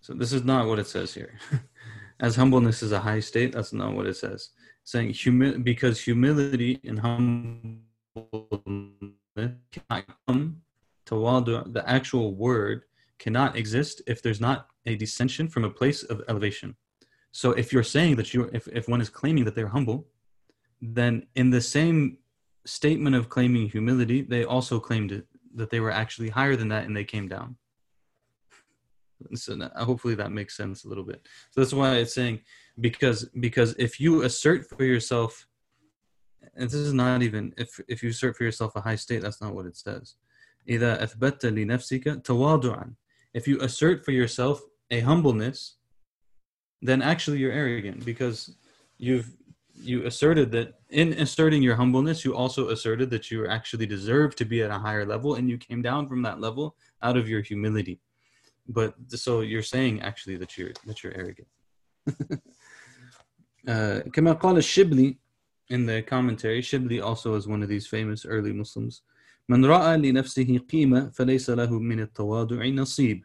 So 0.00 0.14
this 0.14 0.32
is 0.32 0.44
not 0.44 0.66
what 0.66 0.78
it 0.78 0.86
says 0.86 1.14
here. 1.14 1.38
As 2.20 2.36
humbleness 2.36 2.82
is 2.82 2.92
a 2.92 3.00
high 3.00 3.20
state, 3.20 3.52
that's 3.52 3.72
not 3.72 3.94
what 3.94 4.06
it 4.06 4.16
says. 4.16 4.50
It's 4.82 4.92
saying 4.92 5.10
humi- 5.10 5.58
because 5.58 6.00
humility 6.00 6.80
and 6.84 6.98
humbleness 6.98 7.82
cannot 9.72 10.04
come 10.26 10.62
tawadu, 11.06 11.72
the 11.72 11.88
actual 11.88 12.34
word 12.34 12.82
cannot 13.20 13.56
exist 13.56 14.02
if 14.06 14.22
there's 14.22 14.40
not 14.40 14.68
a 14.86 14.96
descension 14.96 15.50
from 15.50 15.64
a 15.64 15.70
place 15.70 16.02
of 16.02 16.22
elevation. 16.28 16.76
So 17.32 17.52
if 17.52 17.72
you're 17.72 17.82
saying 17.82 18.16
that 18.16 18.32
you 18.32 18.50
if, 18.52 18.66
if 18.68 18.88
one 18.88 19.00
is 19.00 19.10
claiming 19.10 19.44
that 19.44 19.54
they're 19.54 19.68
humble, 19.68 20.06
then 20.80 21.26
in 21.34 21.50
the 21.50 21.60
same 21.60 22.18
statement 22.64 23.16
of 23.16 23.28
claiming 23.28 23.68
humility, 23.68 24.22
they 24.22 24.44
also 24.44 24.78
claimed 24.80 25.12
it, 25.12 25.26
that 25.54 25.70
they 25.70 25.80
were 25.80 25.90
actually 25.90 26.28
higher 26.28 26.56
than 26.56 26.68
that 26.68 26.84
and 26.84 26.96
they 26.96 27.04
came 27.04 27.28
down. 27.28 27.56
So 29.34 29.56
that- 29.56 29.72
hopefully 29.76 30.14
that 30.16 30.32
makes 30.32 30.56
sense 30.56 30.84
a 30.84 30.88
little 30.88 31.04
bit. 31.04 31.26
So 31.50 31.60
that's 31.60 31.72
why 31.72 31.96
it's 31.96 32.14
saying 32.14 32.40
because 32.80 33.24
because 33.40 33.74
if 33.78 33.98
you 33.98 34.22
assert 34.22 34.68
for 34.68 34.84
yourself 34.84 35.46
and 36.54 36.68
this 36.68 36.74
is 36.74 36.92
not 36.92 37.22
even 37.22 37.54
if 37.56 37.80
if 37.88 38.02
you 38.02 38.10
assert 38.10 38.36
for 38.36 38.44
yourself 38.44 38.76
a 38.76 38.80
high 38.80 38.96
state, 38.96 39.22
that's 39.22 39.40
not 39.40 39.54
what 39.54 39.66
it 39.66 39.76
says. 39.76 40.16
إذا 40.68 41.02
أثبت 41.02 41.46
لنفسك 41.46 42.22
تواضعا 42.24 42.94
if 43.33 43.47
you 43.47 43.59
assert 43.61 44.03
for 44.03 44.11
yourself 44.11 44.61
a 44.89 44.99
humbleness, 44.99 45.77
then 46.81 47.01
actually 47.01 47.39
you're 47.39 47.51
arrogant 47.51 48.05
because 48.05 48.55
you've 48.97 49.31
you 49.73 50.05
asserted 50.05 50.51
that 50.51 50.75
in 50.89 51.13
asserting 51.13 51.63
your 51.63 51.75
humbleness, 51.75 52.23
you 52.23 52.35
also 52.35 52.69
asserted 52.69 53.09
that 53.09 53.31
you 53.31 53.47
actually 53.47 53.85
deserve 53.85 54.35
to 54.35 54.45
be 54.45 54.61
at 54.61 54.69
a 54.69 54.77
higher 54.77 55.05
level 55.05 55.35
and 55.35 55.49
you 55.49 55.57
came 55.57 55.81
down 55.81 56.07
from 56.07 56.21
that 56.21 56.39
level 56.39 56.75
out 57.01 57.17
of 57.17 57.27
your 57.27 57.41
humility. 57.41 57.99
But 58.67 58.93
so 59.07 59.41
you're 59.41 59.63
saying 59.63 60.01
actually 60.01 60.37
that 60.37 60.57
you're 60.57 60.73
that 60.85 61.03
you're 61.03 61.13
arrogant. 61.15 61.47
uh, 63.67 64.01
Kamal 64.13 64.35
Shibli 64.35 65.17
in 65.69 65.85
the 65.85 66.01
commentary, 66.03 66.61
Shibli 66.61 67.03
also 67.03 67.35
is 67.35 67.47
one 67.47 67.63
of 67.63 67.69
these 67.69 67.87
famous 67.87 68.25
early 68.25 68.53
Muslims 68.53 69.01
من 69.48 69.64
رأى 69.64 69.96
لنفسه 69.96 70.58
قيمة 70.58 71.10
فليس 71.10 71.50
له 71.50 71.78
من 71.78 72.00
التواضع 72.00 72.66
نصيب. 72.66 73.24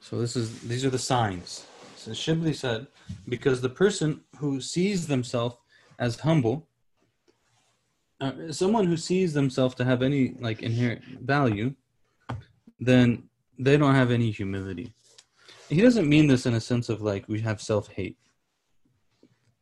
So 0.00 0.18
this 0.18 0.36
is 0.36 0.60
these 0.60 0.84
are 0.84 0.90
the 0.90 0.98
signs. 0.98 1.66
So 1.96 2.12
Shibli 2.12 2.54
said, 2.54 2.86
because 3.28 3.60
the 3.60 3.68
person 3.68 4.20
who 4.38 4.60
sees 4.60 5.08
themselves 5.08 5.56
as 5.98 6.20
humble, 6.20 6.68
uh, 8.20 8.52
someone 8.52 8.86
who 8.86 8.96
sees 8.96 9.32
themselves 9.34 9.74
to 9.74 9.84
have 9.84 10.02
any 10.02 10.34
like 10.38 10.62
inherent 10.62 11.02
value, 11.22 11.74
then 12.78 13.28
they 13.58 13.76
don't 13.76 13.94
have 13.94 14.10
any 14.10 14.30
humility. 14.30 14.94
He 15.68 15.80
doesn't 15.80 16.08
mean 16.08 16.28
this 16.28 16.46
in 16.46 16.54
a 16.54 16.60
sense 16.60 16.88
of 16.88 17.02
like 17.02 17.28
we 17.28 17.40
have 17.40 17.60
self-hate. 17.60 18.16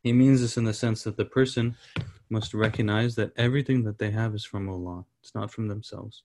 He 0.03 0.13
means 0.13 0.43
this 0.43 0.59
in 0.59 0.65
the 0.65 0.75
sense 0.75 1.03
that 1.05 1.17
the 1.17 1.25
person 1.25 1.75
must 2.31 2.55
recognize 2.55 3.15
that 3.17 3.33
everything 3.37 3.85
that 3.85 3.99
they 3.99 4.11
have 4.11 4.35
is 4.35 4.45
from 4.45 4.69
Allah. 4.69 5.05
It's 5.21 5.35
not 5.35 5.51
from 5.51 5.69
themselves. 5.69 6.23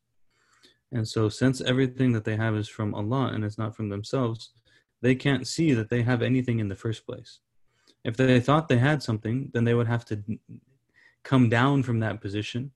And 0.91 1.07
so, 1.07 1.29
since 1.29 1.61
everything 1.61 2.13
that 2.13 2.25
they 2.25 2.35
have 2.35 2.55
is 2.55 2.67
from 2.67 2.95
Allah 2.95 3.31
and 3.33 3.43
it's 3.43 3.57
not 3.57 3.75
from 3.75 3.89
themselves, 3.89 4.51
they 5.01 5.15
can't 5.15 5.47
see 5.47 5.73
that 5.73 5.89
they 5.89 6.01
have 6.01 6.21
anything 6.21 6.59
in 6.59 6.67
the 6.67 6.75
first 6.75 7.05
place. 7.05 7.39
If 8.03 8.17
they 8.17 8.39
thought 8.39 8.67
they 8.67 8.77
had 8.77 9.03
something, 9.03 9.51
then 9.53 9.63
they 9.65 9.73
would 9.73 9.87
have 9.87 10.05
to 10.05 10.23
come 11.23 11.49
down 11.49 11.83
from 11.83 11.99
that 11.99 12.21
position, 12.21 12.71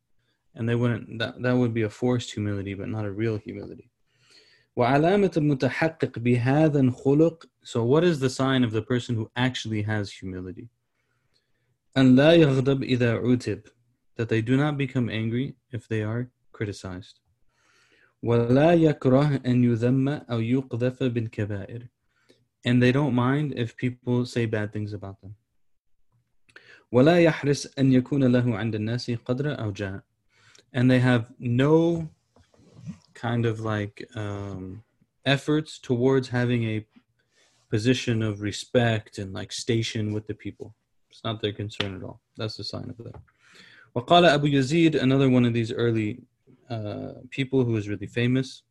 and 0.55 0.67
they 0.67 0.75
wouldn't. 0.75 1.19
That, 1.19 1.41
that 1.41 1.55
would 1.55 1.73
be 1.73 1.83
a 1.83 1.89
forced 1.89 2.31
humility, 2.31 2.73
but 2.73 2.89
not 2.89 3.05
a 3.05 3.11
real 3.11 3.37
humility. 3.37 3.89
وعلامة 4.77 5.31
المتحقق 5.37 6.19
بهذا 6.19 6.79
الخلق 6.79 7.45
So 7.63 7.83
what 7.83 8.03
is 8.03 8.19
the 8.19 8.29
sign 8.29 8.63
of 8.63 8.71
the 8.71 8.81
person 8.81 9.15
who 9.15 9.29
actually 9.35 9.83
has 9.83 10.11
humility? 10.11 10.69
أن 11.97 12.15
لا 12.15 12.33
يغضب 12.33 12.83
إذا 12.83 13.17
عُتب 13.17 13.61
That 14.15 14.29
they 14.29 14.41
do 14.41 14.57
not 14.57 14.77
become 14.77 15.09
angry 15.09 15.55
if 15.71 15.87
they 15.87 16.03
are 16.03 16.29
criticized. 16.51 17.19
ولا 18.23 18.73
يكره 18.73 19.41
أن 19.45 19.63
يذم 19.63 20.07
أو 20.09 20.39
يقذف 20.39 21.03
بالكبائر 21.03 21.89
And 22.65 22.81
they 22.81 22.91
don't 22.91 23.13
mind 23.13 23.53
if 23.57 23.75
people 23.75 24.25
say 24.25 24.45
bad 24.45 24.71
things 24.71 24.93
about 24.93 25.21
them. 25.21 25.35
ولا 26.91 27.19
يحرص 27.19 27.67
أن 27.79 27.93
يكون 27.93 28.23
له 28.23 28.57
عند 28.57 28.75
الناس 28.75 29.11
قدر 29.11 29.59
أو 29.59 29.71
جاه 29.71 30.03
And 30.75 30.89
they 30.89 30.99
have 30.99 31.31
no 31.39 32.09
kind 33.13 33.45
of 33.45 33.59
like 33.59 34.07
um, 34.15 34.83
efforts 35.25 35.79
towards 35.79 36.29
having 36.29 36.63
a 36.63 36.85
position 37.69 38.21
of 38.21 38.41
respect 38.41 39.17
and 39.17 39.33
like 39.33 39.51
station 39.51 40.13
with 40.13 40.27
the 40.27 40.33
people. 40.33 40.75
It's 41.09 41.23
not 41.23 41.41
their 41.41 41.53
concern 41.53 41.95
at 41.95 42.03
all. 42.03 42.21
That's 42.37 42.57
the 42.57 42.63
sign 42.63 42.89
of 42.89 42.97
that. 43.05 43.21
وقال 43.95 44.33
Abu 44.33 44.47
Yazid, 44.47 45.01
another 45.01 45.29
one 45.29 45.45
of 45.45 45.53
these 45.53 45.71
early 45.71 46.23
uh, 46.69 47.13
people 47.29 47.63
who 47.63 47.75
is 47.77 47.87
really 47.87 48.07
famous, 48.07 48.63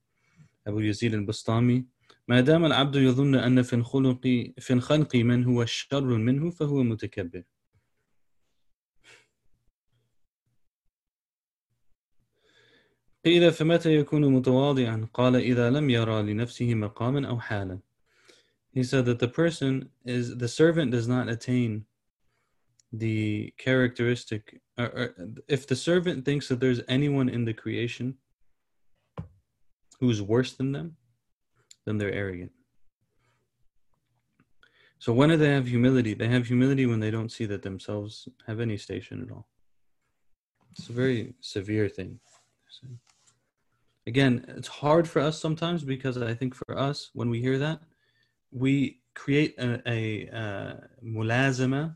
Abu 0.66 0.80
Yazid 0.80 1.14
al-Bastami, 1.14 1.84
ما 2.28 2.40
دام 2.40 2.64
العبد 2.64 2.96
يظن 2.96 3.34
أن 3.34 3.62
في 3.62 3.72
الخلق 3.76 4.52
في 4.58 4.72
الخلق 4.72 5.16
من 5.16 5.44
هو 5.44 5.64
شر 5.64 6.00
منه 6.00 6.50
فهو 6.50 6.82
متكبر. 6.82 7.42
قيل 13.24 13.52
فمتى 13.52 13.96
يكون 13.96 14.32
متواضعا؟ 14.32 15.08
قال 15.14 15.36
إذا 15.36 15.70
لم 15.70 15.90
يرى 15.90 16.22
لنفسه 16.22 16.74
مقاما 16.74 17.28
أو 17.28 17.40
حالا. 17.40 17.80
He 18.72 18.82
said 18.82 19.04
that 19.04 19.18
the 19.18 19.28
person 19.28 19.90
is 20.04 20.36
the 20.36 20.48
servant 20.48 20.90
does 20.90 21.06
not 21.06 21.28
attain 21.28 21.84
the 22.99 23.53
characteristic 23.57 24.61
or, 24.77 24.85
or 24.85 25.15
if 25.47 25.67
the 25.67 25.75
servant 25.75 26.25
thinks 26.25 26.47
that 26.47 26.59
there's 26.59 26.81
anyone 26.87 27.29
in 27.29 27.45
the 27.45 27.53
creation 27.53 28.15
who's 29.99 30.21
worse 30.21 30.53
than 30.53 30.71
them 30.71 30.95
then 31.85 31.97
they're 31.97 32.11
arrogant. 32.11 32.51
So 34.99 35.13
when 35.13 35.29
do 35.29 35.37
they 35.37 35.53
have 35.53 35.67
humility? 35.67 36.13
They 36.13 36.27
have 36.27 36.47
humility 36.47 36.85
when 36.85 36.99
they 36.99 37.11
don't 37.11 37.31
see 37.31 37.45
that 37.45 37.61
themselves 37.61 38.27
have 38.45 38.59
any 38.59 38.77
station 38.77 39.21
at 39.21 39.31
all. 39.31 39.47
It's 40.71 40.89
a 40.89 40.93
very 40.93 41.33
severe 41.39 41.87
thing. 41.87 42.19
Again 44.05 44.45
it's 44.57 44.67
hard 44.67 45.07
for 45.07 45.19
us 45.19 45.39
sometimes 45.39 45.83
because 45.83 46.17
i 46.17 46.33
think 46.33 46.55
for 46.55 46.77
us 46.77 47.09
when 47.13 47.29
we 47.29 47.41
hear 47.41 47.57
that 47.57 47.81
we 48.51 49.01
create 49.13 49.55
a, 49.59 49.81
a, 49.85 50.79
mulazama 51.03 51.95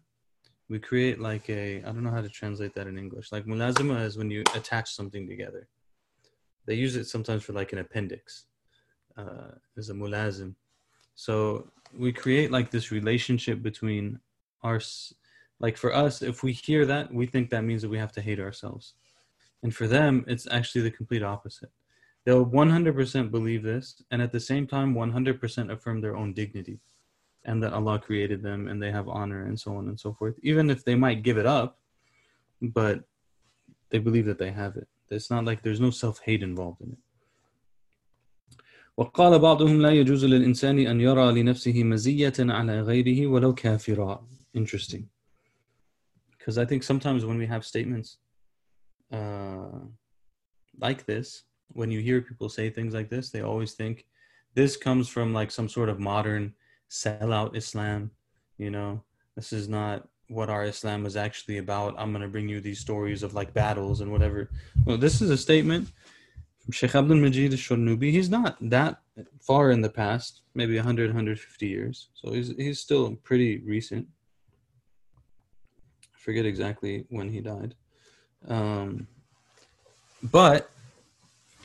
we 0.71 0.79
create 0.79 1.19
like 1.19 1.49
a 1.49 1.79
I 1.85 1.91
don't 1.93 2.03
know 2.03 2.17
how 2.17 2.21
to 2.27 2.29
translate 2.29 2.73
that 2.75 2.87
in 2.87 2.97
English. 2.97 3.31
Like 3.31 3.45
mulazima 3.45 4.05
is 4.05 4.17
when 4.17 4.31
you 4.31 4.41
attach 4.55 4.87
something 4.99 5.27
together. 5.27 5.67
They 6.65 6.75
use 6.75 6.95
it 6.95 7.05
sometimes 7.05 7.43
for 7.43 7.53
like 7.53 7.73
an 7.73 7.79
appendix. 7.79 8.45
Uh, 9.17 9.51
as 9.77 9.89
a 9.89 9.93
mulazim. 9.93 10.55
So 11.15 11.67
we 11.93 12.13
create 12.13 12.49
like 12.49 12.71
this 12.71 12.91
relationship 12.91 13.61
between 13.61 14.19
our, 14.63 14.79
like 15.59 15.75
for 15.75 15.93
us, 15.93 16.21
if 16.21 16.43
we 16.43 16.53
hear 16.53 16.85
that, 16.85 17.13
we 17.13 17.25
think 17.25 17.49
that 17.49 17.65
means 17.65 17.81
that 17.81 17.89
we 17.89 17.97
have 17.97 18.13
to 18.13 18.21
hate 18.21 18.39
ourselves. 18.39 18.93
And 19.63 19.75
for 19.75 19.85
them, 19.85 20.23
it's 20.27 20.47
actually 20.49 20.83
the 20.83 20.91
complete 20.91 21.23
opposite. 21.23 21.71
They'll 22.25 22.45
100% 22.45 23.31
believe 23.31 23.63
this, 23.63 24.01
and 24.11 24.21
at 24.21 24.31
the 24.31 24.39
same 24.39 24.65
time, 24.65 24.95
100% 24.95 25.71
affirm 25.71 25.99
their 25.99 26.15
own 26.15 26.33
dignity 26.33 26.79
and 27.44 27.62
that 27.62 27.72
Allah 27.72 27.98
created 27.98 28.42
them 28.42 28.68
and 28.68 28.82
they 28.82 28.90
have 28.90 29.08
honor 29.08 29.46
and 29.46 29.58
so 29.58 29.76
on 29.76 29.88
and 29.88 29.98
so 29.98 30.12
forth. 30.12 30.34
Even 30.42 30.68
if 30.70 30.84
they 30.84 30.94
might 30.94 31.22
give 31.22 31.38
it 31.38 31.46
up, 31.46 31.78
but 32.60 33.04
they 33.90 33.98
believe 33.98 34.26
that 34.26 34.38
they 34.38 34.50
have 34.50 34.76
it. 34.76 34.88
It's 35.10 35.30
not 35.30 35.44
like 35.44 35.62
there's 35.62 35.80
no 35.80 35.90
self 35.90 36.20
hate 36.20 36.42
involved 36.42 36.80
in 36.80 36.92
it. 36.92 36.98
وقال 38.98 39.38
بعضهم 39.38 39.82
لا 39.82 39.90
يجوز 39.90 40.24
للإنسان 40.24 40.86
أن 40.86 41.00
يرى 41.00 41.32
لنفسه 41.32 41.84
مزية 41.84 42.32
على 42.38 42.80
غيره 42.80 43.26
ولو 43.26 43.54
كافرا. 43.54 44.26
Interesting. 44.54 45.08
Because 46.30 46.58
I 46.58 46.64
think 46.64 46.82
sometimes 46.82 47.24
when 47.26 47.38
we 47.38 47.46
have 47.46 47.64
statements 47.64 48.18
uh, 49.12 49.80
like 50.80 51.04
this, 51.04 51.42
when 51.72 51.90
you 51.90 52.00
hear 52.00 52.22
people 52.22 52.48
say 52.48 52.70
things 52.70 52.94
like 52.94 53.10
this, 53.10 53.30
they 53.30 53.42
always 53.42 53.74
think 53.74 54.06
this 54.54 54.76
comes 54.76 55.08
from 55.08 55.34
like 55.34 55.50
some 55.50 55.68
sort 55.68 55.90
of 55.90 56.00
modern 56.00 56.54
sellout 56.91 57.55
Islam. 57.55 58.11
You 58.57 58.69
know, 58.69 59.01
this 59.35 59.53
is 59.53 59.67
not 59.67 60.07
what 60.27 60.49
our 60.49 60.65
Islam 60.65 61.05
is 61.05 61.15
actually 61.17 61.57
about. 61.57 61.95
I'm 61.97 62.11
going 62.11 62.21
to 62.21 62.27
bring 62.27 62.47
you 62.47 62.61
these 62.61 62.79
stories 62.79 63.23
of 63.23 63.33
like 63.33 63.53
battles 63.53 64.01
and 64.01 64.11
whatever. 64.11 64.49
Well, 64.85 64.97
this 64.97 65.21
is 65.21 65.29
a 65.29 65.37
statement 65.37 65.89
From 66.63 66.73
Sheikh 66.73 66.95
Abdul 66.95 67.17
Majid 67.17 67.53
al-Shurnubi, 67.53 68.11
he's 68.11 68.29
not 68.29 68.57
that 68.69 68.99
far 69.41 69.71
in 69.71 69.81
the 69.81 69.89
past, 69.89 70.41
maybe 70.53 70.75
100, 70.75 71.07
150 71.07 71.67
years. 71.67 72.09
So 72.13 72.31
he's 72.31 72.49
he's 72.55 72.79
still 72.79 73.15
pretty 73.23 73.57
recent. 73.59 74.07
I 76.15 76.17
forget 76.19 76.45
exactly 76.45 77.05
when 77.09 77.29
he 77.29 77.41
died. 77.41 77.73
Um, 78.47 79.07
but 80.23 80.69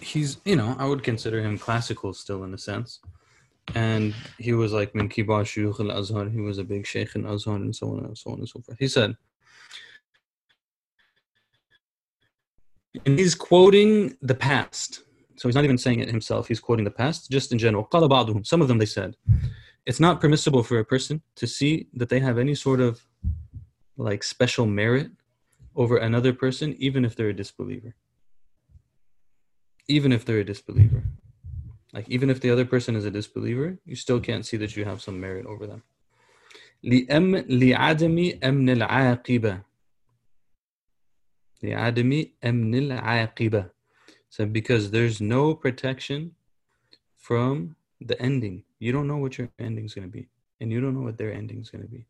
he's, 0.00 0.38
you 0.44 0.56
know, 0.56 0.74
I 0.78 0.86
would 0.86 1.02
consider 1.02 1.42
him 1.42 1.58
classical 1.58 2.14
still 2.14 2.44
in 2.44 2.54
a 2.54 2.58
sense. 2.58 3.00
And 3.74 4.14
he 4.38 4.52
was 4.52 4.72
like 4.72 4.94
min 4.94 5.08
kibar 5.08 5.44
shuyukh 5.44 5.80
al 5.80 5.98
Azhar. 5.98 6.30
He 6.30 6.40
was 6.40 6.58
a 6.58 6.64
big 6.64 6.86
sheikh 6.86 7.14
in 7.14 7.24
Azhar, 7.24 7.56
and 7.56 7.74
so 7.74 7.90
on 7.90 8.04
and 8.04 8.16
so 8.16 8.30
on 8.30 8.38
and 8.38 8.48
so 8.48 8.60
forth. 8.60 8.78
He 8.78 8.88
said, 8.88 9.16
and 13.04 13.18
he's 13.18 13.34
quoting 13.34 14.16
the 14.22 14.34
past. 14.34 15.02
So 15.36 15.48
he's 15.48 15.54
not 15.54 15.64
even 15.64 15.76
saying 15.76 16.00
it 16.00 16.08
himself. 16.08 16.48
He's 16.48 16.60
quoting 16.60 16.84
the 16.84 16.90
past, 16.90 17.30
just 17.30 17.52
in 17.52 17.58
general. 17.58 17.86
Some 18.44 18.62
of 18.62 18.68
them 18.68 18.78
they 18.78 18.86
said, 18.86 19.16
it's 19.84 20.00
not 20.00 20.20
permissible 20.20 20.62
for 20.62 20.78
a 20.78 20.84
person 20.84 21.20
to 21.34 21.46
see 21.46 21.88
that 21.92 22.08
they 22.08 22.20
have 22.20 22.38
any 22.38 22.54
sort 22.54 22.80
of 22.80 23.02
like 23.98 24.22
special 24.24 24.64
merit 24.64 25.10
over 25.74 25.98
another 25.98 26.32
person, 26.32 26.74
even 26.78 27.04
if 27.04 27.14
they're 27.16 27.28
a 27.28 27.34
disbeliever. 27.34 27.94
Even 29.88 30.10
if 30.10 30.24
they're 30.24 30.38
a 30.38 30.44
disbeliever. 30.44 31.04
Like 31.93 32.07
even 32.09 32.29
if 32.29 32.39
the 32.39 32.49
other 32.49 32.65
person 32.65 32.95
is 32.95 33.05
a 33.05 33.11
disbeliever, 33.11 33.77
you 33.85 33.95
still 33.95 34.19
can't 34.19 34.45
see 34.45 34.57
that 34.57 34.75
you 34.75 34.85
have 34.85 35.01
some 35.01 35.19
merit 35.19 35.45
over 35.45 35.67
them. 35.67 35.83
لأم 36.83 37.35
لعدم 37.35 38.39
أمن 38.43 38.69
العاقبة 38.69 39.61
لعدم 41.63 42.25
أمن 42.43 42.75
العاقبة 42.75 43.69
so 44.29 44.45
because 44.45 44.91
there's 44.91 45.19
no 45.19 45.53
protection 45.53 46.31
from 47.17 47.75
the 47.99 48.19
ending. 48.21 48.63
You 48.79 48.93
don't 48.93 49.07
know 49.07 49.17
what 49.17 49.37
your 49.37 49.49
ending 49.59 49.85
is 49.85 49.93
going 49.93 50.07
to 50.07 50.11
be, 50.11 50.29
and 50.61 50.71
you 50.71 50.79
don't 50.79 50.95
know 50.95 51.01
what 51.01 51.17
their 51.17 51.33
ending 51.33 51.59
is 51.59 51.69
going 51.69 51.83
to 51.83 51.89
be. 51.89 52.05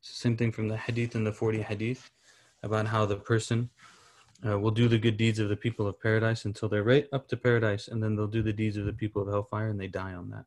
It's 0.00 0.08
the 0.08 0.16
same 0.16 0.36
thing 0.36 0.50
from 0.50 0.68
the 0.68 0.78
hadith 0.78 1.14
and 1.14 1.26
the 1.26 1.32
40 1.32 1.60
hadith 1.60 2.10
about 2.62 2.86
how 2.86 3.04
the 3.04 3.16
person 3.16 3.68
uh, 4.47 4.59
will 4.59 4.71
do 4.71 4.87
the 4.87 4.97
good 4.97 5.17
deeds 5.17 5.39
of 5.39 5.49
the 5.49 5.55
people 5.55 5.87
of 5.87 5.99
paradise 5.99 6.45
until 6.45 6.69
they're 6.69 6.83
right 6.83 7.07
up 7.13 7.27
to 7.29 7.37
paradise, 7.37 7.87
and 7.87 8.01
then 8.01 8.15
they'll 8.15 8.27
do 8.27 8.43
the 8.43 8.53
deeds 8.53 8.77
of 8.77 8.85
the 8.85 8.93
people 8.93 9.21
of 9.21 9.27
hellfire 9.27 9.69
and 9.69 9.79
they 9.79 9.87
die 9.87 10.13
on 10.13 10.29
that. 10.29 10.45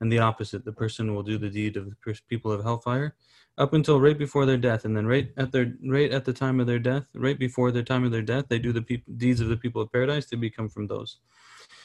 And 0.00 0.10
the 0.10 0.18
opposite, 0.18 0.64
the 0.64 0.72
person 0.72 1.14
will 1.14 1.22
do 1.22 1.38
the 1.38 1.50
deed 1.50 1.76
of 1.76 1.86
the 1.90 2.20
people 2.28 2.52
of 2.52 2.62
hellfire 2.62 3.14
up 3.58 3.72
until 3.72 4.00
right 4.00 4.18
before 4.18 4.46
their 4.46 4.56
death, 4.56 4.84
and 4.84 4.96
then 4.96 5.06
right 5.06 5.30
at 5.36 5.52
their 5.52 5.74
right 5.86 6.10
at 6.10 6.24
the 6.24 6.32
time 6.32 6.58
of 6.60 6.66
their 6.66 6.78
death, 6.78 7.04
right 7.14 7.38
before 7.38 7.70
the 7.70 7.82
time 7.82 8.04
of 8.04 8.10
their 8.10 8.22
death, 8.22 8.46
they 8.48 8.58
do 8.58 8.72
the 8.72 8.82
peop- 8.82 9.04
deeds 9.18 9.40
of 9.40 9.48
the 9.48 9.56
people 9.56 9.82
of 9.82 9.92
paradise. 9.92 10.26
They 10.26 10.36
become 10.36 10.68
from 10.68 10.86
those, 10.86 11.18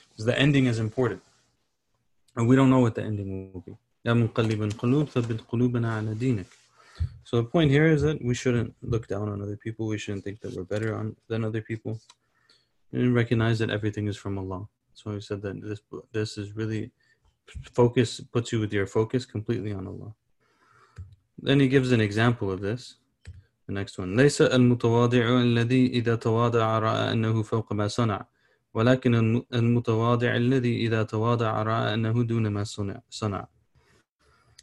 because 0.10 0.26
the 0.26 0.40
ending 0.40 0.66
is 0.66 0.80
important, 0.80 1.22
and 2.36 2.48
we 2.48 2.56
don't 2.56 2.70
know 2.70 2.80
what 2.80 2.96
the 2.96 3.04
ending 3.04 3.52
will 3.54 3.62
be. 3.62 3.78
So 7.27 7.37
the 7.37 7.45
point 7.45 7.71
here 7.71 7.87
is 7.87 8.03
that 8.03 8.23
we 8.23 8.35
shouldn't 8.35 8.75
look 8.83 9.09
down 9.09 9.29
on 9.29 9.41
other 9.41 9.57
people. 9.57 9.87
We 9.87 9.99
shouldn't 9.99 10.25
think 10.25 10.41
that 10.41 10.55
we're 10.55 10.65
better 10.65 10.95
on 10.95 11.17
than 11.29 11.45
other 11.45 11.63
people, 11.63 11.99
and 12.93 13.15
recognize 13.15 13.59
that 13.61 13.71
everything 13.71 14.07
is 14.07 14.17
from 14.17 14.39
Allah. 14.39 14.69
So 14.95 15.13
he 15.13 15.21
said 15.21 15.41
that 15.43 15.61
this 15.63 15.81
this 16.13 16.39
is 16.39 16.55
really 16.55 16.91
focus 17.73 18.21
puts 18.21 18.53
you 18.53 18.61
with 18.61 18.73
your 18.73 18.87
focus 18.87 19.25
completely 19.25 19.73
on 19.73 19.87
Allah. 19.87 20.15
Then 21.39 21.59
he 21.61 21.69
gives 21.69 21.91
an 21.93 22.01
example 22.01 22.51
of 22.51 22.61
this. 22.61 22.97
The 23.67 23.73
next 23.73 23.99
one 23.99 24.17
ليس 24.17 24.43
المتواضع 24.43 25.41
الذي 25.41 25.87
إذا 25.87 26.15
تواضع 26.17 26.79
رأى 26.79 27.13
أنه 27.13 27.43
فوق 27.43 27.73
ما 27.73 27.89
صنع 27.89 28.27
ولكن 28.75 29.43
المتواضع 29.55 30.37
الذي 30.37 30.87
إذا 30.87 31.03
تواضع 31.03 31.63
رأى 31.63 31.95
أنه 31.95 32.23
دون 32.23 32.49
ما 32.49 32.65
صنع 33.11 33.49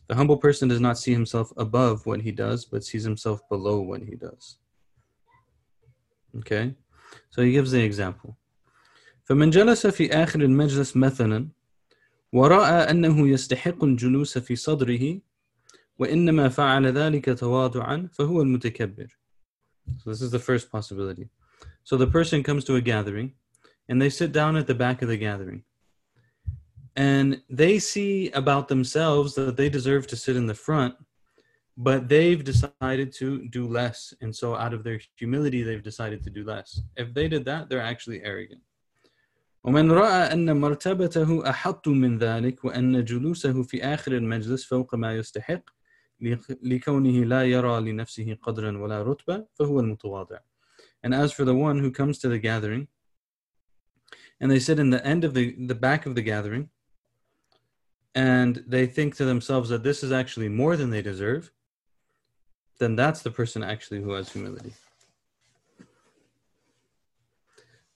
The 0.08 0.16
humble 0.16 0.38
person 0.38 0.68
does 0.68 0.82
not 0.82 0.98
see 0.98 1.14
himself 1.14 1.54
above 1.56 2.06
what 2.06 2.22
he 2.22 2.32
does, 2.32 2.66
but 2.66 2.84
sees 2.84 3.04
himself 3.04 3.48
below 3.48 3.80
what 3.80 4.02
he 4.02 4.16
does. 4.16 4.58
Okay? 6.40 6.76
So 7.30 7.44
he 7.44 7.52
gives 7.52 7.72
the 7.72 7.84
example. 7.84 8.36
فمن 9.24 9.50
جلس 9.50 9.88
في 9.88 10.10
آخر 10.10 10.42
المجلس 10.42 10.98
مثلا 10.98 11.48
ورأى 12.34 12.92
أنه 12.92 13.28
يستحق 13.28 13.84
الجلوس 13.84 14.38
في 14.38 14.56
صدره 14.56 15.22
وإنما 16.00 16.50
فعل 16.50 16.88
ذلك 16.88 17.26
تواضعا 17.40 18.10
فهو 18.14 18.42
المتكبر. 18.42 19.08
So 19.98 20.10
this 20.10 20.22
is 20.22 20.32
the 20.32 20.40
first 20.40 20.72
possibility. 20.72 21.30
So 21.84 21.98
the 21.98 22.08
person 22.08 22.44
comes 22.44 22.64
to 22.66 22.76
a 22.76 22.82
gathering 22.82 23.34
and 23.88 24.02
they 24.02 24.10
sit 24.10 24.32
down 24.32 24.56
at 24.56 24.68
the 24.68 24.76
back 24.76 25.02
of 25.02 25.08
the 25.08 25.18
gathering. 25.18 25.64
And 26.96 27.42
they 27.50 27.80
see 27.80 28.30
about 28.32 28.68
themselves 28.68 29.36
that 29.36 29.56
they 29.56 29.70
deserve 29.70 30.08
to 30.08 30.16
sit 30.16 30.36
in 30.36 30.48
the 30.48 30.54
front, 30.54 30.96
but 31.78 32.10
they've 32.10 32.44
decided 32.44 33.14
to 33.14 33.48
do 33.48 33.68
less. 33.68 34.14
And 34.22 34.36
so 34.36 34.56
out 34.56 34.74
of 34.74 34.84
their 34.84 35.00
humility, 35.16 35.64
they've 35.64 35.84
decided 35.84 36.24
to 36.24 36.30
do 36.30 36.44
less. 36.44 36.82
If 36.98 37.14
they 37.14 37.28
did 37.30 37.46
that, 37.46 37.70
they're 37.70 37.90
actually 37.94 38.22
arrogant. 38.24 38.62
ومن 39.64 39.92
رأى 39.92 40.34
أن 40.34 40.62
مرتبته 40.62 41.50
أحط 41.50 41.88
من 41.88 42.18
ذلك 42.18 42.66
وأن 42.66 43.06
جلوسه 43.06 43.64
في 43.64 43.84
آخر 43.84 44.12
المجلس 44.12 44.66
فوق 44.66 44.96
ما 44.96 45.16
يستحق 45.16 45.70
لكونه 46.64 47.26
لا 47.26 47.44
يرى 47.44 47.82
لنفسه 47.82 48.38
قدرا 48.42 48.78
ولا 48.78 49.04
رتبة 49.04 49.46
فهو 49.54 49.80
المتواضع. 49.80 50.40
And 51.04 51.14
as 51.14 51.32
for 51.32 51.46
the 51.46 51.56
one 51.56 51.80
who 51.80 51.92
comes 51.92 52.20
to 52.20 52.30
the 52.30 52.40
gathering 52.40 52.88
and 54.42 54.52
they 54.52 54.60
sit 54.60 54.80
in 54.80 54.90
the 54.90 55.06
end 55.06 55.24
of 55.24 55.34
the, 55.34 55.56
the 55.68 55.76
back 55.76 56.06
of 56.06 56.16
the 56.16 56.22
gathering 56.22 56.70
and 58.15 58.63
they 58.67 58.87
think 58.87 59.17
to 59.17 59.25
themselves 59.25 59.69
that 59.71 59.83
this 59.83 60.03
is 60.03 60.13
actually 60.13 60.49
more 60.49 60.77
than 60.77 60.91
they 60.91 61.03
deserve, 61.03 61.51
then 62.79 62.97
that's 62.97 63.23
the 63.23 63.31
person 63.31 63.63
actually 63.63 64.01
who 64.01 64.13
has 64.13 64.33
humility. 64.33 64.73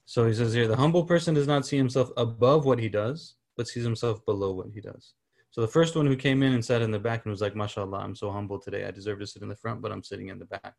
So 0.05 0.25
he 0.25 0.33
says 0.33 0.53
here 0.53 0.67
the 0.67 0.75
humble 0.75 1.05
person 1.05 1.35
does 1.35 1.47
not 1.47 1.65
see 1.65 1.77
himself 1.77 2.09
above 2.17 2.65
what 2.65 2.79
he 2.79 2.89
does, 2.89 3.35
but 3.55 3.67
sees 3.67 3.83
himself 3.83 4.25
below 4.25 4.51
what 4.51 4.67
he 4.73 4.81
does. 4.81 5.13
So 5.51 5.61
the 5.61 5.67
first 5.67 5.95
one 5.95 6.05
who 6.05 6.15
came 6.15 6.43
in 6.43 6.53
and 6.53 6.63
sat 6.63 6.81
in 6.81 6.91
the 6.91 6.99
back 6.99 7.25
and 7.25 7.31
was 7.31 7.41
like, 7.41 7.53
MashaAllah, 7.53 8.03
I'm 8.03 8.15
so 8.15 8.31
humble 8.31 8.59
today. 8.59 8.85
I 8.85 8.91
deserve 8.91 9.19
to 9.19 9.27
sit 9.27 9.41
in 9.41 9.49
the 9.49 9.55
front, 9.55 9.81
but 9.81 9.91
I'm 9.91 10.03
sitting 10.03 10.29
in 10.29 10.39
the 10.39 10.45
back. 10.45 10.75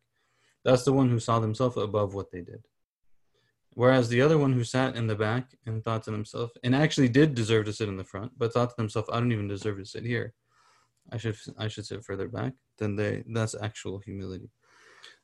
That's 0.63 0.83
the 0.83 0.93
one 0.93 1.09
who 1.09 1.19
saw 1.19 1.39
themselves 1.39 1.77
above 1.77 2.13
what 2.13 2.31
they 2.31 2.41
did. 2.41 2.63
Whereas 3.73 4.09
the 4.09 4.21
other 4.21 4.37
one 4.37 4.53
who 4.53 4.63
sat 4.63 4.95
in 4.95 5.07
the 5.07 5.15
back 5.15 5.51
and 5.65 5.83
thought 5.83 6.03
to 6.03 6.11
himself, 6.11 6.51
and 6.63 6.75
actually 6.75 7.07
did 7.09 7.35
deserve 7.35 7.65
to 7.65 7.73
sit 7.73 7.87
in 7.87 7.97
the 7.97 8.03
front, 8.03 8.33
but 8.37 8.53
thought 8.53 8.69
to 8.69 8.75
themselves, 8.75 9.09
I 9.11 9.19
don't 9.19 9.31
even 9.31 9.47
deserve 9.47 9.77
to 9.77 9.85
sit 9.85 10.03
here. 10.03 10.33
I 11.11 11.17
should 11.17 11.37
I 11.57 11.67
should 11.67 11.85
sit 11.85 12.03
further 12.03 12.27
back. 12.27 12.53
Then 12.77 12.95
they 12.95 13.23
that's 13.33 13.55
actual 13.61 13.99
humility. 13.99 14.49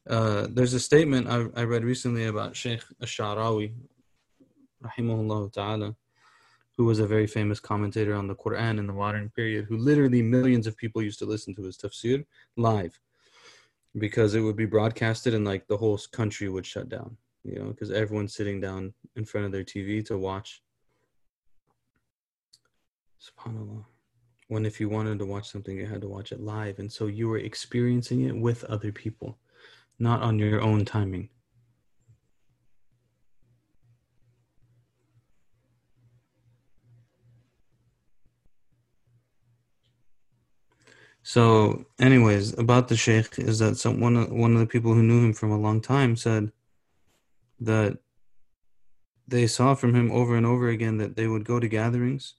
Uh, 0.10 0.48
there's 0.50 0.74
a 0.74 0.80
statement 0.80 1.28
I, 1.28 1.46
I 1.56 1.64
read 1.64 1.84
recently 1.84 2.26
about 2.26 2.56
Sheikh 2.56 2.82
Ash-Sha'rawi, 3.02 3.74
rahimahullah 4.82 5.52
ta'ala, 5.52 5.96
who 6.78 6.86
was 6.86 7.00
a 7.00 7.08
very 7.08 7.28
famous 7.28 7.60
commentator 7.60 8.16
on 8.16 8.28
the 8.28 8.36
Quran 8.36 8.80
in 8.80 8.88
the 8.88 8.94
modern 8.94 9.30
period, 9.30 9.66
who 9.66 9.78
literally 9.78 10.22
millions 10.22 10.66
of 10.66 10.78
people 10.78 11.02
used 11.02 11.20
to 11.20 11.26
listen 11.26 11.54
to 11.56 11.64
his 11.64 11.78
tafsir 11.78 12.26
live 12.56 12.98
because 13.98 14.36
it 14.36 14.42
would 14.42 14.56
be 14.56 14.66
broadcasted 14.66 15.34
and 15.34 15.46
like 15.46 15.68
the 15.68 15.78
whole 15.78 16.00
country 16.12 16.48
would 16.48 16.66
shut 16.66 16.88
down, 16.88 17.18
you 17.48 17.60
know, 17.60 17.70
because 17.70 17.92
everyone's 17.92 18.36
sitting 18.36 18.60
down 18.60 18.94
in 19.16 19.26
front 19.26 19.46
of 19.46 19.52
their 19.52 19.64
TV 19.64 20.06
to 20.06 20.18
watch. 20.18 20.62
SubhanAllah. 23.22 23.86
When 24.50 24.66
if 24.66 24.80
you 24.80 24.90
wanted 24.90 25.20
to 25.20 25.26
watch 25.26 25.50
something, 25.50 25.78
you 25.78 25.86
had 25.86 26.02
to 26.02 26.08
watch 26.08 26.32
it 26.32 26.40
live. 26.40 26.80
And 26.80 26.92
so 26.92 27.08
you 27.08 27.28
were 27.28 27.38
experiencing 27.38 28.22
it 28.22 28.36
with 28.36 28.64
other 28.66 28.92
people, 28.92 29.38
not 30.00 30.22
on 30.22 30.40
your 30.40 30.62
own 30.62 30.86
timing. 30.86 31.30
So, 41.24 41.86
anyways, 42.00 42.58
about 42.58 42.88
the 42.88 42.96
sheikh 42.96 43.38
is 43.38 43.60
that 43.60 43.76
some 43.76 44.00
one 44.00 44.34
one 44.38 44.54
of 44.54 44.60
the 44.60 44.66
people 44.66 44.94
who 44.94 45.04
knew 45.04 45.26
him 45.26 45.34
from 45.34 45.52
a 45.52 45.60
long 45.60 45.82
time 45.82 46.16
said 46.16 46.54
that 47.60 47.98
they 49.28 49.48
saw 49.48 49.76
from 49.76 49.96
him 49.96 50.12
over 50.12 50.36
and 50.36 50.46
over 50.46 50.70
again 50.70 50.98
that 50.98 51.16
they 51.16 51.28
would 51.28 51.44
go 51.44 51.60
to 51.60 51.68
gatherings 51.68 52.36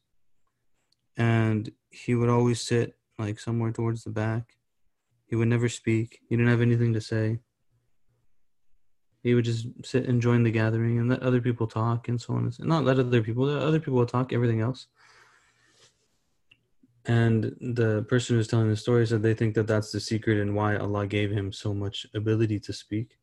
and 1.16 1.70
he 1.90 2.14
would 2.14 2.28
always 2.28 2.60
sit 2.60 2.96
like 3.18 3.38
somewhere 3.38 3.72
towards 3.72 4.04
the 4.04 4.10
back. 4.10 4.54
He 5.26 5.36
would 5.36 5.48
never 5.48 5.68
speak. 5.68 6.20
He 6.28 6.36
didn't 6.36 6.50
have 6.50 6.62
anything 6.62 6.94
to 6.94 7.00
say. 7.00 7.40
He 9.22 9.34
would 9.34 9.44
just 9.44 9.66
sit 9.84 10.06
and 10.06 10.22
join 10.22 10.44
the 10.44 10.50
gathering 10.50 10.98
and 10.98 11.10
let 11.10 11.22
other 11.22 11.40
people 11.40 11.66
talk 11.66 12.08
and 12.08 12.20
so 12.20 12.34
on. 12.34 12.52
And 12.58 12.68
Not 12.68 12.84
let 12.84 12.98
other 12.98 13.22
people, 13.22 13.48
other 13.48 13.80
people 13.80 14.06
talk, 14.06 14.32
everything 14.32 14.60
else 14.60 14.86
and 17.08 17.56
the 17.60 18.02
person 18.08 18.36
who's 18.36 18.46
telling 18.46 18.68
the 18.68 18.76
story 18.76 19.06
said 19.06 19.22
they 19.22 19.34
think 19.34 19.54
that 19.54 19.66
that's 19.66 19.90
the 19.90 19.98
secret 19.98 20.38
and 20.38 20.54
why 20.54 20.76
Allah 20.76 21.06
gave 21.06 21.30
him 21.30 21.50
so 21.50 21.72
much 21.72 22.06
ability 22.14 22.60
to 22.60 22.72
speak 22.72 23.17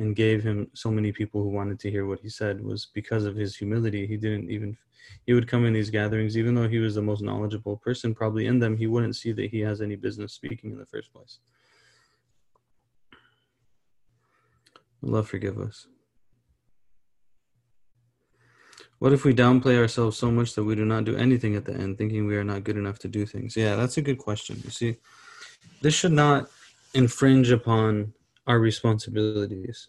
and 0.00 0.16
gave 0.16 0.42
him 0.42 0.66
so 0.74 0.90
many 0.90 1.12
people 1.12 1.42
who 1.42 1.50
wanted 1.50 1.78
to 1.78 1.90
hear 1.90 2.06
what 2.06 2.20
he 2.20 2.28
said 2.28 2.64
was 2.64 2.86
because 2.94 3.24
of 3.26 3.36
his 3.36 3.54
humility. 3.54 4.06
He 4.06 4.16
didn't 4.16 4.50
even 4.50 4.76
he 5.26 5.32
would 5.32 5.46
come 5.46 5.64
in 5.66 5.72
these 5.72 5.90
gatherings, 5.90 6.36
even 6.36 6.54
though 6.54 6.68
he 6.68 6.78
was 6.78 6.94
the 6.94 7.02
most 7.02 7.22
knowledgeable 7.22 7.76
person 7.76 8.14
probably 8.14 8.46
in 8.46 8.58
them, 8.58 8.76
he 8.76 8.86
wouldn't 8.86 9.16
see 9.16 9.32
that 9.32 9.50
he 9.50 9.60
has 9.60 9.80
any 9.80 9.96
business 9.96 10.32
speaking 10.32 10.72
in 10.72 10.78
the 10.78 10.86
first 10.86 11.12
place. 11.12 11.38
Allah 15.04 15.22
forgive 15.22 15.58
us. 15.58 15.86
What 18.98 19.12
if 19.12 19.24
we 19.24 19.34
downplay 19.34 19.78
ourselves 19.78 20.18
so 20.18 20.30
much 20.30 20.54
that 20.54 20.64
we 20.64 20.74
do 20.74 20.84
not 20.84 21.04
do 21.04 21.16
anything 21.16 21.56
at 21.56 21.64
the 21.64 21.74
end, 21.74 21.96
thinking 21.96 22.26
we 22.26 22.36
are 22.36 22.44
not 22.44 22.64
good 22.64 22.76
enough 22.76 22.98
to 23.00 23.08
do 23.08 23.24
things? 23.24 23.56
Yeah, 23.56 23.76
that's 23.76 23.96
a 23.96 24.02
good 24.02 24.18
question. 24.18 24.60
You 24.62 24.70
see, 24.70 24.96
this 25.80 25.94
should 25.94 26.12
not 26.12 26.50
infringe 26.92 27.50
upon 27.50 28.12
our 28.46 28.58
responsibilities. 28.58 29.88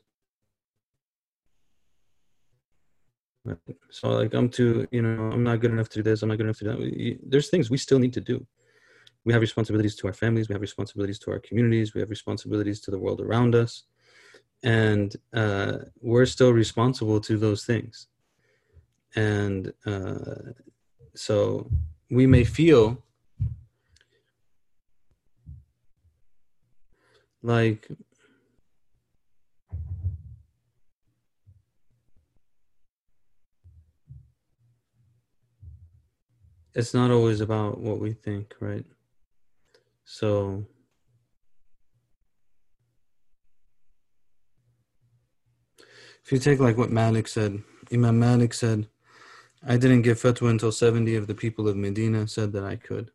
So, 3.90 4.10
like, 4.10 4.34
I'm 4.34 4.50
too, 4.50 4.88
you 4.92 5.02
know, 5.02 5.32
I'm 5.32 5.44
not 5.44 5.60
good 5.62 5.72
enough 5.72 5.90
to 5.90 6.00
do 6.00 6.04
this, 6.04 6.22
I'm 6.22 6.30
not 6.30 6.38
good 6.38 6.46
enough 6.46 6.60
to 6.60 6.64
do 6.66 6.72
that. 6.72 7.20
There's 7.28 7.50
things 7.50 7.70
we 7.70 7.78
still 7.78 7.98
need 8.00 8.14
to 8.14 8.22
do. 8.22 8.46
We 9.26 9.34
have 9.34 9.42
responsibilities 9.42 9.96
to 9.98 10.08
our 10.08 10.14
families, 10.14 10.48
we 10.48 10.54
have 10.54 10.62
responsibilities 10.62 11.20
to 11.20 11.32
our 11.32 11.40
communities, 11.40 11.94
we 11.94 12.02
have 12.02 12.10
responsibilities 12.10 12.80
to 12.82 12.92
the 12.92 13.00
world 13.00 13.20
around 13.22 13.56
us. 13.56 13.84
And 14.64 15.16
uh, 15.34 15.78
we're 16.02 16.28
still 16.28 16.54
responsible 16.54 17.20
to 17.22 17.38
those 17.38 17.66
things 17.66 18.08
and 19.16 19.74
uh, 19.86 20.54
so 21.16 21.70
we 22.10 22.26
may 22.26 22.44
feel 22.44 23.04
like 27.44 27.88
it's 36.74 36.94
not 36.94 37.12
always 37.12 37.42
about 37.42 37.80
what 37.80 38.00
we 38.00 38.14
think, 38.14 38.54
right? 38.60 38.86
So 40.06 40.66
if 46.24 46.32
you 46.32 46.40
take 46.40 46.60
like 46.60 46.78
what 46.78 46.92
Malik 46.92 47.28
said, 47.28 47.62
Imam 47.92 48.20
Malik 48.20 48.54
said, 48.54 48.88
I 49.66 49.78
didn't 49.78 50.02
give 50.02 50.20
fatwa 50.20 50.50
until 50.50 50.72
70 50.72 51.16
of 51.16 51.28
the 51.28 51.36
people 51.36 51.68
of 51.68 51.76
Medina 51.76 52.28
said 52.28 52.52
that 52.54 52.64
I 52.64 52.78
could. 52.78 53.12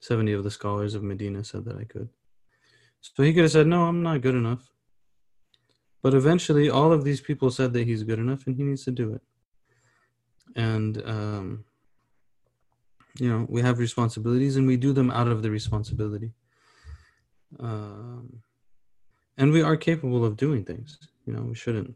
70 0.00 0.32
of 0.32 0.44
the 0.44 0.50
scholars 0.50 0.94
of 0.94 1.02
Medina 1.02 1.42
said 1.44 1.64
that 1.64 1.76
I 1.76 1.84
could. 1.84 2.08
So 3.00 3.22
he 3.22 3.32
could 3.32 3.42
have 3.42 3.52
said, 3.52 3.66
No, 3.66 3.86
I'm 3.86 4.02
not 4.02 4.20
good 4.20 4.34
enough. 4.34 4.70
But 6.02 6.14
eventually, 6.14 6.70
all 6.70 6.92
of 6.92 7.04
these 7.04 7.20
people 7.20 7.50
said 7.50 7.72
that 7.72 7.86
he's 7.86 8.04
good 8.04 8.18
enough 8.18 8.46
and 8.46 8.56
he 8.56 8.62
needs 8.62 8.84
to 8.84 8.90
do 8.90 9.14
it. 9.14 9.22
And, 10.56 11.02
um, 11.04 11.64
you 13.17 13.29
know, 13.29 13.45
we 13.49 13.61
have 13.61 13.79
responsibilities 13.79 14.55
and 14.55 14.67
we 14.67 14.77
do 14.77 14.93
them 14.93 15.09
out 15.11 15.27
of 15.27 15.41
the 15.41 15.51
responsibility. 15.51 16.31
Um, 17.59 18.41
and 19.37 19.51
we 19.51 19.61
are 19.61 19.77
capable 19.77 20.25
of 20.25 20.37
doing 20.37 20.63
things. 20.63 20.97
You 21.25 21.33
know, 21.33 21.41
we 21.41 21.55
shouldn't 21.55 21.95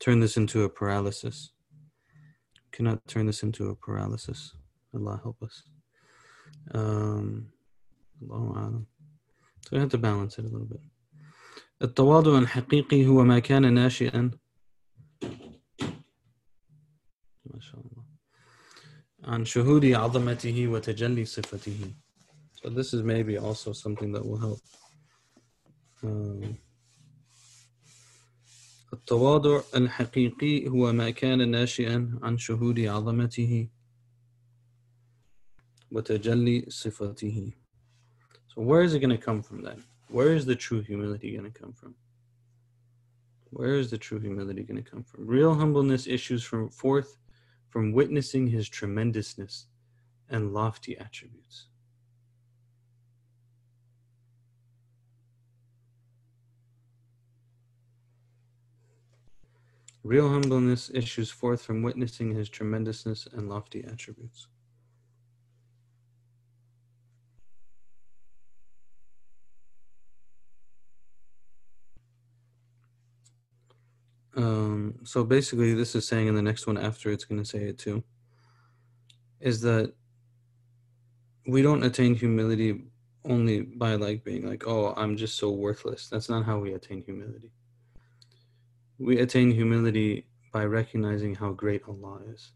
turn 0.00 0.20
this 0.20 0.36
into 0.36 0.64
a 0.64 0.68
paralysis 0.68 1.54
cannot 2.74 2.98
turn 3.06 3.26
this 3.26 3.42
into 3.44 3.70
a 3.70 3.74
paralysis. 3.76 4.40
Allah 4.94 5.20
help 5.22 5.38
us. 5.42 5.62
Um, 6.74 7.46
So 9.64 9.70
we 9.72 9.78
have 9.78 9.94
to 9.96 9.98
balance 9.98 10.38
it 10.38 10.44
a 10.44 10.48
little 10.48 10.66
bit. 10.66 10.80
التواضع 11.82 12.38
الحقيقي 12.38 13.06
هو 13.06 13.24
ما 13.24 13.38
كان 13.38 13.74
ناشئا 13.74 14.30
ما 17.46 17.60
شاء 17.60 17.80
الله 17.80 17.87
عن 19.24 19.44
شهود 19.44 19.84
عظمته 19.84 20.68
وتجلي 20.68 21.24
صفته. 21.24 21.94
So 22.62 22.70
this 22.70 22.94
is 22.94 23.02
maybe 23.02 23.38
also 23.38 23.72
something 23.72 24.12
that 24.12 24.24
will 24.24 24.38
help. 24.38 24.60
Um, 26.02 26.56
التواضع 28.92 29.60
الحقيقي 29.74 30.68
هو 30.68 30.92
ما 30.92 31.10
كان 31.10 31.50
ناشئا 31.50 32.18
عن 32.22 32.38
شهود 32.38 32.80
عظمته 32.80 33.68
وتجلي 35.90 36.66
صفته. 36.68 37.52
So 38.48 38.62
where 38.62 38.82
is 38.82 38.94
it 38.94 39.00
going 39.00 39.10
to 39.10 39.18
come 39.18 39.42
from 39.42 39.62
then? 39.62 39.82
Where 40.08 40.32
is 40.34 40.44
the 40.46 40.54
true 40.54 40.80
humility 40.80 41.32
going 41.32 41.50
to 41.52 41.58
come 41.58 41.72
from? 41.72 41.94
Where 43.50 43.74
is 43.74 43.90
the 43.90 43.98
true 43.98 44.20
humility 44.20 44.62
going 44.62 44.82
to 44.82 44.90
come 44.90 45.02
from? 45.02 45.26
Real 45.26 45.54
humbleness 45.54 46.06
issues 46.06 46.42
from 46.44 46.68
forth 46.70 47.16
from 47.69 47.93
witnessing 47.93 48.47
his 48.47 48.67
tremendousness 48.67 49.67
and 50.29 50.53
lofty 50.53 50.97
attributes. 50.97 51.67
Real 60.03 60.29
humbleness 60.29 60.89
issues 60.93 61.29
forth 61.29 61.61
from 61.61 61.83
witnessing 61.83 62.33
his 62.33 62.49
tremendousness 62.49 63.27
and 63.31 63.49
lofty 63.49 63.83
attributes. 63.83 64.47
Um, 74.39 74.95
so 75.03 75.25
basically, 75.25 75.73
this 75.73 75.95
is 75.95 76.07
saying 76.07 76.27
in 76.27 76.35
the 76.35 76.41
next 76.41 76.65
one 76.65 76.77
after 76.77 77.11
it's 77.11 77.25
going 77.25 77.43
to 77.43 77.49
say 77.49 77.59
it 77.59 77.77
too, 77.77 78.01
is 79.41 79.59
that 79.61 79.93
we 81.45 81.61
don't 81.61 81.83
attain 81.83 82.15
humility 82.15 82.85
only 83.25 83.63
by 83.63 83.95
like 83.95 84.23
being 84.23 84.47
like, 84.47 84.63
oh, 84.65 84.93
I'm 84.95 85.17
just 85.17 85.37
so 85.37 85.49
worthless. 85.51 86.07
That's 86.07 86.29
not 86.29 86.45
how 86.45 86.57
we 86.57 86.71
attain 86.71 87.03
humility. 87.03 87.51
We 88.97 89.19
attain 89.19 89.51
humility 89.51 90.27
by 90.53 90.63
recognizing 90.63 91.35
how 91.35 91.51
great 91.51 91.81
Allah 91.85 92.21
is. 92.33 92.53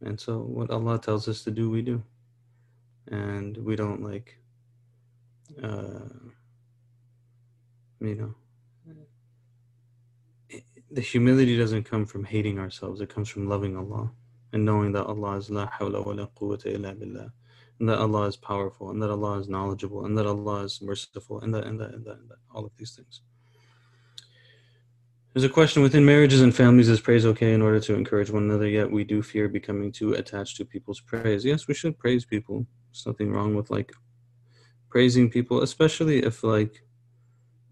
And 0.00 0.18
so, 0.18 0.40
what 0.40 0.70
Allah 0.70 0.98
tells 0.98 1.28
us 1.28 1.44
to 1.44 1.52
do, 1.52 1.70
we 1.70 1.82
do. 1.82 2.02
And 3.06 3.56
we 3.58 3.76
don't 3.76 4.02
like, 4.02 4.36
uh, 5.62 6.08
you 8.00 8.14
know, 8.14 8.34
mm-hmm. 8.88 10.58
the 10.90 11.00
humility 11.00 11.56
doesn't 11.56 11.84
come 11.84 12.06
from 12.06 12.24
hating 12.24 12.58
ourselves, 12.58 13.00
it 13.00 13.08
comes 13.08 13.28
from 13.28 13.48
loving 13.48 13.76
Allah 13.76 14.10
and 14.52 14.64
knowing 14.64 14.92
that 14.92 15.04
Allah 15.04 15.36
is 15.36 15.50
la 15.50 15.68
hawla 15.68 16.04
wa 16.04 16.12
la 16.12 16.26
quwwata 16.26 16.66
illa 16.66 16.94
billah 16.94 17.32
and 17.78 17.88
that 17.88 17.98
Allah 17.98 18.26
is 18.26 18.36
powerful, 18.36 18.90
and 18.90 19.02
that 19.02 19.10
Allah 19.10 19.38
is 19.38 19.48
knowledgeable, 19.48 20.04
and 20.04 20.18
that 20.18 20.26
Allah 20.26 20.64
is 20.64 20.82
merciful, 20.82 21.40
and 21.40 21.54
that, 21.54 21.64
and 21.64 21.78
that, 21.80 21.94
and 21.94 22.04
that, 22.04 22.18
and 22.18 22.28
that 22.28 22.38
all 22.52 22.64
of 22.64 22.72
these 22.76 22.92
things. 22.96 23.22
There's 25.32 25.44
a 25.44 25.48
question 25.48 25.82
within 25.82 26.04
marriages 26.04 26.40
and 26.40 26.54
families 26.54 26.88
is 26.88 27.00
praise 27.00 27.24
okay 27.24 27.52
in 27.52 27.62
order 27.62 27.78
to 27.80 27.94
encourage 27.94 28.30
one 28.30 28.44
another, 28.44 28.68
yet 28.68 28.90
we 28.90 29.04
do 29.04 29.22
fear 29.22 29.48
becoming 29.48 29.92
too 29.92 30.14
attached 30.14 30.56
to 30.56 30.64
people's 30.64 31.00
praise. 31.00 31.44
Yes, 31.44 31.68
we 31.68 31.74
should 31.74 31.98
praise 31.98 32.24
people. 32.24 32.66
There's 32.90 33.06
nothing 33.06 33.30
wrong 33.30 33.54
with 33.54 33.70
like 33.70 33.92
praising 34.90 35.30
people, 35.30 35.62
especially 35.62 36.24
if 36.24 36.42
like 36.42 36.82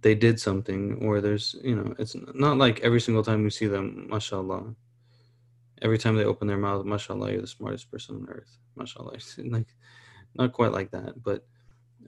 they 0.06 0.14
did 0.14 0.38
something 0.38 1.04
or 1.04 1.20
there's, 1.20 1.56
you 1.64 1.74
know, 1.74 1.92
it's 1.98 2.14
not 2.32 2.58
like 2.58 2.78
every 2.88 3.00
single 3.00 3.24
time 3.24 3.42
we 3.42 3.50
see 3.50 3.66
them, 3.66 4.06
mashallah. 4.08 4.72
Every 5.82 5.98
time 5.98 6.14
they 6.14 6.22
open 6.24 6.46
their 6.46 6.64
mouth, 6.68 6.86
mashallah, 6.86 7.32
you're 7.32 7.40
the 7.40 7.48
smartest 7.48 7.90
person 7.90 8.14
on 8.14 8.28
earth. 8.28 8.52
Mashallah. 8.76 9.18
Like 9.56 9.66
not 10.36 10.52
quite 10.52 10.70
like 10.70 10.92
that, 10.92 11.20
but 11.28 11.44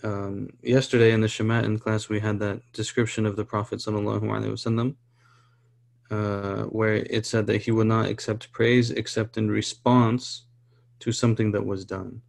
um, 0.05 0.51
yesterday 0.63 1.11
in 1.11 1.21
the 1.23 1.27
Shama'il 1.27 1.81
class, 1.81 2.09
we 2.09 2.21
had 2.21 2.39
that 2.39 2.61
description 2.73 3.27
of 3.27 3.35
the 3.35 3.45
Prophet 3.45 3.81
sallallahu 3.81 4.27
alaihi 4.35 4.55
wasallam, 4.57 4.89
uh, 6.17 6.65
where 6.79 6.95
it 7.17 7.27
said 7.27 7.49
that 7.49 7.63
he 7.63 7.73
would 7.73 7.89
not 7.89 8.07
accept 8.07 8.53
praise 8.53 8.93
except 8.93 9.39
in 9.39 9.51
response 9.51 10.47
to 11.01 11.11
something 11.11 11.51
that 11.51 11.67
was 11.67 11.85
done. 11.85 12.23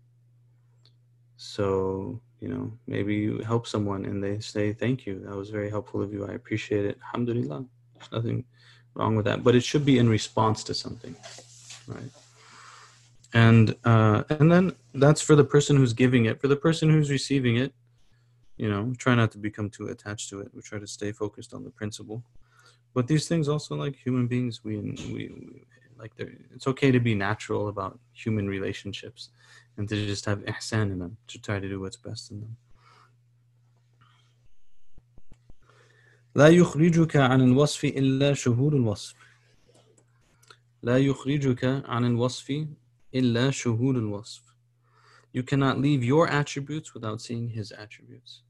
So, 1.37 2.21
you 2.39 2.47
know, 2.47 2.71
maybe 2.87 3.15
you 3.15 3.39
help 3.39 3.67
someone 3.67 4.05
and 4.05 4.23
they 4.23 4.39
say, 4.39 4.73
Thank 4.73 5.05
you. 5.05 5.19
That 5.25 5.35
was 5.35 5.49
very 5.49 5.69
helpful 5.69 6.01
of 6.01 6.13
you. 6.13 6.25
I 6.25 6.33
appreciate 6.33 6.85
it. 6.85 6.97
Alhamdulillah. 7.07 7.65
There's 7.95 8.11
nothing 8.11 8.45
wrong 8.93 9.15
with 9.15 9.25
that. 9.25 9.43
But 9.43 9.55
it 9.55 9.63
should 9.63 9.85
be 9.85 9.97
in 9.97 10.07
response 10.07 10.63
to 10.65 10.73
something. 10.73 11.15
Right 11.87 12.11
and 13.33 13.75
uh, 13.83 14.23
and 14.29 14.51
then 14.51 14.75
that's 14.95 15.21
for 15.21 15.35
the 15.35 15.43
person 15.43 15.77
who's 15.77 15.93
giving 15.93 16.25
it 16.25 16.39
for 16.41 16.47
the 16.47 16.55
person 16.55 16.89
who's 16.89 17.11
receiving 17.11 17.57
it 17.57 17.73
you 18.57 18.69
know 18.69 18.93
try 18.97 19.15
not 19.15 19.31
to 19.31 19.37
become 19.37 19.69
too 19.69 19.87
attached 19.87 20.29
to 20.29 20.39
it 20.39 20.49
we 20.53 20.61
try 20.61 20.79
to 20.79 20.87
stay 20.87 21.11
focused 21.11 21.53
on 21.53 21.63
the 21.63 21.69
principle 21.69 22.23
but 22.93 23.07
these 23.07 23.27
things 23.27 23.47
also 23.47 23.75
like 23.75 23.95
human 23.95 24.27
beings 24.27 24.63
we 24.63 24.77
we, 24.77 25.29
we 25.33 25.65
like 25.97 26.11
it's 26.17 26.67
okay 26.67 26.91
to 26.91 26.99
be 26.99 27.13
natural 27.13 27.67
about 27.67 27.99
human 28.13 28.47
relationships 28.47 29.29
and 29.78 29.88
to 29.88 30.06
just 30.06 30.24
have 30.24 30.38
ihsan 30.44 30.92
in 30.92 30.98
them 30.98 31.16
to 31.26 31.38
try 31.40 31.58
to 31.60 31.68
do 31.68 31.80
what's 31.80 31.96
best 31.96 32.30
in 32.30 32.40
them 32.40 32.56
لا 36.36 36.48
يخرجك 36.48 37.16
عن 37.16 37.40
الوصف 37.40 37.84
إلا 37.84 38.34
شهود 38.34 38.74
الوصف 38.74 39.14
لا 40.82 40.98
يخرجك 40.98 41.64
عن 41.64 42.04
الوصف 42.04 42.66
إلا 43.14 43.50
شهود 43.50 43.96
الوصف 43.96 44.54
You 45.32 45.42
cannot 45.42 45.80
leave 45.80 46.04
your 46.04 46.28
attributes 46.28 46.94
without 46.94 47.20
seeing 47.20 47.48
his 47.48 47.72
attributes. 47.72 48.42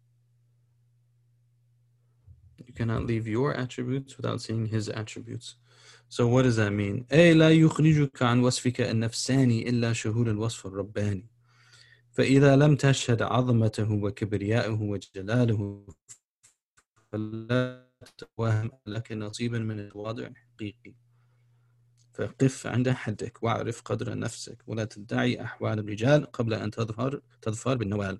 You 2.66 2.74
cannot 2.74 3.06
leave 3.06 3.26
your 3.26 3.54
attributes 3.54 4.18
without 4.18 4.42
seeing 4.42 4.66
his 4.66 4.90
attributes. 4.90 5.56
So 6.11 6.27
what 6.27 6.43
does 6.43 6.55
that 6.55 6.71
mean? 6.71 7.05
أي 7.11 7.33
لا 7.33 7.49
يخرجك 7.49 8.21
عن 8.23 8.39
وصفك 8.39 8.81
النفساني 8.81 9.69
إلا 9.69 9.93
شهود 9.93 10.27
الوصف 10.27 10.65
الرباني. 10.67 11.29
فإذا 12.11 12.55
لم 12.55 12.75
تشهد 12.75 13.21
عظمته 13.21 13.91
وكبرياءه 13.91 14.81
وجلاله 14.81 15.85
فلا 17.11 17.89
تتوهم 18.05 18.71
لك 18.87 19.11
نصيبا 19.11 19.59
من 19.59 19.79
الوضع 19.79 20.27
الحقيقي. 20.27 20.95
فقف 22.13 22.67
عند 22.67 22.89
حدك 22.89 23.43
واعرف 23.43 23.81
قدر 23.81 24.17
نفسك 24.17 24.63
ولا 24.67 24.85
تدعي 24.85 25.41
أحوال 25.41 25.79
الرجال 25.79 26.31
قبل 26.31 26.53
أن 26.53 26.71
تظهر 26.71 27.21
تظفر 27.41 27.75
بالنوال. 27.75 28.19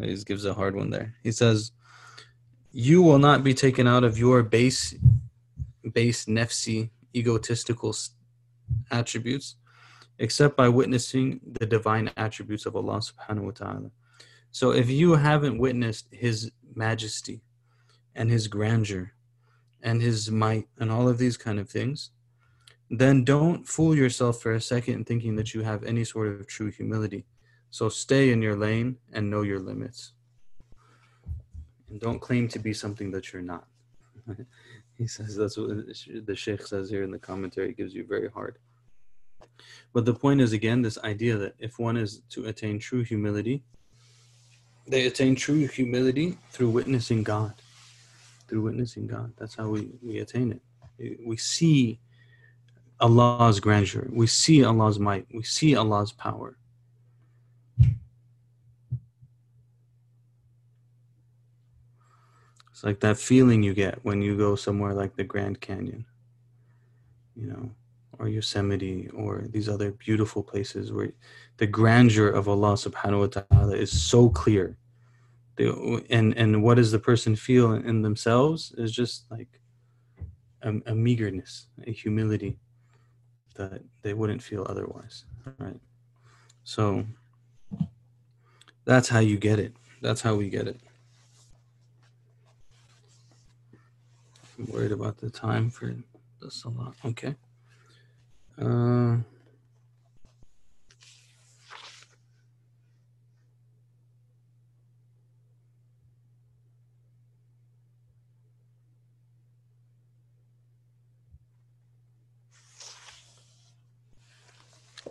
He 0.00 0.16
gives 0.24 0.44
a 0.44 0.54
hard 0.54 0.74
one 0.74 0.90
there. 0.90 1.14
He 1.22 1.32
says, 1.32 1.72
you 2.72 3.02
will 3.02 3.18
not 3.18 3.44
be 3.44 3.52
taken 3.52 3.86
out 3.86 4.02
of 4.02 4.18
your 4.18 4.42
base, 4.42 4.94
base 5.92 6.24
nefsi, 6.24 6.90
egotistical 7.14 7.94
attributes, 8.90 9.56
except 10.18 10.56
by 10.56 10.68
witnessing 10.68 11.40
the 11.60 11.66
divine 11.66 12.10
attributes 12.16 12.66
of 12.66 12.76
Allah 12.76 13.00
subhanahu 13.00 13.44
wa 13.44 13.50
ta'ala. 13.50 13.90
So 14.50 14.72
if 14.72 14.90
you 14.90 15.14
haven't 15.14 15.58
witnessed 15.58 16.08
His 16.10 16.50
majesty 16.74 17.42
and 18.14 18.30
His 18.30 18.48
grandeur 18.48 19.12
and 19.82 20.00
His 20.00 20.30
might 20.30 20.68
and 20.78 20.90
all 20.90 21.08
of 21.08 21.18
these 21.18 21.36
kind 21.36 21.58
of 21.58 21.68
things, 21.68 22.10
then 22.90 23.24
don't 23.24 23.66
fool 23.66 23.96
yourself 23.96 24.40
for 24.40 24.52
a 24.52 24.60
second 24.60 25.06
thinking 25.06 25.34
that 25.36 25.54
you 25.54 25.62
have 25.62 25.82
any 25.82 26.04
sort 26.04 26.28
of 26.28 26.46
true 26.46 26.70
humility. 26.70 27.24
So 27.70 27.88
stay 27.88 28.30
in 28.30 28.42
your 28.42 28.54
lane 28.54 28.98
and 29.14 29.30
know 29.30 29.40
your 29.40 29.60
limits. 29.60 30.12
And 31.88 31.98
don't 31.98 32.20
claim 32.20 32.48
to 32.48 32.58
be 32.58 32.74
something 32.74 33.10
that 33.12 33.32
you're 33.32 33.40
not. 33.40 33.66
he 35.02 35.08
says 35.08 35.36
that's 35.36 35.56
what 35.56 35.68
the 35.68 36.36
Sheikh 36.36 36.64
says 36.64 36.88
here 36.88 37.02
in 37.02 37.10
the 37.10 37.18
commentary, 37.18 37.70
it 37.70 37.76
gives 37.76 37.92
you 37.92 38.06
very 38.06 38.30
hard. 38.30 38.58
But 39.92 40.04
the 40.04 40.14
point 40.14 40.40
is 40.40 40.52
again 40.52 40.80
this 40.80 40.96
idea 40.98 41.36
that 41.38 41.54
if 41.58 41.78
one 41.78 41.96
is 41.96 42.22
to 42.30 42.46
attain 42.46 42.78
true 42.78 43.02
humility, 43.02 43.64
they 44.86 45.06
attain 45.06 45.34
true 45.34 45.66
humility 45.66 46.38
through 46.50 46.70
witnessing 46.70 47.24
God. 47.24 47.52
Through 48.48 48.62
witnessing 48.62 49.08
God. 49.08 49.32
That's 49.38 49.56
how 49.56 49.68
we, 49.68 49.90
we 50.02 50.20
attain 50.20 50.52
it. 50.52 51.18
We 51.26 51.36
see 51.36 51.98
Allah's 53.00 53.58
grandeur. 53.58 54.06
We 54.12 54.28
see 54.28 54.64
Allah's 54.64 55.00
might. 55.00 55.26
We 55.34 55.42
see 55.42 55.74
Allah's 55.74 56.12
power. 56.12 56.56
It's 62.82 62.86
like 62.88 62.98
that 62.98 63.16
feeling 63.16 63.62
you 63.62 63.74
get 63.74 64.00
when 64.04 64.20
you 64.20 64.36
go 64.36 64.56
somewhere 64.56 64.92
like 64.92 65.14
the 65.14 65.22
Grand 65.22 65.60
Canyon, 65.60 66.04
you 67.36 67.46
know, 67.46 67.70
or 68.18 68.26
Yosemite, 68.26 69.08
or 69.14 69.44
these 69.48 69.68
other 69.68 69.92
beautiful 69.92 70.42
places 70.42 70.90
where 70.90 71.12
the 71.58 71.66
grandeur 71.68 72.28
of 72.28 72.48
Allah 72.48 72.72
subhanahu 72.72 73.20
wa 73.20 73.42
ta'ala 73.42 73.76
is 73.76 73.92
so 73.92 74.28
clear. 74.28 74.76
They, 75.54 75.68
and, 76.10 76.36
and 76.36 76.60
what 76.64 76.74
does 76.74 76.90
the 76.90 76.98
person 76.98 77.36
feel 77.36 77.72
in 77.74 78.02
themselves 78.02 78.74
is 78.76 78.90
just 78.90 79.30
like 79.30 79.60
a, 80.62 80.74
a 80.86 80.94
meagerness, 80.96 81.68
a 81.86 81.92
humility 81.92 82.58
that 83.54 83.80
they 84.02 84.12
wouldn't 84.12 84.42
feel 84.42 84.66
otherwise. 84.68 85.24
Right. 85.56 85.78
So 86.64 87.06
that's 88.84 89.08
how 89.08 89.20
you 89.20 89.36
get 89.38 89.60
it. 89.60 89.72
That's 90.00 90.20
how 90.20 90.34
we 90.34 90.50
get 90.50 90.66
it. 90.66 90.80
I'm 94.61 94.65
worried 94.67 94.91
about 94.91 95.17
the 95.17 95.29
time 95.29 95.69
for 95.69 95.95
the 96.41 96.51
salah. 96.51 96.93
Okay. 97.05 97.35
Uh, 98.59 99.17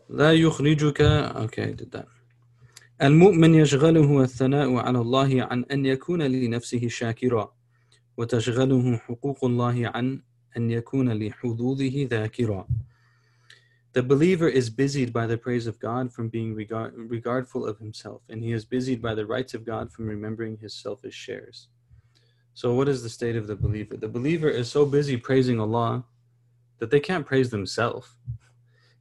لا 0.09 0.33
يخرجك 0.33 1.03
okay 1.37 1.63
I 1.63 1.73
did 1.73 1.91
that 1.93 2.07
المؤمن 3.03 3.55
يشغله 3.55 4.23
الثناء 4.23 4.75
على 4.77 4.99
الله 4.99 5.43
عن 5.43 5.65
أن 5.65 5.87
يكون 5.87 6.23
لنفسه 6.23 6.89
شاكرا 6.89 7.53
وتشغله 8.17 8.97
حقوق 8.97 9.45
الله 9.45 9.89
عن 9.95 10.23
أن 10.57 10.71
يكون 10.71 11.13
لحظوظه 11.13 12.07
ذاكرا 12.11 12.69
The 13.93 14.03
believer 14.03 14.47
is 14.47 14.69
busied 14.69 15.11
by 15.11 15.27
the 15.27 15.39
praise 15.39 15.67
of 15.67 15.79
God 15.79 16.13
from 16.13 16.29
being 16.29 16.55
regard, 16.55 16.93
regardful 16.95 17.65
of 17.65 17.79
himself, 17.79 18.21
and 18.29 18.43
he 18.43 18.53
is 18.53 18.67
busied 18.67 19.01
by 19.01 19.15
the 19.15 19.25
rights 19.25 19.55
of 19.55 19.65
God 19.65 19.91
from 19.91 20.07
remembering 20.07 20.59
his 20.59 20.75
selfish 20.75 21.15
shares. 21.15 21.69
So, 22.53 22.75
what 22.75 22.89
is 22.89 23.03
the 23.03 23.09
state 23.09 23.37
of 23.37 23.47
the 23.47 23.57
believer? 23.57 23.97
The 23.97 24.09
believer 24.09 24.51
is 24.51 24.71
so 24.71 24.85
busy 24.85 25.17
praising 25.17 25.59
Allah 25.59 26.05
that 26.79 26.91
they 26.91 27.01
can't 27.01 27.25
praise 27.25 27.49
themselves. 27.49 28.09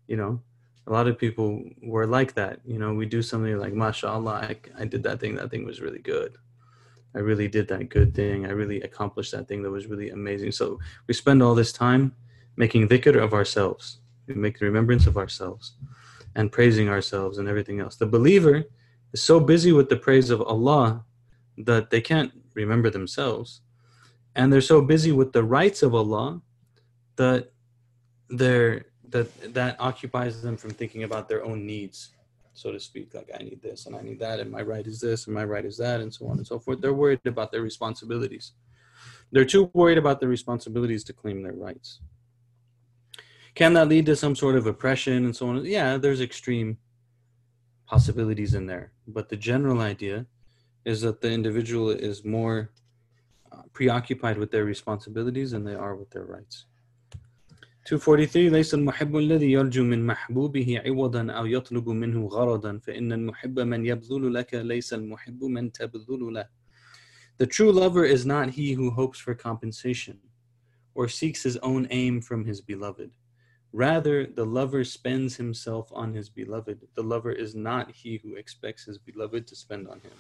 You 0.08 0.16
know, 0.16 0.41
a 0.88 0.93
lot 0.93 1.08
of 1.08 1.18
people 1.18 1.64
were 1.84 2.08
like 2.08 2.34
that. 2.36 2.60
You 2.64 2.80
know, 2.80 2.93
we 2.93 3.06
do 3.06 3.22
something 3.22 3.58
like, 3.58 3.74
MashaAllah, 3.74 4.43
I, 4.50 4.82
I 4.82 4.86
did 4.86 5.04
that 5.04 5.20
thing, 5.20 5.36
that 5.36 5.52
thing 5.52 5.66
was 5.66 5.82
really 5.82 6.00
good. 6.00 6.38
I 7.15 7.19
really 7.19 7.49
did 7.49 7.69
that 7.69 7.89
good 7.89 8.15
thing. 8.15 8.47
I 8.47 8.51
really 8.51 8.81
accomplished 8.83 9.33
that 9.33 9.49
thing 9.49 9.63
that 9.63 9.71
was 9.71 9.87
really 9.87 10.11
amazing. 10.11 10.53
So 10.53 10.79
we 11.07 11.15
spend 11.15 11.43
all 11.43 11.55
this 11.55 11.73
time 11.73 12.15
making 12.57 12.89
dhikr 12.89 13.21
of 13.21 13.35
ourselves. 13.35 13.99
We 14.27 14.35
make 14.35 14.59
the 14.59 14.67
remembrance 14.67 15.07
of 15.07 15.17
ourselves 15.17 15.75
and 16.37 16.53
praising 16.53 16.89
ourselves 16.89 17.39
and 17.39 17.49
everything 17.49 17.81
else. 17.81 17.97
The 17.97 18.07
believer 18.07 18.65
is 19.13 19.23
so 19.23 19.41
busy 19.41 19.73
with 19.73 19.89
the 19.89 19.97
praise 19.97 20.31
of 20.31 20.41
Allah 20.43 21.05
that 21.59 21.91
they 21.91 22.01
can't 22.01 22.33
remember 22.55 22.91
themselves. 22.91 23.63
And 24.37 24.53
they're 24.53 24.61
so 24.61 24.81
busy 24.81 25.11
with 25.11 25.33
the 25.33 25.43
rights 25.43 25.83
of 25.83 25.95
Allah 25.95 26.41
that 27.17 27.51
they're 28.29 28.87
that 29.09 29.55
that 29.55 29.77
occupies 29.81 30.41
them 30.41 30.57
from 30.57 30.71
thinking 30.71 31.03
about 31.03 31.29
their 31.29 31.45
own 31.45 31.67
needs 31.67 32.11
so 32.53 32.73
to 32.73 32.81
speak. 32.81 33.15
Like, 33.15 33.31
I 33.39 33.43
need 33.43 33.63
this 33.63 33.87
and 33.87 33.97
I 33.97 34.03
need 34.03 34.21
that, 34.21 34.41
and 34.41 34.51
my 34.51 34.63
right 34.63 34.87
is 34.87 35.01
this 35.01 35.27
and 35.27 35.35
my 35.35 35.45
right 35.45 35.65
is 35.65 35.77
that, 35.79 36.01
and 36.01 36.13
so 36.13 36.27
on 36.27 36.39
and 36.39 36.47
so 36.47 36.59
forth. 36.59 36.81
They're 36.81 36.93
worried 36.93 37.21
about 37.27 37.53
their 37.53 37.63
responsibilities. 37.63 38.53
They're 39.33 39.45
too 39.45 39.71
worried 39.75 39.99
about 39.99 40.21
their 40.21 40.29
responsibilities 40.29 41.05
to 41.05 41.13
claim 41.13 41.43
their 41.43 41.53
rights. 41.53 42.01
Can 43.55 43.75
that 43.75 43.89
lead 43.89 44.07
to 44.07 44.17
some 44.17 44.37
sort 44.37 44.57
of 44.57 44.67
oppression 44.67 45.25
and 45.25 45.35
so 45.35 45.49
on? 45.49 45.65
Yeah, 45.65 45.97
there's 45.97 46.21
extreme 46.21 46.79
possibilities 47.87 48.55
in 48.55 48.67
there. 48.67 48.93
But 49.07 49.29
the 49.29 49.37
general 49.37 49.81
idea 49.81 50.27
is 50.85 51.01
that 51.03 51.21
the 51.21 51.31
individual 51.31 51.91
is 51.91 52.25
more 52.25 52.71
uh, 53.53 53.63
preoccupied 53.73 54.39
with 54.39 54.51
their 54.51 54.65
responsibilities 54.65 55.51
than 55.51 55.65
they 55.65 55.75
are 55.75 55.97
with 55.97 56.11
their 56.11 56.25
rights. 56.25 56.67
243 57.89 58.50
ليس 58.50 58.74
المحب 58.74 59.18
الذي 59.18 59.52
يرجو 59.52 59.84
من 59.84 60.06
محبوبه 60.06 60.82
عوضا 60.86 61.32
أو 61.32 61.46
يطلب 61.46 61.89
منه 61.89 62.28
غرضا 62.28 62.78
فإن 62.78 63.14
المحب 63.14 63.60
من 63.60 63.86
يبذل 63.86 64.34
لك 64.34 64.54
ليس 64.54 64.93
المحب 64.93 65.43
من 65.43 65.72
تبذل 65.72 66.34
له 66.34 66.48
The 67.38 67.46
true 67.46 67.72
lover 67.72 68.06
is 68.06 68.26
not 68.26 68.50
he 68.50 68.74
who 68.74 68.89
hopes 68.89 69.20
for 69.20 69.36
compensation 69.36 70.20
or 70.96 71.08
seeks 71.10 71.43
his 71.43 71.58
own 71.58 71.88
aim 71.91 72.22
from 72.22 72.46
his 72.46 72.62
beloved. 72.62 73.12
Rather, 73.74 74.26
the 74.26 74.46
lover 74.46 74.86
spends 74.86 75.36
himself 75.36 75.91
on 75.93 76.14
his 76.14 76.30
beloved. 76.30 76.80
The 76.96 77.04
lover 77.04 77.34
is 77.34 77.54
not 77.54 77.91
he 77.91 78.22
who 78.24 78.36
expects 78.36 78.86
his 78.86 78.98
beloved 78.98 79.46
to 79.48 79.56
spend 79.56 79.89
on 79.89 80.00
him. 80.00 80.18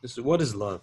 This 0.00 0.12
is 0.12 0.20
what 0.22 0.40
is 0.40 0.54
love? 0.54 0.82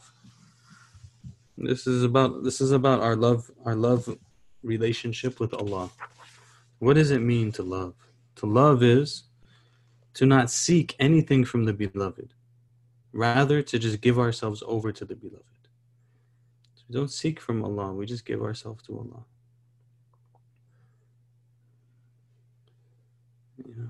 This 1.57 1.87
is 1.87 2.03
about 2.03 2.43
this 2.43 2.61
is 2.61 2.71
about 2.71 2.99
our 3.01 3.15
love 3.15 3.49
our 3.65 3.75
love 3.75 4.15
relationship 4.62 5.40
with 5.40 5.54
Allah. 5.54 5.90
What 6.78 6.94
does 6.94 7.10
it 7.10 7.20
mean 7.20 7.52
to 7.52 7.62
love? 7.62 7.94
To 8.36 8.46
love 8.46 8.82
is 8.82 9.24
to 10.14 10.26
not 10.26 10.50
seek 10.50 10.96
anything 10.98 11.44
from 11.44 11.64
the 11.64 11.72
beloved, 11.72 12.34
rather, 13.12 13.62
to 13.62 13.78
just 13.78 14.00
give 14.00 14.18
ourselves 14.18 14.62
over 14.66 14.92
to 14.92 15.04
the 15.04 15.14
beloved. 15.14 15.44
So 16.74 16.84
we 16.88 16.94
don't 16.94 17.10
seek 17.10 17.40
from 17.40 17.64
Allah, 17.64 17.92
we 17.92 18.06
just 18.06 18.24
give 18.24 18.42
ourselves 18.42 18.82
to 18.86 18.98
Allah. 18.98 19.24
Yeah. 23.58 23.86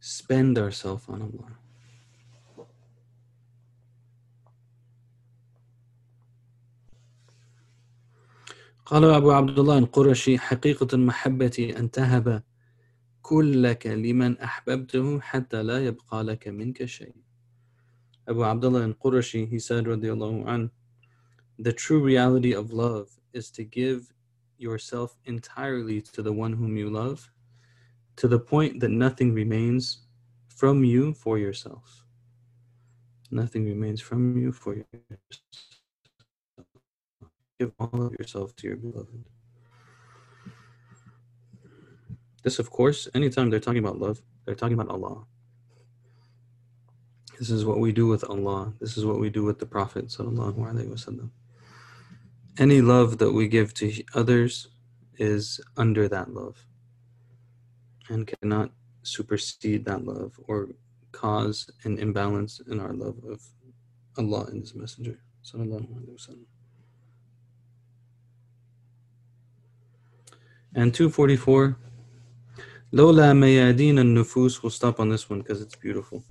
Spend 0.00 0.58
ourselves 0.58 1.04
on 1.08 1.20
Allah. 1.22 1.57
قال 8.88 9.04
أبو 9.04 9.30
عبد 9.30 9.58
الله 9.58 9.78
القرشي 9.78 10.38
حقيقة 10.38 10.96
محبتي 10.96 11.78
أن 11.78 11.90
تهب 11.90 12.42
كلك 13.22 13.86
لمن 13.86 14.38
أحببته 14.38 15.20
حتى 15.20 15.62
لا 15.62 15.84
يبقى 15.84 16.24
لك 16.24 16.48
منك 16.48 16.84
شيء 16.84 17.14
Abu 18.30 18.44
Abdullah 18.44 18.84
al-Qurashi, 18.84 19.46
he 19.48 19.58
said, 19.58 19.84
رضي 19.84 20.12
الله 20.12 20.44
عنه: 20.46 20.70
the 21.58 21.72
true 21.72 22.02
reality 22.02 22.54
of 22.54 22.72
love 22.72 23.10
is 23.34 23.50
to 23.50 23.62
give 23.62 24.14
yourself 24.56 25.18
entirely 25.26 26.00
to 26.00 26.22
the 26.22 26.32
one 26.32 26.54
whom 26.54 26.78
you 26.78 26.88
love, 26.88 27.30
to 28.16 28.26
the 28.26 28.38
point 28.38 28.80
that 28.80 28.90
nothing 28.90 29.34
remains 29.34 30.06
from 30.48 30.82
you 30.82 31.12
for 31.12 31.36
yourself. 31.36 32.06
Nothing 33.30 33.66
remains 33.66 34.00
from 34.00 34.38
you 34.38 34.50
for 34.50 34.76
yourself. 34.76 35.67
Give 37.58 37.72
all 37.78 38.06
of 38.06 38.12
yourself 38.12 38.54
to 38.56 38.68
your 38.68 38.76
beloved. 38.76 39.24
This, 42.42 42.58
of 42.58 42.70
course, 42.70 43.08
anytime 43.14 43.50
they're 43.50 43.58
talking 43.58 43.80
about 43.84 43.98
love, 43.98 44.22
they're 44.44 44.54
talking 44.54 44.78
about 44.78 44.90
Allah. 44.90 45.24
This 47.38 47.50
is 47.50 47.64
what 47.64 47.78
we 47.78 47.92
do 47.92 48.06
with 48.06 48.24
Allah. 48.28 48.72
This 48.80 48.96
is 48.96 49.04
what 49.04 49.18
we 49.20 49.28
do 49.30 49.44
with 49.44 49.58
the 49.58 49.66
Prophet. 49.66 50.16
Any 52.58 52.80
love 52.80 53.18
that 53.18 53.32
we 53.32 53.48
give 53.48 53.74
to 53.74 54.04
others 54.14 54.68
is 55.18 55.60
under 55.76 56.08
that 56.08 56.32
love 56.32 56.64
and 58.08 58.26
cannot 58.26 58.70
supersede 59.02 59.84
that 59.84 60.04
love 60.04 60.38
or 60.46 60.70
cause 61.12 61.70
an 61.84 61.98
imbalance 61.98 62.60
in 62.60 62.80
our 62.80 62.92
love 62.92 63.16
of 63.28 63.42
Allah 64.16 64.46
and 64.46 64.60
His 64.60 64.74
Messenger. 64.74 65.18
And 70.78 70.94
244, 70.94 71.76
Lola 72.92 73.32
Mayadin 73.32 73.98
an-Nufus. 73.98 74.62
We'll 74.62 74.70
stop 74.70 75.00
on 75.00 75.08
this 75.08 75.28
one 75.28 75.40
because 75.40 75.60
it's 75.60 75.74
beautiful. 75.74 76.22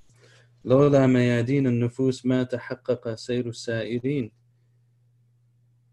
Lola 0.63 0.99
Mayadin 0.99 1.67
an-Nufus 1.67 2.23
ma 2.23 2.45
تحقق 2.45 3.03
sayru 3.17 3.53
sa'irin. 3.53 4.31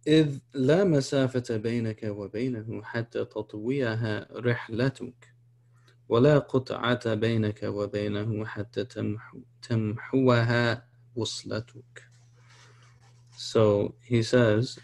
إذ 0.07 0.38
لا 0.55 0.84
مسافة 0.84 1.57
بينك 1.57 2.02
وبينه 2.05 2.82
حتى 2.82 3.24
تطويها 3.24 4.28
رحلتك 4.32 5.34
ولا 6.09 6.38
قطعة 6.38 7.14
بينك 7.14 7.62
وبينه 7.62 8.44
حتى 8.44 8.84
تمحو 8.84 9.38
تمحوها 9.62 10.84
وصلتك. 11.16 12.02
So 13.36 13.94
he 14.05 14.22
says, 14.22 14.78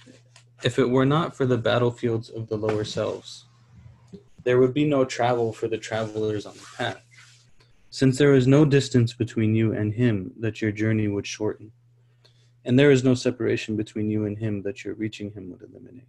if 0.64 0.80
it 0.80 0.90
were 0.90 1.06
not 1.06 1.36
for 1.36 1.46
the 1.46 1.58
battlefields 1.58 2.30
of 2.30 2.48
the 2.48 2.56
lower 2.56 2.84
selves, 2.84 3.44
there 4.44 4.58
would 4.58 4.74
be 4.74 4.84
no 4.84 5.04
travel 5.04 5.52
for 5.52 5.68
the 5.68 5.78
travelers 5.78 6.46
on 6.46 6.54
the 6.54 6.66
path. 6.76 7.04
since 7.90 8.18
there 8.18 8.34
is 8.34 8.46
no 8.46 8.64
distance 8.64 9.12
between 9.12 9.54
you 9.54 9.72
and 9.72 9.92
him 9.92 10.32
that 10.38 10.62
your 10.62 10.70
journey 10.70 11.08
would 11.08 11.26
shorten, 11.26 11.72
and 12.64 12.78
there 12.78 12.92
is 12.92 13.02
no 13.02 13.14
separation 13.14 13.76
between 13.76 14.08
you 14.08 14.24
and 14.26 14.38
him 14.38 14.62
that 14.62 14.84
your 14.84 14.94
reaching 14.94 15.32
him 15.32 15.50
would 15.50 15.62
eliminate. 15.62 16.06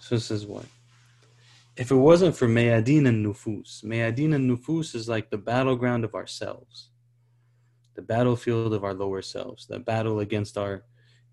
So 0.00 0.16
this 0.16 0.30
is 0.30 0.44
what? 0.44 0.66
If 1.76 1.90
it 1.90 1.96
wasn't 1.96 2.36
for 2.36 2.46
Mayadin 2.46 3.08
an-Nufus, 3.08 3.84
Mayadin 3.84 4.34
an-Nufus 4.34 4.94
is 4.94 5.08
like 5.08 5.30
the 5.30 5.38
battleground 5.38 6.04
of 6.04 6.14
ourselves, 6.14 6.90
the 7.94 8.02
battlefield 8.02 8.74
of 8.74 8.84
our 8.84 8.94
lower 8.94 9.22
selves, 9.22 9.66
the 9.66 9.78
battle 9.78 10.18
against 10.18 10.58
our 10.58 10.84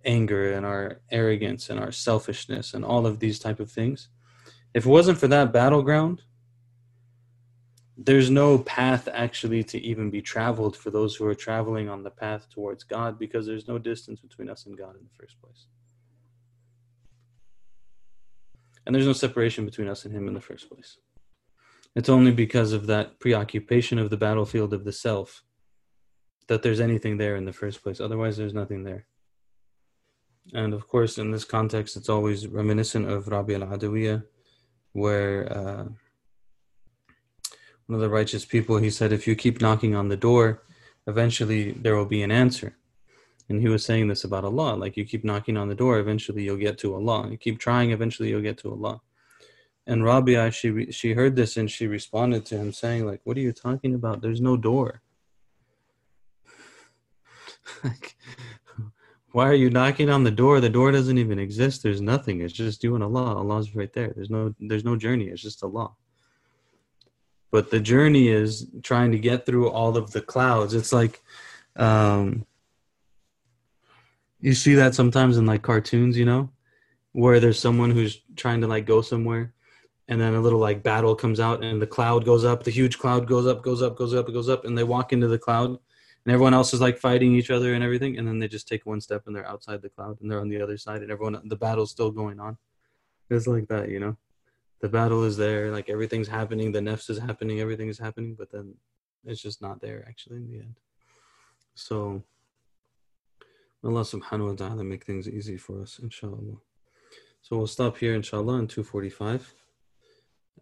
anger 0.06 0.54
and 0.54 0.66
our 0.66 1.02
arrogance 1.12 1.70
and 1.70 1.80
our 1.80 1.92
selfishness 1.92 2.74
and 2.74 2.86
all 2.86 3.06
of 3.06 3.20
these 3.20 3.40
type 3.40 3.60
of 3.60 3.72
things. 3.72 4.10
If 4.74 4.86
it 4.86 4.90
wasn't 4.90 5.18
for 5.18 5.28
that 5.28 5.52
battleground, 5.52 6.22
there's 7.98 8.30
no 8.30 8.58
path 8.58 9.08
actually 9.14 9.64
to 9.66 9.80
even 9.80 10.10
be 10.10 10.22
traveled 10.22 10.76
for 10.76 10.90
those 10.90 11.16
who 11.16 11.26
are 11.26 11.36
traveling 11.36 11.90
on 11.90 12.04
the 12.04 12.10
path 12.10 12.50
towards 12.50 12.84
God 12.84 13.20
because 13.20 13.46
there's 13.46 13.68
no 13.68 13.78
distance 13.78 14.20
between 14.20 14.50
us 14.50 14.66
and 14.66 14.78
God 14.78 14.96
in 14.96 15.04
the 15.04 15.18
first 15.20 15.40
place. 15.42 15.68
And 18.86 18.96
there's 18.96 19.06
no 19.06 19.14
separation 19.14 19.66
between 19.66 19.88
us 19.88 20.06
and 20.06 20.16
Him 20.16 20.28
in 20.28 20.34
the 20.34 20.42
first 20.42 20.68
place. 20.70 20.98
It's 21.96 22.10
only 22.10 22.32
because 22.32 22.72
of 22.72 22.88
that 22.88 23.20
preoccupation 23.20 24.00
of 24.00 24.10
the 24.10 24.18
battlefield 24.18 24.74
of 24.74 24.86
the 24.86 24.94
self 24.94 25.44
that 26.48 26.64
there's 26.64 26.80
anything 26.80 27.18
there 27.18 27.36
in 27.36 27.46
the 27.46 27.54
first 27.54 27.84
place. 27.84 28.00
Otherwise, 28.00 28.38
there's 28.38 28.54
nothing 28.54 28.84
there. 28.84 29.06
And 30.54 30.74
of 30.74 30.88
course, 30.88 31.18
in 31.18 31.32
this 31.32 31.46
context, 31.46 31.96
it's 31.96 32.10
always 32.10 32.48
reminiscent 32.48 33.08
of 33.10 33.28
Rabia 33.28 33.62
al 33.62 33.68
Adawiyah, 33.68 34.24
where. 34.94 35.52
Uh, 35.52 35.86
one 37.92 37.96
of 37.96 38.02
the 38.02 38.10
righteous 38.10 38.46
people, 38.46 38.78
he 38.78 38.90
said, 38.90 39.12
if 39.12 39.28
you 39.28 39.36
keep 39.36 39.60
knocking 39.60 39.96
on 39.96 40.08
the 40.08 40.16
door, 40.16 40.64
eventually 41.08 41.74
there 41.74 41.98
will 41.98 42.06
be 42.06 42.24
an 42.24 42.32
answer. 42.32 42.78
And 43.50 43.60
he 43.60 43.68
was 43.68 43.84
saying 43.84 44.08
this 44.08 44.24
about 44.24 44.46
Allah, 44.46 44.76
like 44.76 44.96
you 44.96 45.04
keep 45.04 45.26
knocking 45.26 45.58
on 45.58 45.68
the 45.68 45.76
door, 45.76 46.00
eventually 46.00 46.44
you'll 46.44 46.56
get 46.56 46.78
to 46.78 46.96
Allah. 46.96 47.30
You 47.30 47.36
keep 47.36 47.60
trying, 47.60 47.92
eventually 47.92 48.30
you'll 48.30 48.40
get 48.40 48.58
to 48.60 48.72
Allah. 48.72 49.02
And 49.86 50.06
Rabia, 50.06 50.52
she 50.52 50.90
she 50.92 51.12
heard 51.12 51.36
this 51.36 51.58
and 51.58 51.70
she 51.70 51.86
responded 51.86 52.46
to 52.46 52.58
him 52.58 52.72
saying, 52.72 53.06
like, 53.06 53.20
what 53.26 53.36
are 53.36 53.42
you 53.42 53.52
talking 53.52 53.94
about? 53.94 54.22
There's 54.22 54.40
no 54.40 54.56
door. 54.56 55.02
like, 57.84 58.16
why 59.32 59.48
are 59.48 59.54
you 59.54 59.70
knocking 59.70 60.10
on 60.10 60.24
the 60.24 60.32
door? 60.32 60.60
The 60.60 60.70
door 60.70 60.92
doesn't 60.92 61.18
even 61.18 61.40
exist. 61.40 61.84
There's 61.84 62.02
nothing. 62.02 62.42
It's 62.42 62.54
just 62.54 62.84
and 62.84 63.04
Allah. 63.04 63.36
Allah's 63.36 63.76
right 63.76 63.92
there. 63.94 64.12
There's 64.16 64.30
no 64.30 64.54
there's 64.60 64.86
no 64.86 64.96
journey. 64.96 65.28
It's 65.28 65.42
just 65.42 65.64
Allah 65.64 65.92
but 67.52 67.70
the 67.70 67.80
journey 67.80 68.30
is 68.30 68.68
trying 68.82 69.12
to 69.12 69.20
get 69.20 69.46
through 69.46 69.70
all 69.70 69.96
of 69.96 70.12
the 70.12 70.22
clouds 70.22 70.74
it's 70.74 70.92
like 70.92 71.22
um 71.76 72.46
you 74.40 74.54
see 74.54 74.74
that 74.76 74.96
sometimes 74.96 75.38
in 75.38 75.46
like 75.46 75.62
cartoons 75.62 76.18
you 76.18 76.26
know 76.26 76.50
where 77.12 77.40
there's 77.40 77.60
someone 77.60 77.92
who's 77.92 78.22
trying 78.36 78.62
to 78.62 78.68
like 78.68 78.86
go 78.86 79.02
somewhere 79.02 79.54
and 80.08 80.20
then 80.20 80.34
a 80.34 80.42
little 80.42 80.60
like 80.60 80.82
battle 80.82 81.16
comes 81.16 81.40
out 81.40 81.64
and 81.64 81.82
the 81.82 81.88
cloud 81.88 82.26
goes 82.26 82.44
up 82.44 82.64
the 82.64 82.72
huge 82.72 82.98
cloud 82.98 83.28
goes 83.28 83.46
up 83.46 83.62
goes 83.62 83.82
up 83.82 83.96
goes 83.98 84.14
up 84.14 84.28
goes 84.28 84.50
up 84.50 84.66
and 84.66 84.78
they 84.78 84.84
walk 84.84 85.14
into 85.14 85.28
the 85.28 85.38
cloud 85.38 85.78
and 86.26 86.34
everyone 86.34 86.54
else 86.54 86.74
is 86.74 86.82
like 86.82 86.98
fighting 86.98 87.36
each 87.36 87.52
other 87.52 87.74
and 87.74 87.84
everything 87.84 88.18
and 88.18 88.28
then 88.28 88.40
they 88.40 88.48
just 88.48 88.68
take 88.68 88.86
one 88.86 89.02
step 89.02 89.24
and 89.26 89.36
they're 89.36 89.48
outside 89.48 89.82
the 89.82 89.90
cloud 89.90 90.20
and 90.22 90.30
they're 90.30 90.42
on 90.42 90.50
the 90.50 90.62
other 90.62 90.78
side 90.78 91.02
and 91.02 91.12
everyone 91.12 91.40
the 91.46 91.56
battle's 91.56 91.92
still 91.92 92.12
going 92.12 92.40
on 92.40 92.58
it's 93.30 93.48
like 93.48 93.68
that 93.68 93.90
you 93.90 94.00
know 94.00 94.16
the 94.82 94.90
battle 94.90 95.24
is 95.24 95.38
there, 95.38 95.72
like 95.72 95.90
everything's 95.90 96.28
happening, 96.28 96.72
the 96.72 96.80
nefs 96.80 97.10
is 97.10 97.20
happening, 97.20 97.62
everything 97.62 97.88
is 97.88 98.00
happening, 98.00 98.34
but 98.34 98.52
then 98.52 98.74
it's 99.24 99.42
just 99.42 99.62
not 99.62 99.80
there 99.80 100.04
actually 100.08 100.38
in 100.38 100.52
the 100.52 100.58
end. 100.58 100.76
So 101.76 102.24
Allah 103.84 104.02
subhanahu 104.02 104.50
wa 104.50 104.56
ta'ala 104.56 104.84
make 104.84 105.06
things 105.06 105.30
easy 105.30 105.58
for 105.58 105.82
us, 105.82 106.00
inshallah. 106.02 106.58
So 107.44 107.58
we'll 107.58 107.68
stop 107.68 107.98
here, 107.98 108.16
inshallah, 108.16 108.58
in 108.60 108.68
245. 108.68 109.54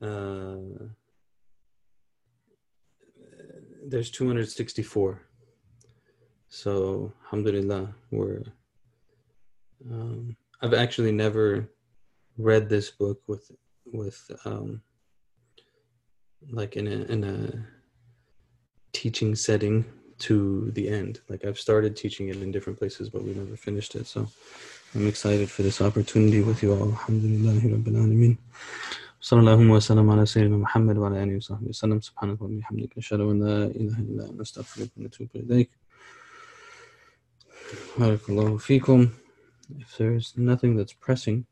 Uh, 0.02 0.56
there's 3.88 4.12
264. 4.12 5.22
So, 6.49 7.13
alhamdulillah, 7.25 7.95
we're. 8.11 8.43
Um, 9.91 10.37
I've 10.63 10.75
actually 10.75 11.13
never 11.13 11.69
read 12.39 12.69
this 12.69 12.91
book 12.91 13.21
with 13.27 13.51
with 13.93 14.19
um, 14.45 14.81
like 16.51 16.77
in 16.77 16.87
a 16.87 16.99
in 17.15 17.25
a 17.25 17.67
teaching 18.93 19.35
setting 19.35 19.85
to 20.19 20.71
the 20.75 20.89
end. 20.89 21.21
Like 21.29 21.45
I've 21.45 21.59
started 21.59 21.97
teaching 21.97 22.29
it 22.29 22.37
in 22.37 22.53
different 22.53 22.79
places, 22.79 23.11
but 23.11 23.25
we 23.25 23.35
never 23.35 23.57
finished 23.57 23.95
it. 23.95 24.07
So 24.07 24.29
I'm 24.95 25.09
excited 25.09 25.51
for 25.51 25.63
this 25.63 25.81
opportunity 25.81 26.41
with 26.41 26.63
you 26.63 26.73
all. 26.73 26.89
Alhamdulillah 26.91 27.61
Rabbil 27.61 27.97
Alameen. 28.05 28.39
صلى 29.25 29.41
الله 29.41 29.71
وسلم 29.71 30.11
على 30.11 30.27
سيدنا 30.27 30.57
محمد 30.57 30.99
وعلى 30.99 31.23
آله 31.23 31.37
وصحبه 31.37 31.69
وسلم 31.69 32.01
سبحانك 32.01 32.43
اللهم 32.43 32.57
وبحمدك 32.57 32.99
أشهد 32.99 33.21
أن 33.21 33.41
لا 33.41 33.65
إله 33.67 33.99
إلا 33.99 34.25
أنت 34.31 34.41
نستغفرك 34.41 34.89
ونتوب 34.97 35.29
إليك 35.37 35.71
Fikum. 38.00 39.12
If 39.78 39.98
there's 39.98 40.34
nothing 40.38 40.78
that's 40.78 40.94
pressing, 40.94 41.46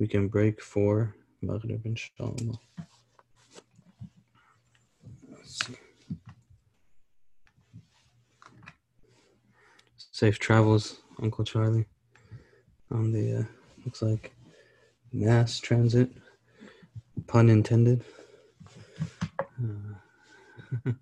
we 0.00 0.08
can 0.08 0.26
break 0.26 0.60
for 0.60 1.14
Maghrib, 1.42 1.86
inshallah. 1.86 2.58
Safe 9.96 10.40
travels, 10.40 10.98
Uncle 11.22 11.44
Charlie, 11.44 11.86
on 12.90 13.12
the, 13.12 13.38
uh, 13.38 13.44
looks 13.84 14.02
like, 14.02 14.34
mass 15.12 15.60
transit, 15.60 16.10
pun 17.28 17.48
intended. 17.48 18.04
Uh, 19.40 19.94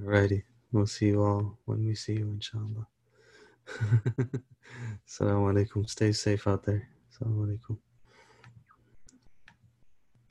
Alrighty. 0.00 0.44
We'll 0.72 0.86
see 0.86 1.08
you 1.08 1.22
all 1.22 1.58
when 1.66 1.84
we 1.86 1.94
see 1.94 2.14
you, 2.14 2.30
inshallah. 2.30 2.86
Assalamu 5.06 5.52
alaikum. 5.52 5.88
Stay 5.88 6.12
safe 6.12 6.46
out 6.46 6.64
there. 6.64 6.88
Assalamu 7.12 7.46
alaikum. 7.46 7.76